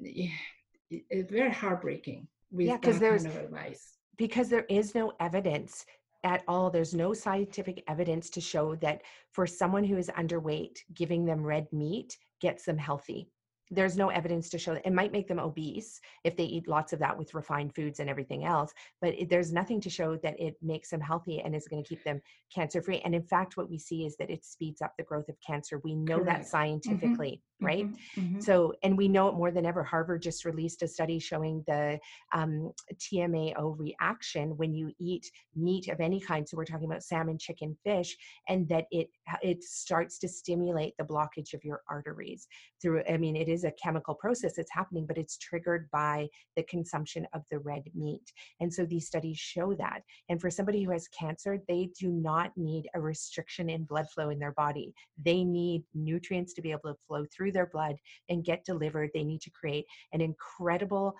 [0.89, 3.97] it's very heartbreaking with yeah, that there's, kind of advice.
[4.15, 5.85] because there is no evidence
[6.23, 9.01] at all there's no scientific evidence to show that
[9.33, 13.29] for someone who is underweight giving them red meat gets them healthy
[13.71, 16.93] there's no evidence to show that it might make them obese if they eat lots
[16.93, 18.71] of that with refined foods and everything else
[19.01, 21.87] but it, there's nothing to show that it makes them healthy and is going to
[21.87, 22.21] keep them
[22.53, 25.27] cancer free and in fact what we see is that it speeds up the growth
[25.29, 26.27] of cancer we know Correct.
[26.27, 26.49] that mm-hmm.
[26.49, 27.65] scientifically mm-hmm.
[27.65, 28.21] right mm-hmm.
[28.21, 28.39] Mm-hmm.
[28.39, 31.99] so and we know it more than ever harvard just released a study showing the
[32.33, 37.37] um, tmao reaction when you eat meat of any kind so we're talking about salmon
[37.37, 38.15] chicken fish
[38.47, 39.09] and that it
[39.41, 42.47] it starts to stimulate the blockage of your arteries
[42.81, 46.63] through i mean it is a chemical process that's happening but it's triggered by the
[46.63, 50.91] consumption of the red meat and so these studies show that and for somebody who
[50.91, 54.93] has cancer they do not need a restriction in blood flow in their body.
[55.23, 57.95] They need nutrients to be able to flow through their blood
[58.29, 59.11] and get delivered.
[59.13, 61.15] They need to create an incredible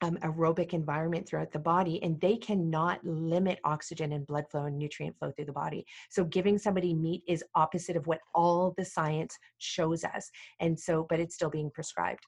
[0.00, 4.78] um, aerobic environment throughout the body, and they cannot limit oxygen and blood flow and
[4.78, 5.84] nutrient flow through the body.
[6.10, 10.30] So, giving somebody meat is opposite of what all the science shows us.
[10.60, 12.24] And so, but it's still being prescribed.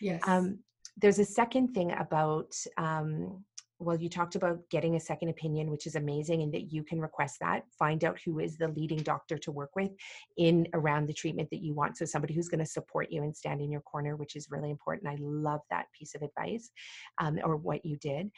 [0.00, 0.20] Yes.
[0.26, 0.58] Um,
[0.96, 3.44] there's a second thing about um,
[3.80, 7.00] well, you talked about getting a second opinion, which is amazing, and that you can
[7.00, 7.62] request that.
[7.78, 9.92] Find out who is the leading doctor to work with
[10.36, 11.96] in around the treatment that you want.
[11.96, 14.70] So, somebody who's going to support you and stand in your corner, which is really
[14.70, 15.08] important.
[15.08, 16.70] I love that piece of advice
[17.18, 18.30] um, or what you did.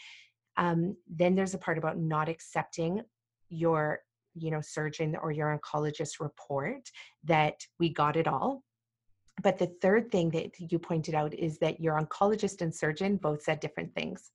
[0.57, 3.03] Um, then there's a part about not accepting
[3.49, 4.01] your
[4.35, 6.89] you know surgeon or your oncologist report
[7.25, 8.63] that we got it all
[9.43, 13.43] but the third thing that you pointed out is that your oncologist and surgeon both
[13.43, 14.31] said different things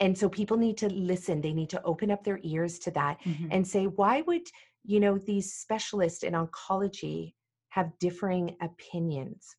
[0.00, 3.20] and so people need to listen they need to open up their ears to that
[3.24, 3.48] mm-hmm.
[3.50, 4.46] and say why would
[4.84, 7.34] you know these specialists in oncology
[7.70, 9.56] have differing opinions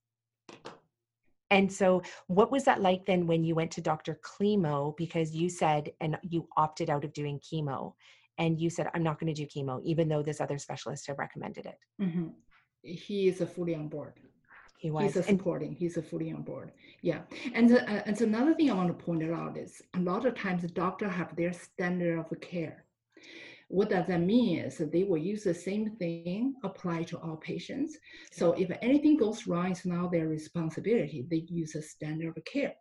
[1.52, 5.50] and so what was that like then when you went to dr klimo because you
[5.50, 7.94] said and you opted out of doing chemo
[8.38, 11.20] and you said i'm not going to do chemo even though this other specialist have
[11.20, 12.28] recommended it mm-hmm.
[12.82, 14.14] he is a fully on board
[14.84, 15.04] he was.
[15.04, 15.72] He's a supporting.
[15.82, 16.72] He's a fully on board.
[17.10, 17.22] Yeah,
[17.58, 20.34] and uh, and so another thing I want to point out is a lot of
[20.44, 22.78] times the doctor have their standard of care.
[23.70, 27.98] what does that mean is they will use the same thing apply to all patients.
[28.32, 31.26] So if anything goes wrong, it's now their responsibility.
[31.30, 32.74] They use a standard of care.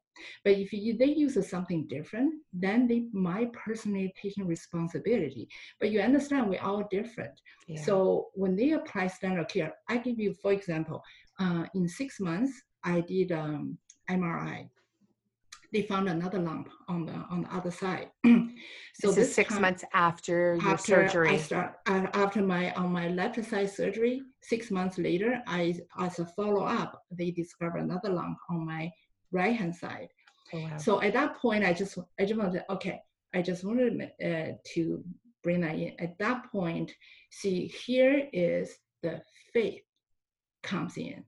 [0.44, 5.48] But if you, they use something different, then they might personally taking responsibility.
[5.78, 7.38] But you understand we're all different.
[7.68, 7.82] Yeah.
[7.82, 11.02] So when they apply standard care, I give you, for example,
[11.38, 12.52] uh, in six months,
[12.84, 13.78] I did um,
[14.10, 14.68] MRI
[15.72, 18.10] they found another lump on the on the other side.
[18.24, 21.30] so this, this six time, months after your after surgery.
[21.30, 24.22] I start uh, after my on my left side surgery.
[24.42, 28.90] Six months later, I as a follow up, they discovered another lump on my
[29.30, 30.08] right hand side.
[30.54, 30.76] Oh, wow.
[30.78, 33.00] So at that point, I just I just wanted okay.
[33.34, 35.04] I just wanted uh, to
[35.42, 35.92] bring that in.
[35.98, 36.90] At that point,
[37.30, 39.20] see here is the
[39.52, 39.82] faith
[40.62, 41.24] comes in,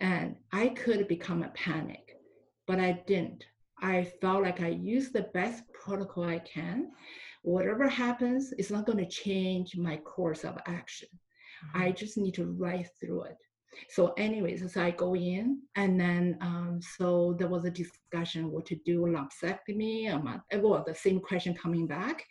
[0.00, 2.16] and I could become a panic,
[2.66, 3.44] but I didn't.
[3.82, 6.90] I felt like I used the best protocol I can.
[7.42, 11.08] Whatever happens, it's not going to change my course of action.
[11.12, 11.82] Mm-hmm.
[11.82, 13.38] I just need to ride through it.
[13.88, 18.66] So, anyways, so I go in, and then um, so there was a discussion what
[18.66, 20.12] to do lumpectomy.
[20.12, 22.24] Um, well, the same question coming back.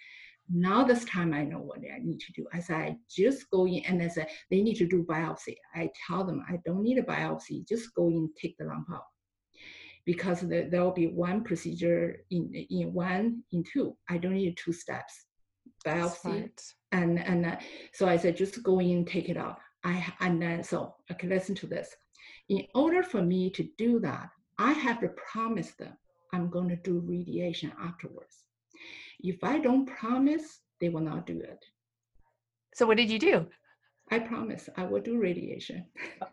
[0.52, 2.48] Now this time I know what I need to do.
[2.54, 5.56] I said I just go in, and I said they need to do biopsy.
[5.76, 7.68] I tell them I don't need a biopsy.
[7.68, 9.04] Just go in, take the lump out
[10.10, 13.96] because there will be one procedure in, in one, in two.
[14.10, 15.26] I don't need two steps.
[15.86, 16.50] Biopsy.
[16.92, 17.58] And, and uh,
[17.94, 19.60] so I said, just go in, take it out.
[19.84, 21.96] I, and then, so, okay, listen to this.
[22.50, 25.94] In order for me to do that, I have to promise them
[26.34, 28.46] I'm going to do radiation afterwards.
[29.20, 31.64] If I don't promise, they will not do it.
[32.74, 33.48] So what did you do?
[34.12, 35.86] I promise I will do radiation.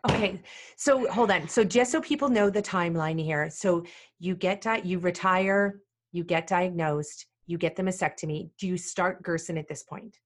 [0.09, 0.41] okay.
[0.77, 1.47] So hold on.
[1.47, 3.49] So just so people know the timeline here.
[3.49, 3.83] So
[4.19, 5.81] you get di- you retire,
[6.11, 8.49] you get diagnosed, you get the mastectomy.
[8.59, 10.17] Do you start Gerson at this point?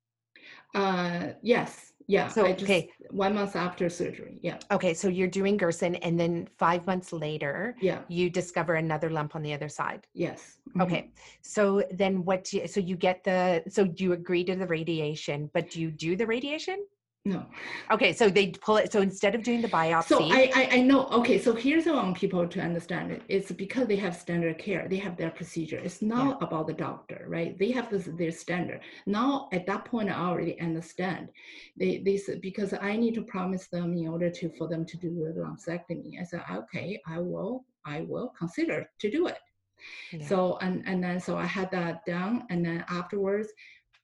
[0.73, 1.90] Uh yes.
[2.11, 2.27] Yeah.
[2.27, 2.91] So just, okay.
[3.09, 4.37] One month after surgery.
[4.41, 4.57] Yeah.
[4.69, 4.93] Okay.
[4.93, 9.41] So you're doing Gerson and then five months later, yeah, you discover another lump on
[9.41, 10.07] the other side.
[10.13, 10.57] Yes.
[10.69, 10.81] Mm-hmm.
[10.81, 11.11] Okay.
[11.41, 14.67] So then what do you so you get the so do you agree to the
[14.67, 16.85] radiation, but do you do the radiation?
[17.23, 17.45] No.
[17.91, 18.91] Okay, so they pull it.
[18.91, 21.05] So instead of doing the biopsy, so I, I, I know.
[21.09, 23.21] Okay, so here's what I want people to understand it.
[23.27, 24.87] It's because they have standard care.
[24.89, 25.77] They have their procedure.
[25.77, 26.47] It's not yeah.
[26.47, 27.55] about the doctor, right?
[27.59, 28.81] They have this, their standard.
[29.05, 31.29] Now at that point, I already understand.
[31.77, 35.31] They this because I need to promise them in order to for them to do
[35.35, 36.19] the lumpectomy.
[36.19, 39.37] I said, okay, I will I will consider to do it.
[40.11, 40.25] Yeah.
[40.27, 43.49] So and and then so I had that done, and then afterwards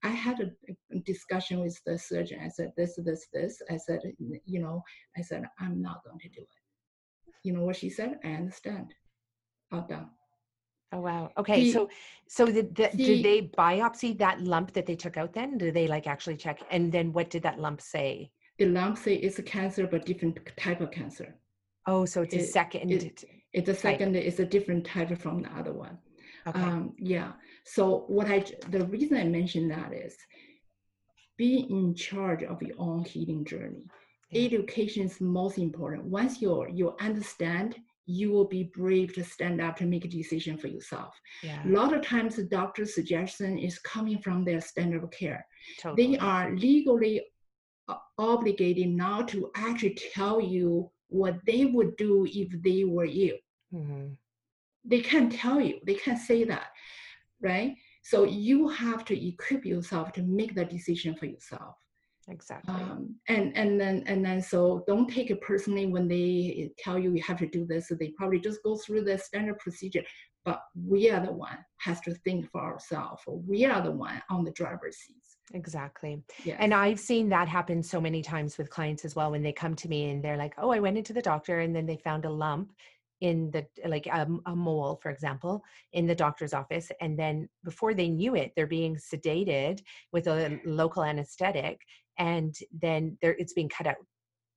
[0.04, 2.40] I had a discussion with the surgeon.
[2.44, 3.62] I said, this, this, this.
[3.70, 4.02] I said,
[4.46, 4.84] you know,
[5.18, 7.34] I said, I'm not going to do it.
[7.44, 8.20] You know what she said?
[8.24, 8.94] I understand.
[9.72, 10.10] All done.
[10.94, 11.32] Oh wow.
[11.38, 11.62] Okay.
[11.62, 11.90] He, so
[12.28, 15.58] so did, the, he, did they biopsy that lump that they took out then?
[15.58, 16.62] Did they like actually check?
[16.72, 18.32] And then what did that lump say?
[18.58, 21.36] The lump say it's a cancer, but different type of cancer.
[21.88, 22.92] Oh, so it's it, a second.
[22.92, 24.14] It, it's a second.
[24.14, 24.24] Type.
[24.24, 25.98] It's a different type from the other one.
[26.48, 26.62] Okay.
[26.62, 27.34] Um, yeah.
[27.68, 30.16] So what I the reason I mention that is
[31.38, 33.84] be in charge of your own healing journey.
[34.32, 34.46] Yeah.
[34.46, 36.06] Education is most important.
[36.06, 37.76] Once you you understand,
[38.06, 41.14] you will be brave to stand up to make a decision for yourself.
[41.44, 41.62] Yeah.
[41.66, 45.46] A lot of times the doctor's suggestion is coming from their standard of care.
[45.82, 45.98] Totally.
[45.98, 47.22] They are legally
[48.18, 53.38] obligated now to actually tell you what they would do if they were you.
[53.74, 54.14] Mm-hmm.
[54.86, 56.68] They can't tell you, they can't say that
[57.42, 57.76] right?
[58.04, 61.76] So you have to equip yourself to make the decision for yourself.
[62.30, 62.74] Exactly.
[62.74, 67.14] Um, and and then and then so don't take it personally when they tell you
[67.14, 67.88] you have to do this.
[67.88, 70.04] So they probably just go through the standard procedure.
[70.44, 73.22] But we are the one has to think for ourselves.
[73.28, 75.16] We are the one on the driver's seat.
[75.54, 76.22] Exactly.
[76.44, 76.58] Yes.
[76.60, 79.76] And I've seen that happen so many times with clients as well when they come
[79.76, 82.26] to me and they're like, oh, I went into the doctor and then they found
[82.26, 82.74] a lump
[83.22, 85.64] in the like a, a, mole for example
[85.94, 89.80] in the doctor's office and then before they knew it they're being sedated
[90.12, 90.60] with a mm.
[90.66, 91.82] local anesthetic
[92.18, 93.96] and then they it's being cut out.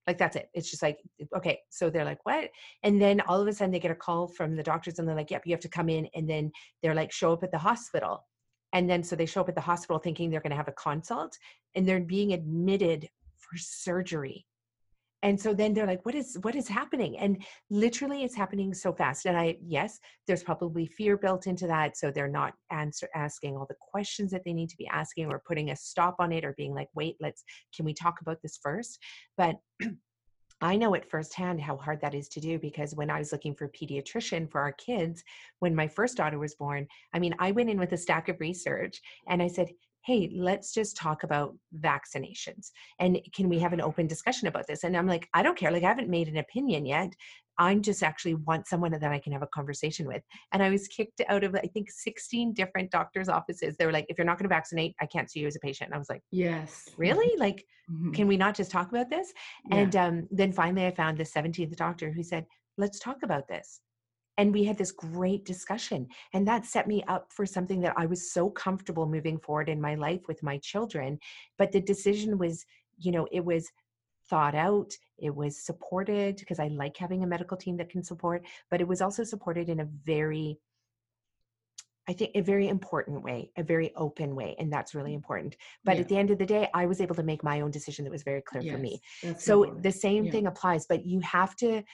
[0.07, 0.49] Like that's it.
[0.55, 0.99] It's just like
[1.37, 2.51] okay so they're like what?
[2.83, 5.17] And then all of a sudden they get a call from the doctors and they're
[5.17, 6.51] like yep you have to come in and then
[6.83, 8.27] they're like show up at the hospital.
[8.73, 10.73] And then so they show up at the hospital thinking they're going to have a
[10.73, 11.37] consult
[11.75, 14.47] and they're being admitted for surgery
[15.23, 17.19] and so then they're like what is what is happening?
[17.19, 19.27] And literally it's happening so fast.
[19.27, 21.97] And i yes there's probably fear built into that.
[21.97, 25.43] So they're not answer asking all the questions that they need to be asking or
[25.47, 27.45] putting a stop on it or being like wait let's
[27.75, 28.99] can we talk about this first?
[29.37, 29.57] But
[30.63, 33.55] I know it firsthand how hard that is to do because when I was looking
[33.55, 35.25] for a pediatrician for our kids,
[35.61, 38.39] when my first daughter was born, I mean, I went in with a stack of
[38.41, 39.71] research and I said,
[40.05, 42.71] hey, let's just talk about vaccinations.
[42.99, 44.85] And can we have an open discussion about this?
[44.85, 45.71] And I'm like, I don't care.
[45.71, 47.13] Like, I haven't made an opinion yet.
[47.59, 50.23] I'm just actually want someone that I can have a conversation with.
[50.53, 53.77] And I was kicked out of, I think, 16 different doctor's offices.
[53.77, 55.61] They were like, if you're not going to vaccinate, I can't see you as a
[55.61, 55.89] patient.
[55.89, 56.89] And I was like, yes.
[56.97, 57.37] Really?
[57.37, 58.13] Like, mm-hmm.
[58.13, 59.35] can we not just talk about this?
[59.69, 59.77] Yeah.
[59.77, 62.47] And um, then finally, I found the 17th doctor who said,
[62.79, 63.81] let's talk about this
[64.41, 68.07] and we had this great discussion and that set me up for something that i
[68.07, 71.19] was so comfortable moving forward in my life with my children
[71.59, 72.65] but the decision was
[72.99, 73.71] you know it was
[74.31, 78.43] thought out it was supported because i like having a medical team that can support
[78.71, 80.59] but it was also supported in a very
[82.09, 85.17] I think a very important way, a very open way, and that's really mm.
[85.17, 85.55] important.
[85.85, 86.01] But yeah.
[86.01, 88.11] at the end of the day, I was able to make my own decision that
[88.11, 89.01] was very clear yes, for me.
[89.39, 89.83] So important.
[89.85, 90.33] the same yeah.
[90.33, 91.85] thing applies, but you have to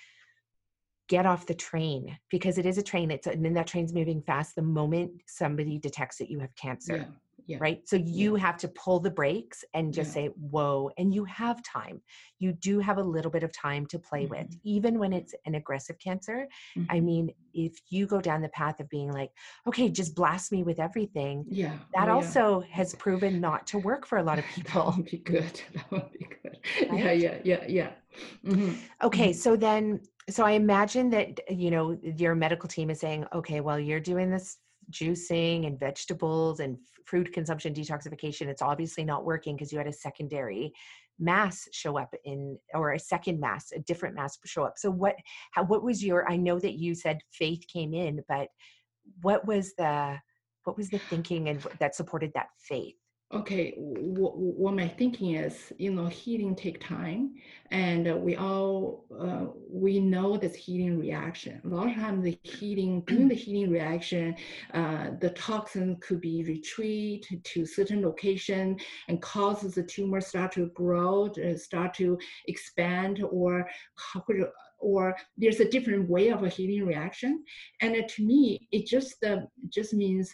[1.09, 4.21] get off the train because it is a train it's and then that train's moving
[4.23, 6.97] fast the moment somebody detects that you have cancer.
[6.97, 7.05] Yeah,
[7.47, 8.43] yeah, right so you yeah.
[8.43, 12.01] have to pull the brakes and just say whoa and you have time
[12.39, 14.35] you do have a little bit of time to play mm-hmm.
[14.35, 16.47] with even when it's an aggressive cancer
[16.77, 16.91] mm-hmm.
[16.91, 19.31] i mean if you go down the path of being like
[19.67, 24.07] okay just blast me with everything yeah that oh, also has proven not to work
[24.07, 26.59] for a lot of people that would be good that would be good
[26.91, 26.99] right?
[26.99, 27.91] yeah yeah yeah yeah
[28.45, 28.75] mm-hmm.
[29.03, 29.39] okay mm-hmm.
[29.39, 33.79] so then so i imagine that you know your medical team is saying okay well
[33.79, 34.59] you're doing this
[34.91, 39.93] juicing and vegetables and fruit consumption detoxification it's obviously not working because you had a
[39.93, 40.73] secondary
[41.19, 44.75] mass show up in or a second mass a different mass show up.
[44.77, 45.17] So what
[45.53, 48.49] how what was your i know that you said faith came in but
[49.23, 50.19] what was the
[50.65, 52.97] what was the thinking and that supported that faith
[53.33, 57.35] okay what, what my thinking is you know healing take time
[57.73, 61.61] and uh, we all uh, we know this healing reaction.
[61.65, 64.37] A lot of times the healing during the healing reaction
[64.75, 68.79] uh, the toxin could be retreat to certain location
[69.09, 73.69] and causes the tumor start to grow start to expand or
[74.79, 77.43] or there's a different way of a healing reaction.
[77.81, 79.39] And uh, to me it just uh,
[79.69, 80.33] just means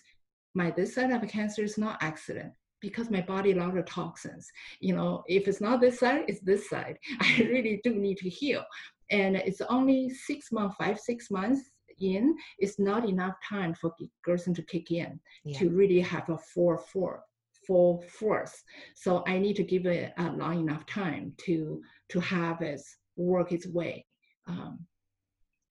[0.54, 2.52] my this side of cancer is not accident
[2.82, 4.50] because my body a lot of toxins.
[4.80, 6.98] You know, if it's not this side, it's this side.
[7.20, 8.64] I really do need to heal.
[9.10, 13.92] And it's only six months, five, six months in, it's not enough time for
[14.24, 15.58] Gerson to kick in yeah.
[15.58, 17.18] to really have a full, full,
[17.66, 18.62] full force.
[18.94, 21.80] So I need to give it a long enough time to
[22.10, 22.80] to have it
[23.16, 24.06] work its way.
[24.46, 24.86] Um,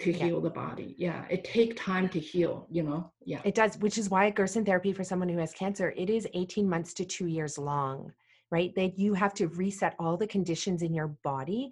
[0.01, 0.41] to heal yeah.
[0.41, 0.95] the body.
[0.97, 3.11] Yeah, it take time to heal, you know.
[3.25, 3.41] Yeah.
[3.43, 6.69] It does, which is why Gerson therapy for someone who has cancer, it is 18
[6.69, 8.11] months to 2 years long,
[8.51, 8.73] right?
[8.75, 11.71] That you have to reset all the conditions in your body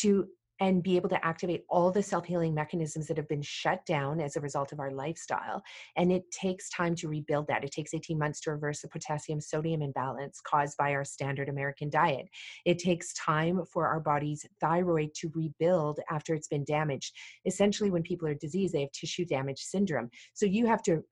[0.00, 0.28] to
[0.64, 4.18] and be able to activate all the self healing mechanisms that have been shut down
[4.18, 5.62] as a result of our lifestyle.
[5.96, 7.64] And it takes time to rebuild that.
[7.64, 11.90] It takes 18 months to reverse the potassium sodium imbalance caused by our standard American
[11.90, 12.28] diet.
[12.64, 17.14] It takes time for our body's thyroid to rebuild after it's been damaged.
[17.44, 20.08] Essentially, when people are diseased, they have tissue damage syndrome.
[20.32, 21.04] So you have to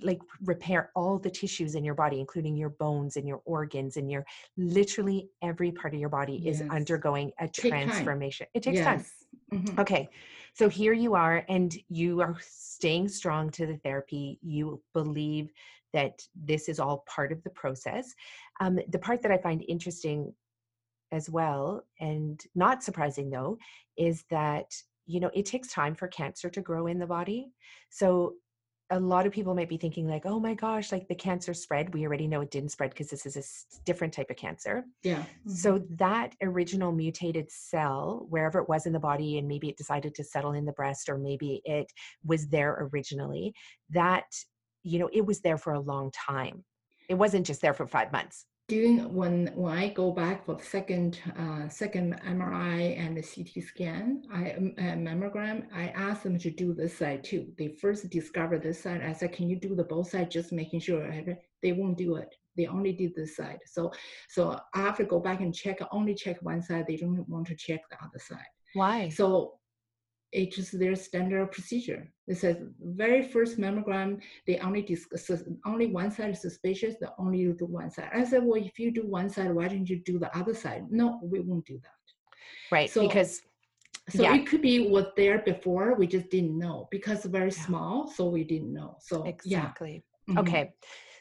[0.00, 4.10] like repair all the tissues in your body including your bones and your organs and
[4.10, 4.24] your
[4.56, 6.60] literally every part of your body yes.
[6.60, 8.50] is undergoing a Take transformation time.
[8.54, 8.84] it takes yes.
[8.84, 9.04] time
[9.52, 9.80] mm-hmm.
[9.80, 10.08] okay
[10.54, 15.52] so here you are and you are staying strong to the therapy you believe
[15.92, 18.14] that this is all part of the process
[18.60, 20.32] um, the part that i find interesting
[21.12, 23.58] as well and not surprising though
[23.98, 24.72] is that
[25.06, 27.50] you know it takes time for cancer to grow in the body
[27.90, 28.34] so
[28.92, 31.92] a lot of people might be thinking like oh my gosh like the cancer spread
[31.94, 34.84] we already know it didn't spread because this is a different type of cancer.
[35.02, 35.50] Yeah mm-hmm.
[35.50, 40.14] so that original mutated cell wherever it was in the body and maybe it decided
[40.14, 41.90] to settle in the breast or maybe it
[42.24, 43.54] was there originally
[43.90, 44.26] that
[44.82, 46.64] you know it was there for a long time.
[47.08, 51.20] It wasn't just there for five months when when I go back for the second
[51.38, 56.50] uh, second MRI and the CT scan, I um, uh, mammogram, I asked them to
[56.50, 57.52] do this side too.
[57.58, 59.02] They first discovered this side.
[59.02, 60.30] I said, "Can you do the both side?
[60.30, 61.06] just making sure?"
[61.62, 62.34] They won't do it.
[62.56, 63.60] They only did this side.
[63.66, 63.92] So
[64.28, 65.78] so I have to go back and check.
[65.92, 66.86] Only check one side.
[66.88, 68.52] They don't want to check the other side.
[68.74, 69.10] Why?
[69.10, 69.58] So
[70.32, 72.10] it's just their standard procedure.
[72.26, 75.30] It says very first mammogram, they only discuss
[75.66, 78.10] only one side is suspicious, they only do one side.
[78.14, 80.86] I said, well, if you do one side, why didn't you do the other side?
[80.90, 82.74] No, we won't do that.
[82.74, 83.42] Right, so, because
[84.08, 84.34] so yeah.
[84.34, 87.64] it could be was there before, we just didn't know because very yeah.
[87.64, 88.96] small, so we didn't know.
[89.00, 90.02] So exactly.
[90.26, 90.34] Yeah.
[90.34, 90.38] Mm-hmm.
[90.38, 90.72] Okay.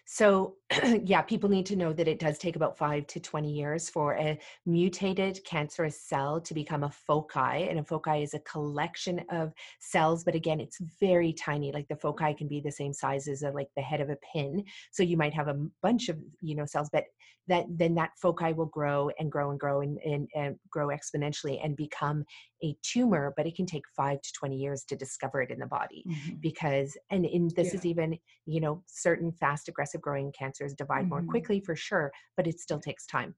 [0.05, 0.55] So
[1.03, 4.13] yeah, people need to know that it does take about five to 20 years for
[4.15, 7.67] a mutated cancerous cell to become a foci.
[7.67, 11.71] And a foci is a collection of cells, but again, it's very tiny.
[11.71, 14.17] Like the foci can be the same size as a, like the head of a
[14.33, 14.63] pin.
[14.91, 17.05] So you might have a bunch of, you know, cells, but
[17.47, 21.59] that then that foci will grow and grow and grow and, and, and grow exponentially
[21.63, 22.23] and become
[22.63, 25.65] a tumor, but it can take five to 20 years to discover it in the
[25.65, 26.35] body mm-hmm.
[26.39, 27.79] because, and in this yeah.
[27.79, 30.31] is even, you know, certain fast aggressive growing
[30.69, 31.09] divide mm-hmm.
[31.09, 33.35] more quickly for sure, but it still takes time.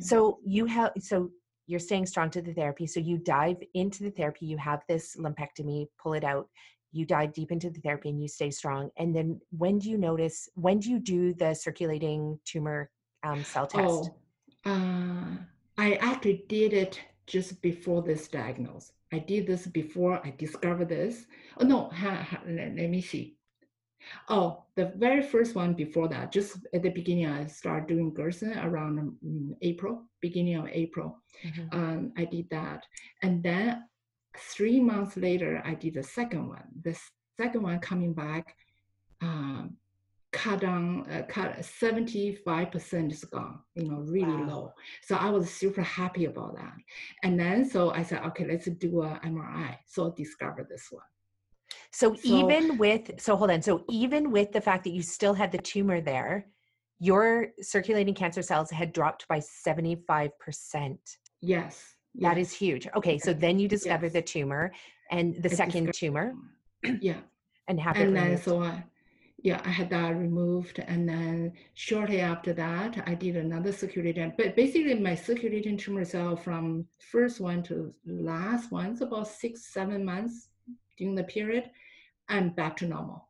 [0.00, 1.30] So you have, so
[1.66, 2.86] you're staying strong to the therapy.
[2.86, 6.48] So you dive into the therapy, you have this lumpectomy, pull it out,
[6.92, 8.90] you dive deep into the therapy and you stay strong.
[8.96, 12.90] And then when do you notice, when do you do the circulating tumor
[13.24, 13.84] um, cell test?
[13.84, 14.16] Oh,
[14.64, 15.36] uh,
[15.78, 18.92] I actually did it just before this diagnosis.
[19.12, 21.26] I did this before I discovered this.
[21.58, 23.36] Oh no, ha, ha, let, let, me see.
[24.28, 28.58] Oh, the very first one before that, just at the beginning, I started doing Gerson
[28.58, 31.22] around um, April, beginning of April.
[31.44, 31.78] Mm-hmm.
[31.78, 32.84] Um, I did that.
[33.22, 33.84] And then
[34.36, 36.64] three months later, I did the second one.
[36.82, 36.98] The
[37.38, 38.54] second one coming back,
[39.20, 39.76] um,
[40.32, 44.48] cut down, uh, cut 75% is gone, you know, really wow.
[44.48, 44.72] low.
[45.02, 46.74] So I was super happy about that.
[47.22, 49.76] And then, so I said, okay, let's do a MRI.
[49.86, 51.02] So I discovered this one.
[51.96, 53.62] So, so even with, so hold on.
[53.62, 56.46] So even with the fact that you still had the tumor there,
[56.98, 60.30] your circulating cancer cells had dropped by 75%.
[61.40, 61.94] Yes.
[62.16, 62.48] That yes.
[62.48, 62.86] is huge.
[62.94, 63.16] Okay.
[63.16, 64.12] So then you discovered yes.
[64.12, 64.72] the tumor
[65.10, 66.34] and the I second tumor.
[67.00, 67.20] Yeah.
[67.68, 68.84] And have and then so I,
[69.42, 70.78] yeah, I had that removed.
[70.86, 76.36] And then shortly after that, I did another circulating, but basically my circulating tumor cell
[76.36, 80.50] from first one to last one, it's about six, seven months
[80.96, 81.70] during the period,
[82.28, 83.28] and back to normal.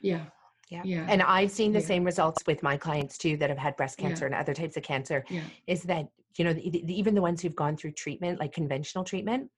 [0.00, 0.26] Yeah.
[0.70, 0.82] Yeah.
[0.84, 1.06] yeah.
[1.08, 1.86] And I've seen the yeah.
[1.86, 4.26] same results with my clients too that have had breast cancer yeah.
[4.26, 5.42] and other types of cancer yeah.
[5.66, 6.06] is that,
[6.36, 9.50] you know, the, the, even the ones who've gone through treatment, like conventional treatment,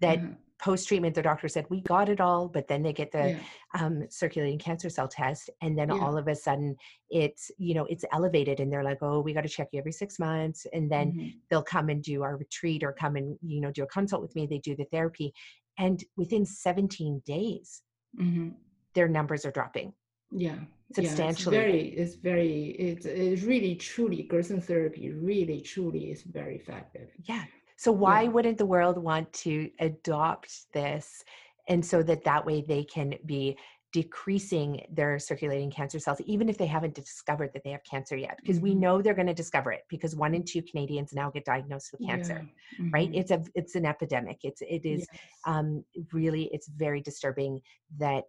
[0.00, 3.12] that mm-hmm post treatment, the doctor said, We got it all, but then they get
[3.12, 3.38] the
[3.78, 5.50] um, circulating cancer cell test.
[5.62, 6.76] And then all of a sudden
[7.08, 9.92] it's, you know, it's elevated and they're like, Oh, we got to check you every
[9.92, 10.66] six months.
[10.72, 11.28] And then mm-hmm.
[11.48, 14.34] they'll come and do our retreat or come and, you know, do a consult with
[14.34, 14.46] me.
[14.46, 15.32] They do the therapy.
[15.78, 17.82] And within 17 days,
[18.18, 18.50] mm-hmm.
[18.94, 19.92] their numbers are dropping.
[20.30, 20.56] Yeah.
[20.94, 21.56] Substantially.
[21.56, 26.56] Yeah, it's very, it's very, it's, it's really truly, Gerson therapy really truly is very
[26.56, 27.10] effective.
[27.24, 27.44] Yeah.
[27.76, 28.28] So why yeah.
[28.28, 31.24] wouldn't the world want to adopt this
[31.68, 33.56] and so that that way they can be
[33.92, 38.38] decreasing their circulating cancer cells even if they haven't discovered that they have cancer yet
[38.40, 38.68] because mm-hmm.
[38.68, 41.90] we know they're going to discover it because one in two canadians now get diagnosed
[41.92, 42.84] with cancer yeah.
[42.84, 42.90] mm-hmm.
[42.92, 45.20] right it's a it's an epidemic it's it is yes.
[45.46, 47.60] um really it's very disturbing
[47.98, 48.24] that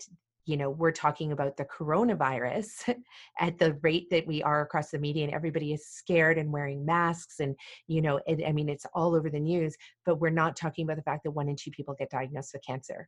[0.46, 2.96] you know we're talking about the coronavirus
[3.40, 6.86] at the rate that we are across the media and everybody is scared and wearing
[6.86, 7.56] masks and
[7.88, 9.76] you know it, i mean it's all over the news
[10.06, 12.66] but we're not talking about the fact that one in two people get diagnosed with
[12.66, 13.08] cancer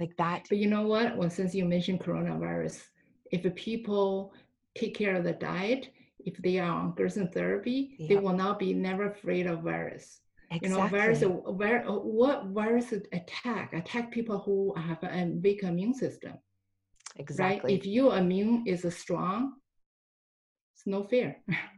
[0.00, 2.82] like that but you know what well since you mentioned coronavirus
[3.30, 4.32] if people
[4.76, 8.72] take care of the diet if they are on gerson therapy they will not be
[8.72, 10.20] never afraid of virus
[10.50, 10.68] Exactly.
[10.68, 11.22] You know, virus,
[11.58, 13.74] where, uh, uh, what virus attack?
[13.74, 16.34] Attack people who have a weak immune system.
[17.16, 17.72] Exactly.
[17.72, 17.78] Right?
[17.80, 19.54] If your immune is strong,
[20.74, 21.36] it's no fear.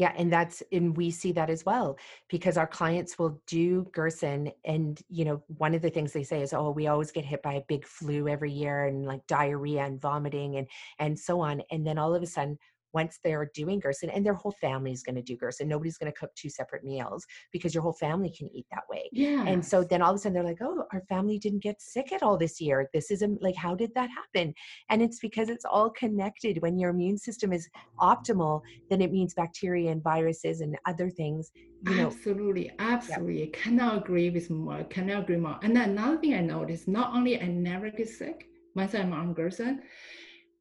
[0.00, 1.98] Yeah, and that's and we see that as well
[2.30, 6.40] because our clients will do Gerson and you know one of the things they say
[6.40, 9.84] is oh we always get hit by a big flu every year and like diarrhea
[9.84, 10.68] and vomiting and
[11.00, 12.58] and so on and then all of a sudden
[12.92, 15.68] once they're doing Gerson and their whole family is going to do Gerson.
[15.68, 19.08] Nobody's going to cook two separate meals because your whole family can eat that way.
[19.12, 19.44] Yeah.
[19.46, 22.12] And so then all of a sudden they're like, oh, our family didn't get sick
[22.12, 22.88] at all this year.
[22.92, 24.54] This is a, like, how did that happen?
[24.88, 26.60] And it's because it's all connected.
[26.62, 27.68] When your immune system is
[28.00, 31.50] optimal, then it means bacteria and viruses and other things.
[31.86, 33.44] You know, absolutely, absolutely.
[33.44, 33.52] Yep.
[33.54, 34.84] Cannot agree with more.
[34.84, 35.58] Cannot agree more.
[35.62, 39.82] And another thing I noticed, not only I never get sick once I'm on Gerson,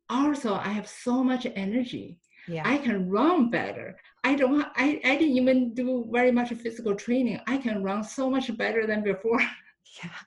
[0.10, 2.20] also I have so much energy.
[2.48, 2.64] Yeah.
[2.66, 3.96] I can run better.
[4.24, 7.40] I don't I, I didn't even do very much physical training.
[7.48, 9.42] I can run so much better than before.
[10.04, 10.10] Yeah.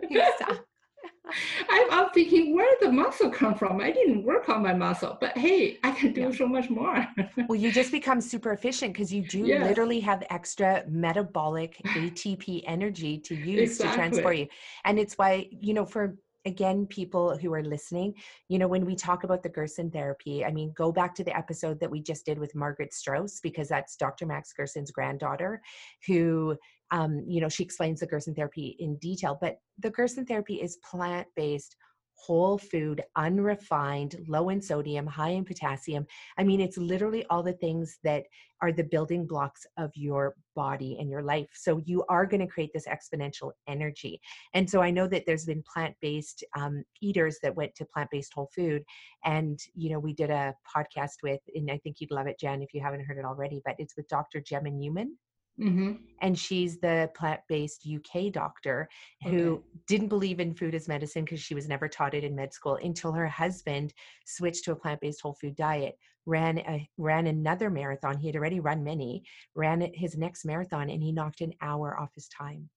[0.00, 0.58] Exactly.
[1.68, 3.80] I'm, I'm thinking where the muscle come from?
[3.80, 6.32] I didn't work on my muscle, but hey, I can do yeah.
[6.32, 7.06] so much more.
[7.48, 9.66] well, you just become super efficient because you do yes.
[9.66, 13.88] literally have extra metabolic ATP energy to use exactly.
[13.88, 14.48] to transport you.
[14.84, 16.16] And it's why, you know, for
[16.48, 18.14] again, people who are listening,
[18.48, 21.36] you know, when we talk about the Gerson therapy, I mean, go back to the
[21.36, 24.26] episode that we just did with Margaret Straus, because that's Dr.
[24.26, 25.60] Max Gerson's granddaughter,
[26.06, 26.56] who,
[26.90, 29.38] um, you know, she explains the Gerson therapy in detail.
[29.40, 31.76] But the Gerson therapy is plant based,
[32.18, 36.06] whole food, unrefined, low in sodium, high in potassium.
[36.36, 38.24] I mean, it's literally all the things that
[38.60, 41.48] are the building blocks of your body and your life.
[41.54, 44.20] So you are going to create this exponential energy.
[44.52, 48.10] And so I know that there's been plant based um, eaters that went to plant
[48.10, 48.82] based whole food.
[49.24, 52.62] And, you know, we did a podcast with, and I think you'd love it, Jen,
[52.62, 54.40] if you haven't heard it already, but it's with Dr.
[54.40, 55.16] Gemma Newman.
[55.60, 55.92] Mm-hmm.
[56.20, 58.88] And she's the plant based UK doctor
[59.22, 59.62] who okay.
[59.86, 62.78] didn't believe in food as medicine because she was never taught it in med school
[62.82, 63.92] until her husband
[64.26, 65.96] switched to a plant based whole food diet.
[66.26, 68.18] Ran a, ran another marathon.
[68.18, 69.22] He had already run many.
[69.54, 72.68] Ran his next marathon, and he knocked an hour off his time,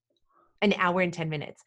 [0.61, 1.61] an hour and ten minutes.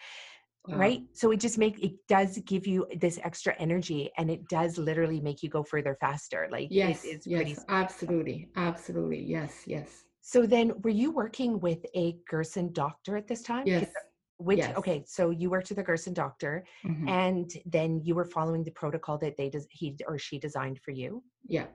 [0.67, 0.79] Wow.
[0.79, 4.79] right so it just make it does give you this extra energy and it does
[4.79, 7.57] literally make you go further faster like yes it, it's yes pretty...
[7.69, 13.43] absolutely absolutely yes yes so then were you working with a Gerson doctor at this
[13.43, 13.67] time?
[13.67, 13.91] Yes.
[14.39, 14.75] Which yes.
[14.79, 17.07] okay, so you worked with a Gerson doctor mm-hmm.
[17.07, 20.93] and then you were following the protocol that they does he or she designed for
[20.93, 21.23] you?
[21.47, 21.67] Yeah.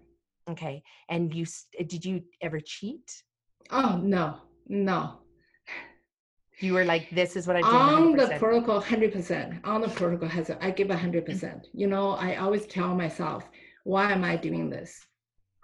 [0.49, 0.81] Okay.
[1.09, 1.45] And you
[1.85, 3.23] did you ever cheat?
[3.69, 4.37] Oh no.
[4.67, 5.19] No.
[6.57, 7.67] You were like, this is what I do.
[7.67, 9.63] On the protocol, 100%.
[9.63, 11.25] On the protocol, has I give 100%.
[11.25, 13.47] percent You know, I always tell myself,
[13.83, 15.05] why am I doing this?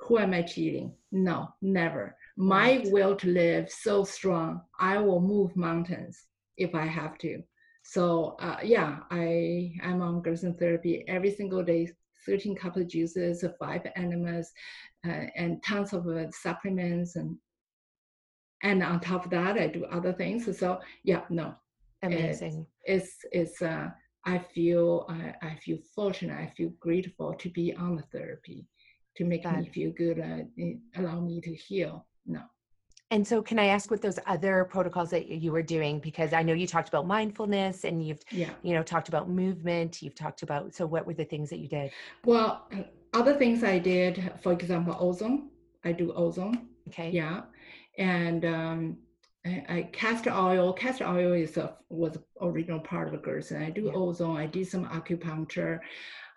[0.02, 0.94] Who am I cheating?
[1.12, 6.26] No, never my will to live so strong i will move mountains
[6.58, 7.42] if i have to.
[7.84, 11.88] So uh, yeah i i'm on gerson therapy every single day
[12.26, 14.52] 13 cups of juices five enemas
[15.08, 17.38] uh, and tons of uh, supplements and
[18.64, 20.58] and on top of that i do other things.
[20.58, 21.56] So yeah no.
[22.04, 22.66] Amazing.
[22.84, 23.90] it's it's, it's uh
[24.26, 28.68] i feel I, I feel fortunate i feel grateful to be on the therapy
[29.18, 29.60] to make that.
[29.60, 32.42] me feel good uh, allow me to heal no.
[33.12, 36.00] And so, can I ask what those other protocols that you were doing?
[36.00, 38.50] Because I know you talked about mindfulness, and you've, yeah.
[38.64, 40.02] you know, talked about movement.
[40.02, 40.74] You've talked about.
[40.74, 41.92] So, what were the things that you did?
[42.26, 42.68] Well,
[43.14, 45.50] other things I did, for example, ozone.
[45.84, 46.68] I do ozone.
[46.88, 47.12] Okay.
[47.12, 47.42] Yeah,
[48.00, 48.98] and um,
[49.46, 50.74] I, I castor oil.
[50.74, 53.62] Castor oil is a was original part of Gerson.
[53.62, 53.92] I do yeah.
[53.94, 54.38] ozone.
[54.38, 55.80] I did some acupuncture.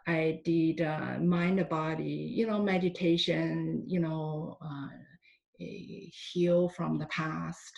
[0.06, 4.88] I did uh, mind body, you know, meditation, you know, uh,
[5.58, 7.72] heal from the past,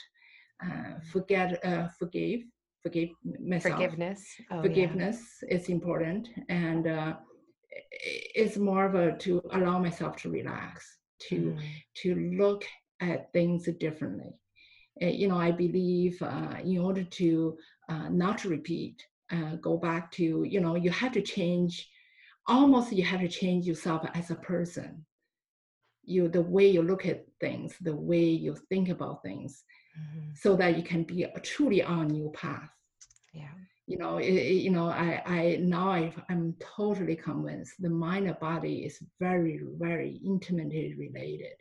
[0.64, 2.42] uh, forget, uh, forgive,
[2.82, 3.10] forgive
[3.42, 3.74] myself.
[3.74, 4.24] Forgiveness.
[4.50, 5.56] Oh, Forgiveness yeah.
[5.56, 7.14] is important, and uh,
[7.90, 10.98] it's more of a to allow myself to relax,
[11.28, 11.60] to mm.
[12.02, 12.64] to look
[13.00, 14.34] at things differently.
[15.02, 17.56] Uh, you know, I believe uh, in order to
[17.88, 19.02] uh, not to repeat,
[19.60, 21.88] go back to you know, you have to change.
[22.46, 25.04] Almost, you have to change yourself as a person
[26.02, 29.64] you the way you look at things, the way you think about things,
[29.98, 30.30] mm-hmm.
[30.34, 32.70] so that you can be truly on a new path.
[33.32, 33.48] Yeah.
[33.86, 38.38] You know, it, you know, I, I now I, I'm totally convinced the mind and
[38.38, 41.54] body is very, very intimately related.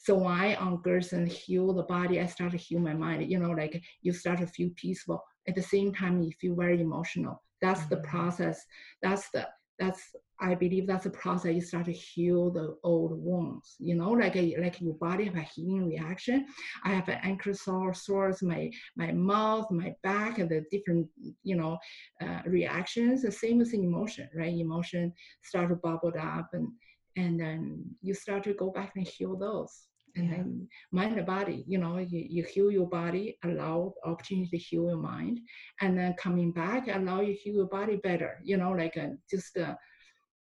[0.00, 3.30] So when I on Gerson heal the body, I start to heal my mind.
[3.30, 5.22] You know, like you start to feel peaceful.
[5.48, 7.42] At the same time, you feel very emotional.
[7.60, 7.94] That's mm-hmm.
[7.94, 8.64] the process.
[9.02, 13.76] That's the that's I believe that's a process you start to heal the old wounds.
[13.78, 16.46] You know, like a, like your body have a healing reaction.
[16.84, 21.08] I have an ankle sore, sores, my my mouth, my back, and the different
[21.44, 21.78] you know
[22.20, 23.22] uh, reactions.
[23.22, 24.52] The same as emotion, right?
[24.52, 26.68] Emotion start to bubble up, and
[27.16, 29.86] and then you start to go back and heal those.
[30.16, 30.36] And yeah.
[30.36, 34.84] then mind and body, you know, you, you heal your body, allow opportunity to heal
[34.84, 35.40] your mind,
[35.80, 38.38] and then coming back, allow you heal your body better.
[38.42, 39.76] You know, like a, just a,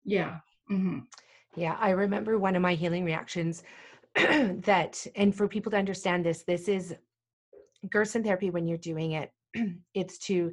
[0.04, 0.38] yeah.
[0.70, 1.00] Mm-hmm.
[1.56, 3.62] Yeah, I remember one of my healing reactions
[4.14, 6.94] that, and for people to understand this, this is
[7.90, 9.32] Gerson therapy when you're doing it,
[9.94, 10.52] it's to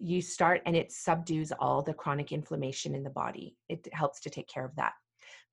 [0.00, 3.56] you start and it subdues all the chronic inflammation in the body.
[3.68, 4.92] It helps to take care of that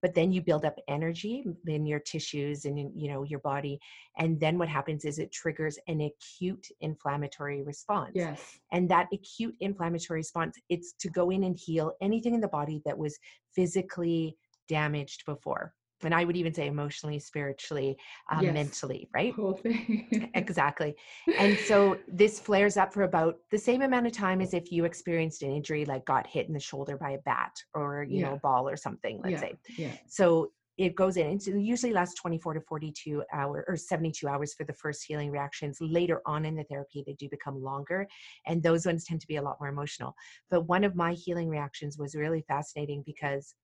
[0.01, 3.79] but then you build up energy in your tissues and in you know your body
[4.17, 8.59] and then what happens is it triggers an acute inflammatory response yes.
[8.71, 12.81] and that acute inflammatory response it's to go in and heal anything in the body
[12.85, 13.17] that was
[13.53, 15.73] physically damaged before
[16.03, 17.97] and I would even say emotionally, spiritually,
[18.29, 18.53] um, yes.
[18.53, 19.33] mentally, right?
[20.33, 20.95] exactly.
[21.37, 24.85] And so this flares up for about the same amount of time as if you
[24.85, 28.29] experienced an injury, like got hit in the shoulder by a bat or you yeah.
[28.29, 29.21] know a ball or something.
[29.23, 29.39] Let's yeah.
[29.39, 29.53] say.
[29.77, 29.91] Yeah.
[30.07, 31.37] So it goes in.
[31.37, 35.77] It usually lasts 24 to 42 hours or 72 hours for the first healing reactions.
[35.79, 38.07] Later on in the therapy, they do become longer,
[38.45, 40.13] and those ones tend to be a lot more emotional.
[40.49, 43.55] But one of my healing reactions was really fascinating because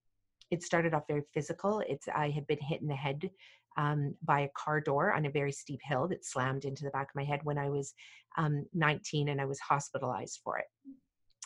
[0.52, 1.82] it started off very physical.
[1.88, 3.30] It's I had been hit in the head
[3.78, 7.10] um, by a car door on a very steep hill that slammed into the back
[7.10, 7.94] of my head when I was
[8.38, 10.66] um, 19 and I was hospitalized for it.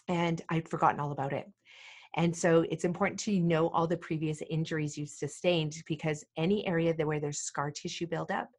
[0.07, 1.47] and I'd forgotten all about it.
[2.17, 6.93] And so it's important to know all the previous injuries you've sustained because any area
[6.93, 8.49] that where there's scar tissue buildup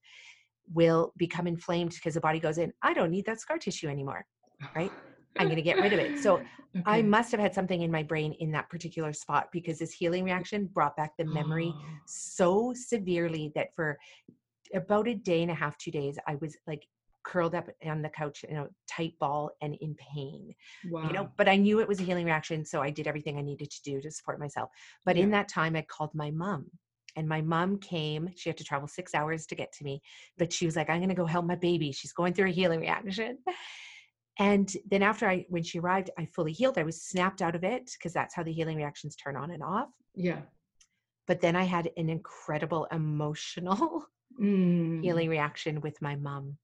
[0.72, 4.26] will become inflamed because the body goes in, I don't need that scar tissue anymore.
[4.74, 4.92] Right.
[5.38, 6.18] I'm going to get rid of it.
[6.22, 6.46] So okay.
[6.84, 7.10] I mm-hmm.
[7.10, 10.66] must have had something in my brain in that particular spot because this healing reaction
[10.66, 11.82] brought back the memory oh.
[12.06, 13.98] so severely that for
[14.74, 16.86] about a day and a half, two days, I was like
[17.24, 20.54] curled up on the couch in a tight ball and in pain.
[20.88, 21.06] Wow.
[21.06, 22.64] You know, but I knew it was a healing reaction.
[22.64, 24.70] So I did everything I needed to do to support myself.
[25.04, 25.24] But yeah.
[25.24, 26.66] in that time, I called my mom.
[27.16, 30.02] And my mom came, she had to travel six hours to get to me,
[30.36, 31.90] but she was like, I'm going to go help my baby.
[31.90, 33.38] She's going through a healing reaction.
[34.38, 36.78] And then after I, when she arrived, I fully healed.
[36.78, 39.62] I was snapped out of it because that's how the healing reactions turn on and
[39.62, 39.88] off.
[40.14, 40.40] Yeah.
[41.26, 44.06] But then I had an incredible emotional
[44.40, 45.02] mm.
[45.02, 46.56] healing reaction with my mom,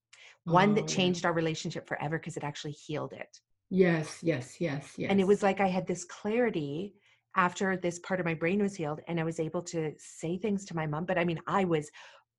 [0.43, 3.39] one oh, that changed our relationship forever because it actually healed it.
[3.69, 5.09] Yes, yes, yes, yes.
[5.09, 6.93] And it was like I had this clarity
[7.35, 10.65] after this part of my brain was healed and I was able to say things
[10.65, 11.05] to my mom.
[11.05, 11.89] But I mean, I was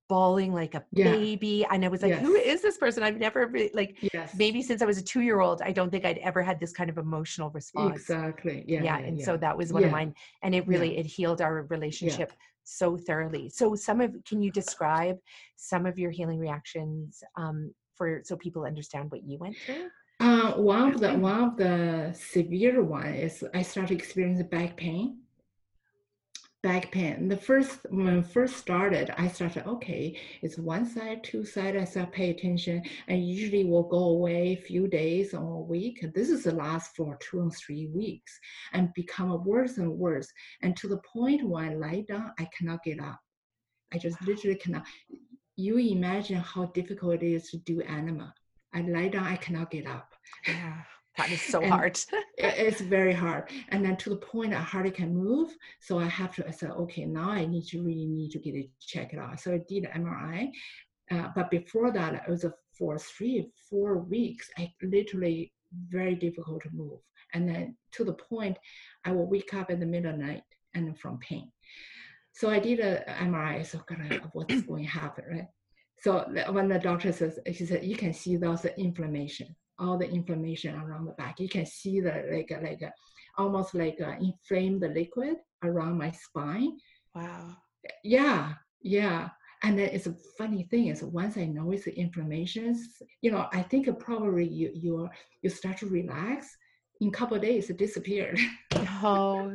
[0.09, 1.10] bawling like a yeah.
[1.12, 2.20] baby and i was like yes.
[2.20, 3.02] who is this person?
[3.02, 4.35] I've never like yes.
[4.36, 6.72] maybe since i was a two year old i don't think i'd ever had this
[6.72, 8.01] kind of emotional response.
[8.01, 8.64] Exactly.
[8.66, 9.24] Yeah yeah, and yeah.
[9.24, 12.32] so that was one of mine and it really it healed our relationship
[12.64, 13.48] so thoroughly.
[13.48, 15.18] So some of can you describe
[15.56, 19.89] some of your healing reactions um, for so people understand what you went through?
[20.20, 25.18] Uh, one of the one of the severe one is i started experiencing back pain
[26.65, 27.28] back pain.
[27.28, 31.77] The first when first started, I started okay, it's one side, two side.
[31.77, 35.97] I start pay attention, and usually will go away a few days or a week.
[36.15, 38.32] This is the last for two or three weeks,
[38.73, 40.28] and become worse and worse,
[40.62, 43.20] and to the point when I lie down, I cannot get up.
[43.93, 44.85] I just literally cannot.
[45.57, 48.32] You imagine how difficult it is to do enema.
[48.73, 50.09] I lie down, I cannot get up.
[50.49, 50.81] Yeah.
[51.16, 51.99] That is so hard.
[52.39, 53.51] it's very hard.
[53.69, 55.57] And then to the point I hardly can move.
[55.81, 58.55] So I have to, I said, okay, now I need to really need to get
[58.55, 59.39] it checked out.
[59.39, 60.51] So I did MRI.
[61.11, 65.53] Uh, but before that, it was a, for three, four weeks, I literally
[65.89, 66.99] very difficult to move.
[67.32, 68.57] And then to the point,
[69.05, 70.43] I will wake up in the middle of the night
[70.74, 71.51] and from pain.
[72.32, 73.65] So I did a MRI.
[73.65, 75.49] So God, what's going to happen, right?
[76.01, 80.75] So when the doctor says, he said, you can see those inflammation all the inflammation
[80.75, 81.41] around the back.
[81.41, 82.91] You can see the like uh, like uh,
[83.37, 86.77] almost like uh, a inflamed liquid around my spine.
[87.15, 87.57] Wow.
[88.03, 89.29] Yeah, yeah.
[89.63, 93.63] And then it's a funny thing is once I notice the inflammations, you know, I
[93.63, 95.09] think probably you you
[95.43, 96.57] you start to relax.
[97.01, 98.39] In a couple days, it disappeared.
[99.07, 99.55] Oh,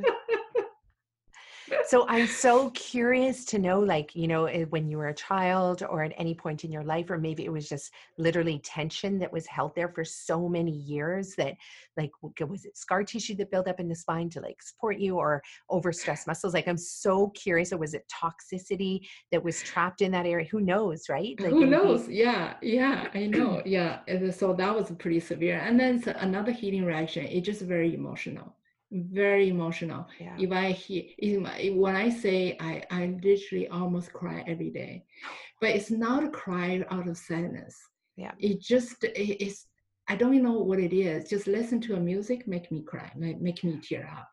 [1.90, 6.04] so i'm so curious to know like you know when you were a child or
[6.04, 9.48] at any point in your life or maybe it was just literally tension that was
[9.48, 11.56] held there for so many years that
[11.98, 15.18] like was it scar tissue that built up in the spine to like support you
[15.18, 15.42] or
[15.72, 16.54] overstressed muscles?
[16.54, 19.00] Like i'm so curious or was it toxicity
[19.32, 20.48] that was trapped in that area?
[20.52, 21.40] Who knows right?
[21.40, 22.08] Like who knows?
[22.08, 23.64] Yeah yeah i know.
[23.66, 24.00] Yeah
[24.32, 25.58] so that was pretty severe.
[25.60, 28.54] And then another healing reaction it's just very emotional
[28.92, 30.08] very emotional.
[30.20, 30.36] Yeah.
[30.38, 35.06] If I hear, if, when I say I, I literally almost cry every day,
[35.62, 37.78] but it's not a cry out of sadness.
[38.16, 38.32] Yeah.
[38.40, 39.68] It just it, it's
[40.08, 41.30] I don't even know what it is.
[41.30, 44.28] Just listen to a music make me cry, make, make me tear up,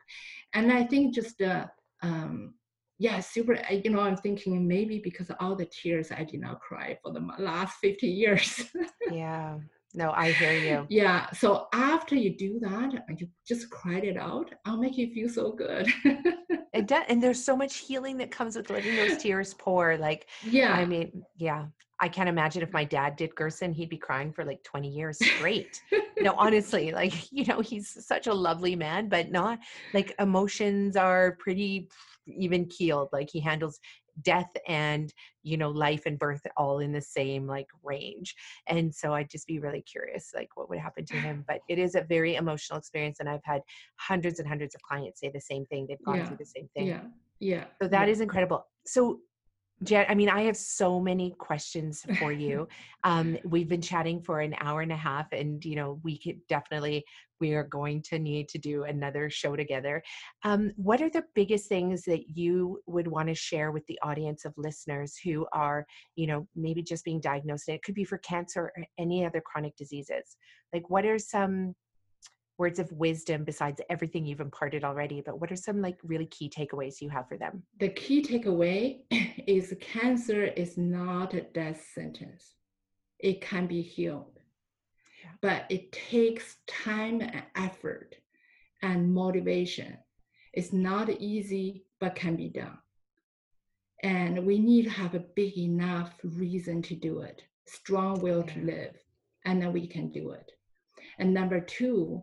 [0.53, 1.67] and I think just uh,
[2.01, 2.55] um,
[2.97, 3.59] yeah, super.
[3.69, 7.13] You know, I'm thinking maybe because of all the tears I did not cry for
[7.13, 8.65] the last 50 years.
[9.11, 9.59] yeah,
[9.97, 10.85] no, I hear you.
[10.89, 11.27] Yeah.
[11.31, 14.53] So after you do that, you just cried it out.
[14.63, 15.91] I'll make you feel so good.
[16.71, 19.97] it does, and there's so much healing that comes with letting those tears pour.
[19.97, 20.73] Like, yeah.
[20.73, 21.65] I mean, yeah.
[21.99, 25.17] I can't imagine if my dad did Gerson, he'd be crying for like 20 years
[25.17, 25.81] straight.
[26.19, 29.57] no, honestly, like, you know, he's such a lovely man, but not
[29.95, 31.89] like emotions are pretty
[32.27, 33.09] even keeled.
[33.11, 33.79] Like he handles
[34.21, 35.13] death and
[35.43, 38.35] you know life and birth all in the same like range
[38.67, 41.77] and so i'd just be really curious like what would happen to him but it
[41.77, 43.61] is a very emotional experience and i've had
[43.97, 46.25] hundreds and hundreds of clients say the same thing they've gone yeah.
[46.27, 47.01] through the same thing yeah
[47.39, 48.11] yeah so that yeah.
[48.11, 49.19] is incredible so
[49.83, 52.67] Jet, I mean, I have so many questions for you.
[53.03, 56.39] um, we've been chatting for an hour and a half, and you know, we could
[56.47, 57.05] definitely
[57.39, 60.01] we are going to need to do another show together.
[60.43, 64.45] Um, what are the biggest things that you would want to share with the audience
[64.45, 65.85] of listeners who are,
[66.15, 67.67] you know, maybe just being diagnosed?
[67.67, 70.37] And it could be for cancer or any other chronic diseases.
[70.73, 71.75] Like, what are some
[72.57, 76.49] words of wisdom besides everything you've imparted already but what are some like really key
[76.49, 78.99] takeaways you have for them the key takeaway
[79.47, 82.55] is cancer is not a death sentence
[83.19, 84.39] it can be healed
[85.23, 85.31] yeah.
[85.41, 88.15] but it takes time and effort
[88.81, 89.97] and motivation.
[90.53, 92.77] It's not easy, but can be done.
[94.03, 98.59] And we need to have a big enough reason to do it, strong will to
[98.59, 98.95] live,
[99.45, 100.51] and then we can do it.
[101.17, 102.21] And number two,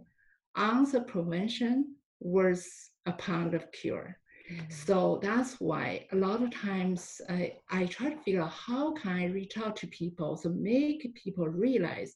[0.56, 2.66] of prevention worth
[3.06, 4.16] a pound of cure.
[4.50, 4.64] Mm-hmm.
[4.70, 9.12] So that's why a lot of times I, I try to figure out how can
[9.12, 12.14] I reach out to people to make people realize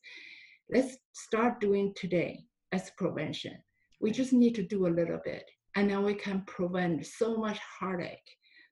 [0.71, 3.57] let's start doing today as prevention.
[4.01, 5.45] We just need to do a little bit
[5.75, 8.19] and then we can prevent so much heartache,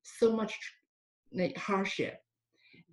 [0.03, 0.55] so much
[1.33, 2.19] like, hardship.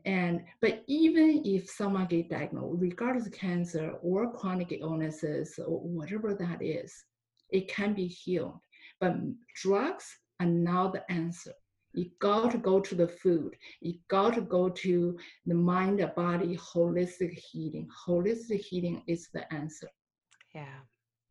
[0.05, 6.33] And but even if someone get diagnosed, regardless of cancer or chronic illnesses or whatever
[6.33, 6.93] that is,
[7.49, 8.59] it can be healed.
[8.99, 9.15] But
[9.55, 10.05] drugs
[10.39, 11.53] are not the answer.
[11.93, 13.55] You got to go to the food.
[13.79, 17.87] You got to go to the mind, the body, holistic healing.
[18.07, 19.87] Holistic healing is the answer.
[20.55, 20.79] Yeah.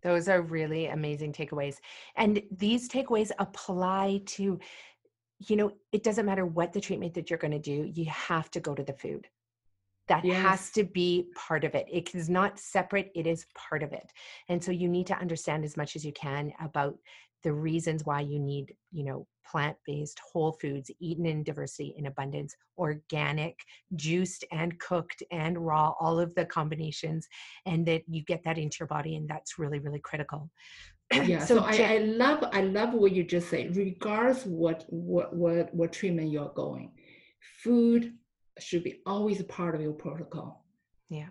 [0.03, 1.77] Those are really amazing takeaways.
[2.17, 4.59] And these takeaways apply to,
[5.49, 8.51] you know, it doesn't matter what the treatment that you're going to do, you have
[8.53, 9.27] to go to the food.
[10.09, 10.43] That yes.
[10.43, 11.87] has to be part of it.
[11.91, 14.13] It is not separate, it is part of it.
[14.49, 16.97] And so you need to understand as much as you can about
[17.45, 22.55] the reasons why you need, you know, plant-based whole foods eaten in diversity in abundance,
[22.79, 23.59] organic,
[23.97, 27.29] juiced and cooked and raw, all of the combinations,
[27.67, 30.51] and that you get that into your body, and that's really, really critical.
[31.13, 35.35] Yeah so, so I, I, love i love what you just say regardless what what
[35.35, 36.93] what what treatment you're going
[37.63, 38.15] food
[38.59, 40.65] should be always a part of your protocol
[41.09, 41.29] yeah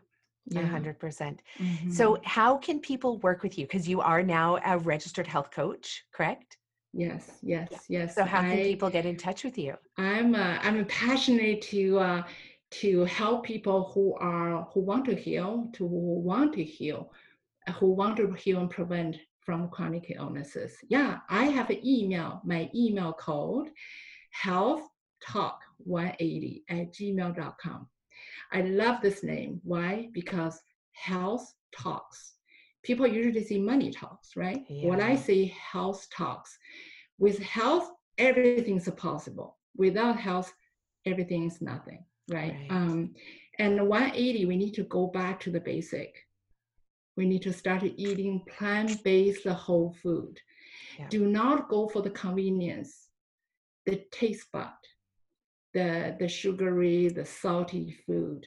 [0.47, 0.61] yeah.
[0.63, 0.99] 100%.
[0.99, 3.65] percent mm hmm So, how can people work with you?
[3.65, 6.57] Because you are now a registered health coach, correct?
[6.93, 7.99] Yes, yes, yeah.
[7.99, 8.15] yes.
[8.15, 9.75] So, how can I, people get in touch with you?
[9.97, 12.23] I'm uh, I'm passionate to uh,
[12.81, 17.11] to help people who are who want to heal, to who want to heal,
[17.67, 20.76] uh, who want to heal and prevent from chronic illnesses.
[20.88, 22.41] Yeah, I have an email.
[22.45, 23.69] My email code
[24.31, 24.84] health
[25.27, 27.88] talk 180 at gmail.com
[28.51, 29.61] I love this name.
[29.63, 30.09] Why?
[30.13, 30.61] Because
[30.93, 32.34] health talks.
[32.84, 34.65] People usually see money talks, right?
[34.68, 34.89] Yeah.
[34.89, 36.57] When I say health talks,
[37.18, 39.57] with health, everything's possible.
[39.77, 40.51] Without health,
[41.05, 42.53] everything is nothing, right?
[42.53, 42.68] right.
[42.69, 43.13] Um,
[43.59, 46.15] and 180, we need to go back to the basic.
[47.17, 50.39] We need to start eating plant-based whole food.
[50.97, 51.07] Yeah.
[51.09, 53.09] Do not go for the convenience,
[53.85, 54.71] the taste bud
[55.73, 58.45] the the sugary, the salty food.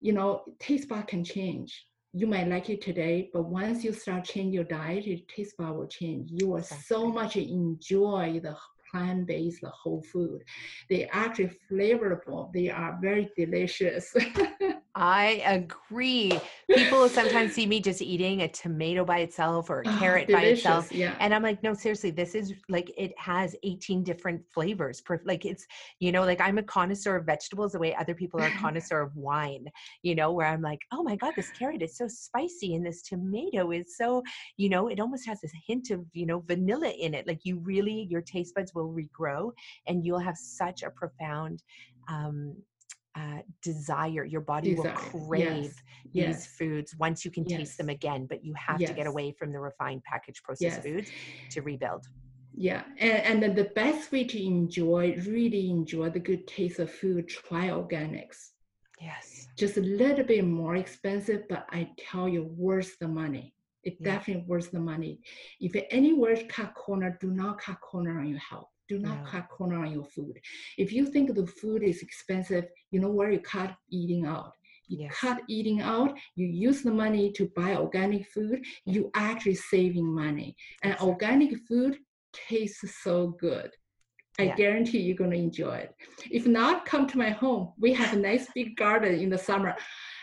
[0.00, 1.86] You know, taste bud can change.
[2.14, 5.72] You might like it today, but once you start changing your diet, your taste bud
[5.72, 6.30] will change.
[6.32, 8.56] You will so much enjoy the
[8.90, 10.42] plant-based whole food.
[10.88, 12.50] They are actually flavorful.
[12.54, 14.14] They are very delicious.
[14.98, 16.32] I agree.
[16.68, 20.32] People sometimes see me just eating a tomato by itself or a ah, carrot oh,
[20.32, 20.90] by itself.
[20.90, 21.14] Yeah.
[21.20, 25.00] And I'm like, no, seriously, this is like, it has 18 different flavors.
[25.00, 25.66] Per, Like it's,
[26.00, 29.14] you know, like I'm a connoisseur of vegetables the way other people are connoisseur of
[29.14, 29.66] wine,
[30.02, 33.02] you know, where I'm like, oh my God, this carrot is so spicy and this
[33.02, 34.24] tomato is so,
[34.56, 37.24] you know, it almost has this hint of, you know, vanilla in it.
[37.28, 39.52] Like you really, your taste buds will regrow
[39.86, 41.62] and you'll have such a profound
[42.08, 42.56] um,
[43.18, 44.24] uh, desire.
[44.24, 44.94] Your body desire.
[45.12, 45.74] will crave yes.
[46.12, 46.46] these yes.
[46.46, 47.58] foods once you can yes.
[47.58, 51.10] taste them again, but you have to get away from the refined packaged processed foods
[51.50, 52.06] to rebuild.
[52.54, 56.90] Yeah, and, and then the best way to enjoy, really enjoy the good taste of
[56.90, 58.50] food, try organics.
[59.00, 59.46] Yes.
[59.56, 63.54] Just a little bit more expensive, but I tell you, worth the money.
[63.84, 64.16] It yeah.
[64.16, 65.20] definitely worth the money.
[65.60, 69.30] If anywhere cut corner, do not cut corner on your health do not yeah.
[69.30, 70.38] cut corner on your food.
[70.76, 74.52] If you think the food is expensive, you know where you cut eating out.
[74.88, 75.14] You yes.
[75.14, 80.56] cut eating out, you use the money to buy organic food, you actually saving money.
[80.82, 81.98] And organic food
[82.32, 83.70] tastes so good.
[84.40, 84.54] I yeah.
[84.54, 85.94] guarantee you're going to enjoy it.
[86.30, 87.72] If not, come to my home.
[87.78, 89.74] We have a nice big garden in the summer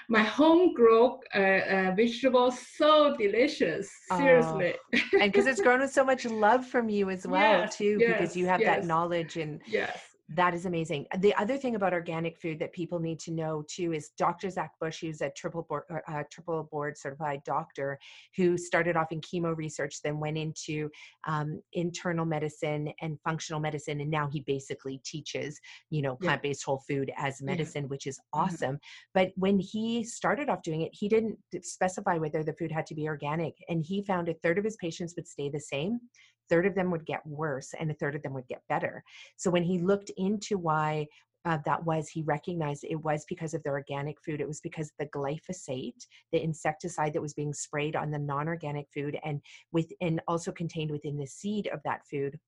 [0.10, 5.00] my home grow uh, uh, vegetables so delicious seriously oh.
[5.20, 8.12] and because it's grown with so much love from you as well yes, too yes,
[8.12, 8.76] because you have yes.
[8.76, 11.06] that knowledge and yes that is amazing.
[11.20, 14.50] The other thing about organic food that people need to know too is Dr.
[14.50, 18.00] Zach Bush, who's a triple board, uh, triple board certified doctor,
[18.36, 20.90] who started off in chemo research, then went into
[21.28, 25.60] um, internal medicine and functional medicine, and now he basically teaches,
[25.92, 26.72] you know, plant based yeah.
[26.72, 27.90] whole food as medicine, yeah.
[27.90, 28.46] which is mm-hmm.
[28.46, 28.76] awesome.
[28.76, 29.12] Mm-hmm.
[29.14, 32.96] But when he started off doing it, he didn't specify whether the food had to
[32.96, 36.00] be organic, and he found a third of his patients would stay the same
[36.50, 39.04] third of them would get worse and a third of them would get better.
[39.38, 41.08] So when he looked into why
[41.46, 44.92] uh, that was he recognized it was because of the organic food it was because
[44.98, 49.40] the glyphosate the insecticide that was being sprayed on the non-organic food and
[49.72, 52.40] within also contained within the seed of that food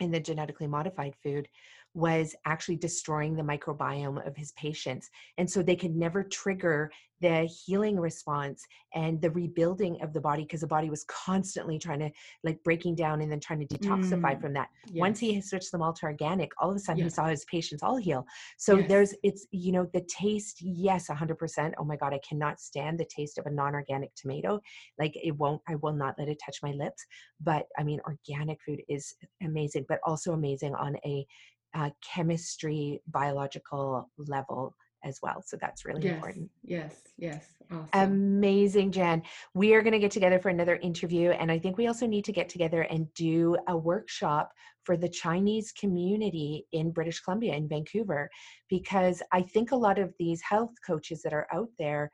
[0.00, 1.48] in the genetically modified food
[1.96, 5.08] was actually destroying the microbiome of his patients.
[5.38, 6.90] And so they could never trigger
[7.22, 8.62] the healing response
[8.94, 12.10] and the rebuilding of the body because the body was constantly trying to
[12.44, 14.68] like breaking down and then trying to detoxify mm, from that.
[14.88, 15.00] Yes.
[15.00, 17.12] Once he switched them all to organic, all of a sudden yes.
[17.12, 18.26] he saw his patients all heal.
[18.58, 18.88] So yes.
[18.88, 21.72] there's, it's, you know, the taste, yes, 100%.
[21.78, 24.60] Oh my God, I cannot stand the taste of a non organic tomato.
[24.98, 27.02] Like it won't, I will not let it touch my lips.
[27.40, 31.26] But I mean, organic food is amazing, but also amazing on a
[31.74, 34.74] uh, chemistry, biological level
[35.04, 35.42] as well.
[35.44, 36.50] So that's really yes, important.
[36.62, 37.44] Yes, yes.
[37.70, 37.88] Awesome.
[37.92, 39.22] Amazing, Jen.
[39.54, 41.30] We are going to get together for another interview.
[41.30, 44.52] And I think we also need to get together and do a workshop
[44.84, 48.30] for the Chinese community in British Columbia, in Vancouver,
[48.68, 52.10] because I think a lot of these health coaches that are out there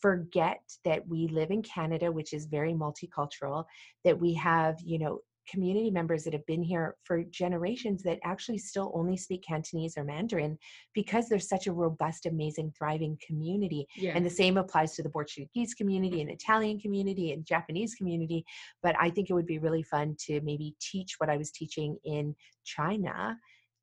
[0.00, 3.64] forget that we live in Canada, which is very multicultural,
[4.04, 5.18] that we have, you know,
[5.48, 10.04] community members that have been here for generations that actually still only speak Cantonese or
[10.04, 10.58] Mandarin
[10.94, 13.86] because there's such a robust, amazing, thriving community.
[13.96, 14.14] Yes.
[14.16, 18.44] And the same applies to the Portuguese community and Italian community and Japanese community.
[18.82, 21.98] But I think it would be really fun to maybe teach what I was teaching
[22.04, 22.34] in
[22.64, 23.36] China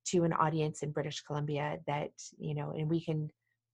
[0.07, 3.29] to an audience in British Columbia that, you know, and we can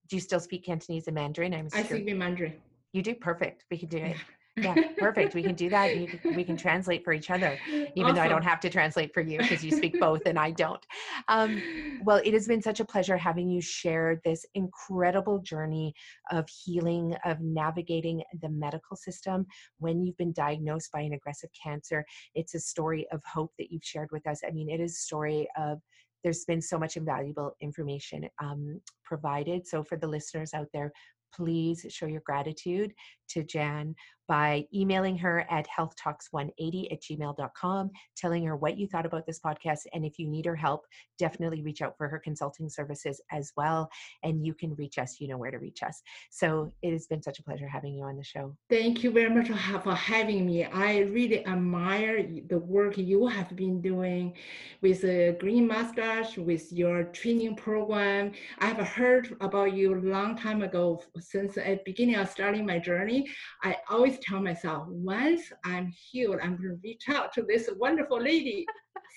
[0.10, 1.54] do you still speak Cantonese and Mandarin?
[1.54, 1.98] I'm I sure.
[1.98, 2.54] speak Mandarin.
[2.94, 3.66] You do perfect.
[3.70, 4.16] We can do it
[4.58, 5.96] yeah perfect we can do that
[6.36, 8.16] we can translate for each other even awesome.
[8.16, 10.86] though i don't have to translate for you because you speak both and i don't
[11.28, 11.62] um,
[12.04, 15.94] well it has been such a pleasure having you share this incredible journey
[16.32, 19.46] of healing of navigating the medical system
[19.80, 22.06] when you've been diagnosed by an aggressive cancer
[22.36, 25.02] it's a story of hope that you've shared with us i mean it is a
[25.02, 25.80] story of
[26.24, 29.68] there's been so much invaluable information um, provided.
[29.68, 30.92] So, for the listeners out there,
[31.34, 32.94] please show your gratitude
[33.30, 33.96] to Jan
[34.28, 39.82] by emailing her at healthtalks180 at gmail.com, telling her what you thought about this podcast.
[39.94, 40.86] And if you need her help,
[41.18, 43.90] definitely reach out for her consulting services as well.
[44.24, 46.02] And you can reach us, you know where to reach us.
[46.30, 48.56] So it has been such a pleasure having you on the show.
[48.70, 50.66] Thank you very much for having me.
[50.66, 54.34] I really admire the work you have been doing
[54.82, 58.32] with the Green Moustache, with your training program.
[58.60, 62.80] I have heard about you a long time ago since the beginning of starting my
[62.80, 63.28] journey.
[63.64, 68.22] I always tell myself, once I'm healed, I'm going to reach out to this wonderful
[68.22, 68.66] lady.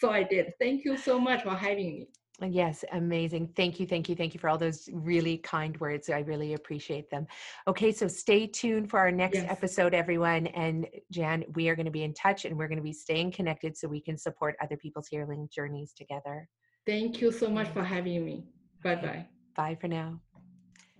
[0.00, 0.52] so I did.
[0.60, 2.08] Thank you so much for having me.
[2.48, 3.52] Yes, amazing.
[3.54, 6.08] Thank you, thank you, thank you for all those really kind words.
[6.08, 7.26] I really appreciate them.
[7.68, 9.50] Okay, so stay tuned for our next yes.
[9.50, 10.46] episode, everyone.
[10.48, 13.32] And Jan, we are going to be in touch and we're going to be staying
[13.32, 16.48] connected so we can support other people's healing journeys together.
[16.86, 18.44] Thank you so much for having me.
[18.82, 19.26] Bye bye.
[19.54, 20.20] Bye for now.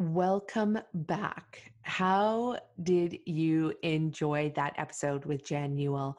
[0.01, 1.75] Welcome back.
[1.83, 6.17] How did you enjoy that episode with Jan Newell?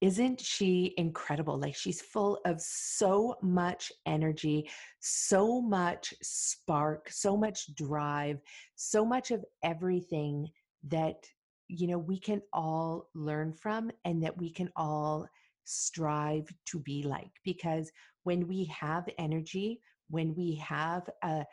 [0.00, 1.56] Isn't she incredible?
[1.56, 8.40] Like she's full of so much energy, so much spark, so much drive,
[8.74, 10.48] so much of everything
[10.88, 11.24] that
[11.68, 15.24] you know we can all learn from and that we can all
[15.62, 17.92] strive to be like because
[18.24, 21.44] when we have energy, when we have a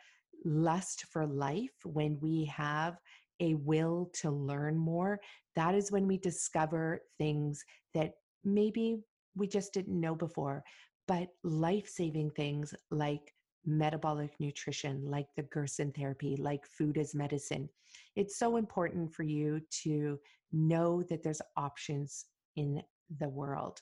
[0.44, 2.98] lust for life, when we have
[3.40, 5.20] a will to learn more,
[5.54, 8.98] that is when we discover things that maybe
[9.36, 10.64] we just didn't know before.
[11.06, 13.34] But life saving things like
[13.64, 17.68] metabolic nutrition, like the Gerson therapy, like food as medicine,
[18.16, 20.18] it's so important for you to
[20.52, 22.82] know that there's options in
[23.18, 23.80] the world.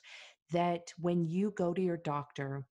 [0.51, 2.65] That when you go to your doctor,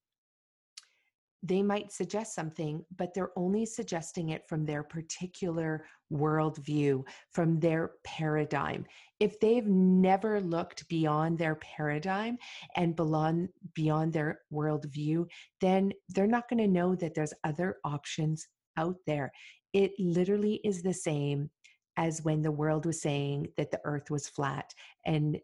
[1.47, 7.93] they might suggest something, but they're only suggesting it from their particular worldview, from their
[8.05, 8.85] paradigm.
[9.21, 12.39] If they've never looked beyond their paradigm
[12.77, 15.27] and beyond, beyond their worldview,
[15.61, 18.47] then they're not going to know that there's other options
[18.77, 19.31] out there.
[19.73, 21.51] It literally is the same
[21.97, 24.73] as when the world was saying that the earth was flat
[25.07, 25.39] and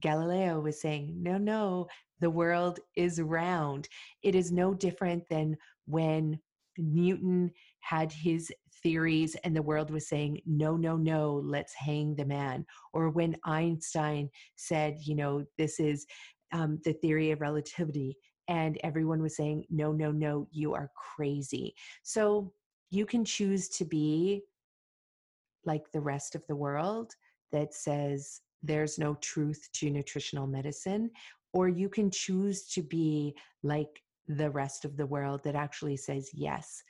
[0.00, 1.86] Galileo was saying, no, no,
[2.20, 3.88] the world is round.
[4.22, 5.56] It is no different than
[5.86, 6.38] when
[6.78, 7.50] Newton
[7.80, 8.50] had his
[8.82, 12.66] theories and the world was saying, no, no, no, let's hang the man.
[12.92, 16.06] Or when Einstein said, you know, this is
[16.52, 18.16] um, the theory of relativity,
[18.48, 21.74] and everyone was saying, no, no, no, you are crazy.
[22.02, 22.52] So
[22.90, 24.42] you can choose to be
[25.64, 27.12] like the rest of the world
[27.52, 31.10] that says, there's no truth to nutritional medicine,
[31.52, 36.30] or you can choose to be like the rest of the world that actually says,
[36.32, 36.82] yes,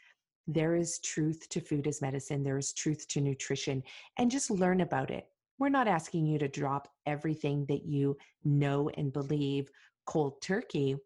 [0.46, 3.82] there is truth to food as medicine, there is truth to nutrition,
[4.18, 5.26] and just learn about it.
[5.58, 9.68] We're not asking you to drop everything that you know and believe
[10.06, 10.96] cold turkey,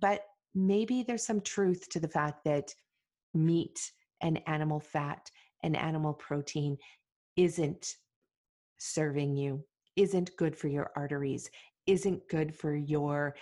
[0.00, 0.22] but
[0.54, 2.74] maybe there's some truth to the fact that
[3.34, 5.30] meat and animal fat
[5.62, 6.76] and animal protein
[7.36, 7.96] isn't
[8.78, 9.64] serving you,
[9.96, 11.50] isn't good for your arteries,
[11.86, 13.34] isn't good for your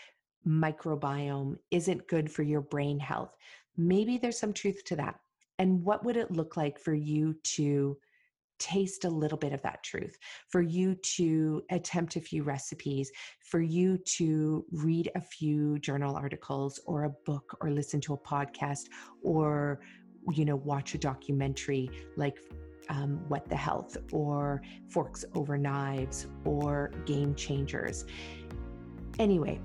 [0.46, 3.36] microbiome, isn't good for your brain health.
[3.76, 5.16] Maybe there's some truth to that.
[5.58, 7.96] And what would it look like for you to
[8.58, 10.16] taste a little bit of that truth,
[10.48, 13.10] for you to attempt a few recipes,
[13.40, 18.18] for you to read a few journal articles or a book or listen to a
[18.18, 18.86] podcast
[19.22, 19.80] or
[20.32, 22.38] you know watch a documentary like
[22.88, 28.04] um, What the Health or Forks Over Knives or Game Changers.
[29.18, 29.60] Anyway,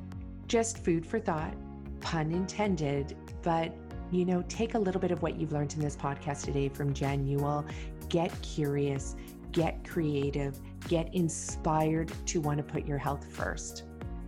[0.48, 1.54] just food for thought,
[2.02, 3.74] pun intended, but
[4.12, 6.94] you know, take a little bit of what you've learned in this podcast today from
[6.94, 7.66] Jan Newell,
[8.10, 9.16] get curious,
[9.52, 13.84] get creative, get inspired to want to put your health first.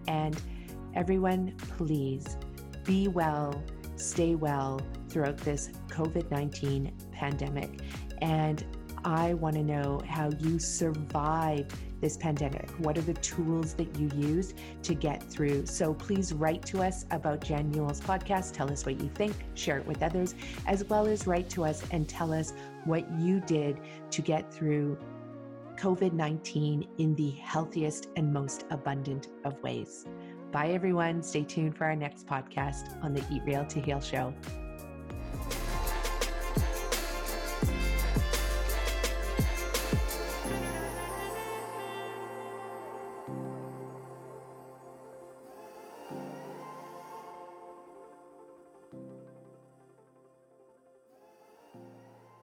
[0.08, 0.40] And
[0.96, 2.38] everyone, please
[2.84, 3.62] be well,
[3.96, 7.82] stay well throughout this COVID 19 pandemic.
[8.22, 8.66] And
[9.06, 12.68] I want to know how you survived this pandemic.
[12.80, 15.68] What are the tools that you use to get through?
[15.68, 18.53] So please write to us about Jan Newell's podcast.
[18.53, 20.34] Tell us what you think, share it with others,
[20.65, 22.53] as well as write to us and tell us
[22.86, 23.80] what you did
[24.10, 24.98] to get through
[25.77, 30.06] COVID 19 in the healthiest and most abundant of ways.
[30.52, 31.22] Bye, everyone.
[31.22, 34.34] Stay tuned for our next podcast on the Eat Real to Heal show.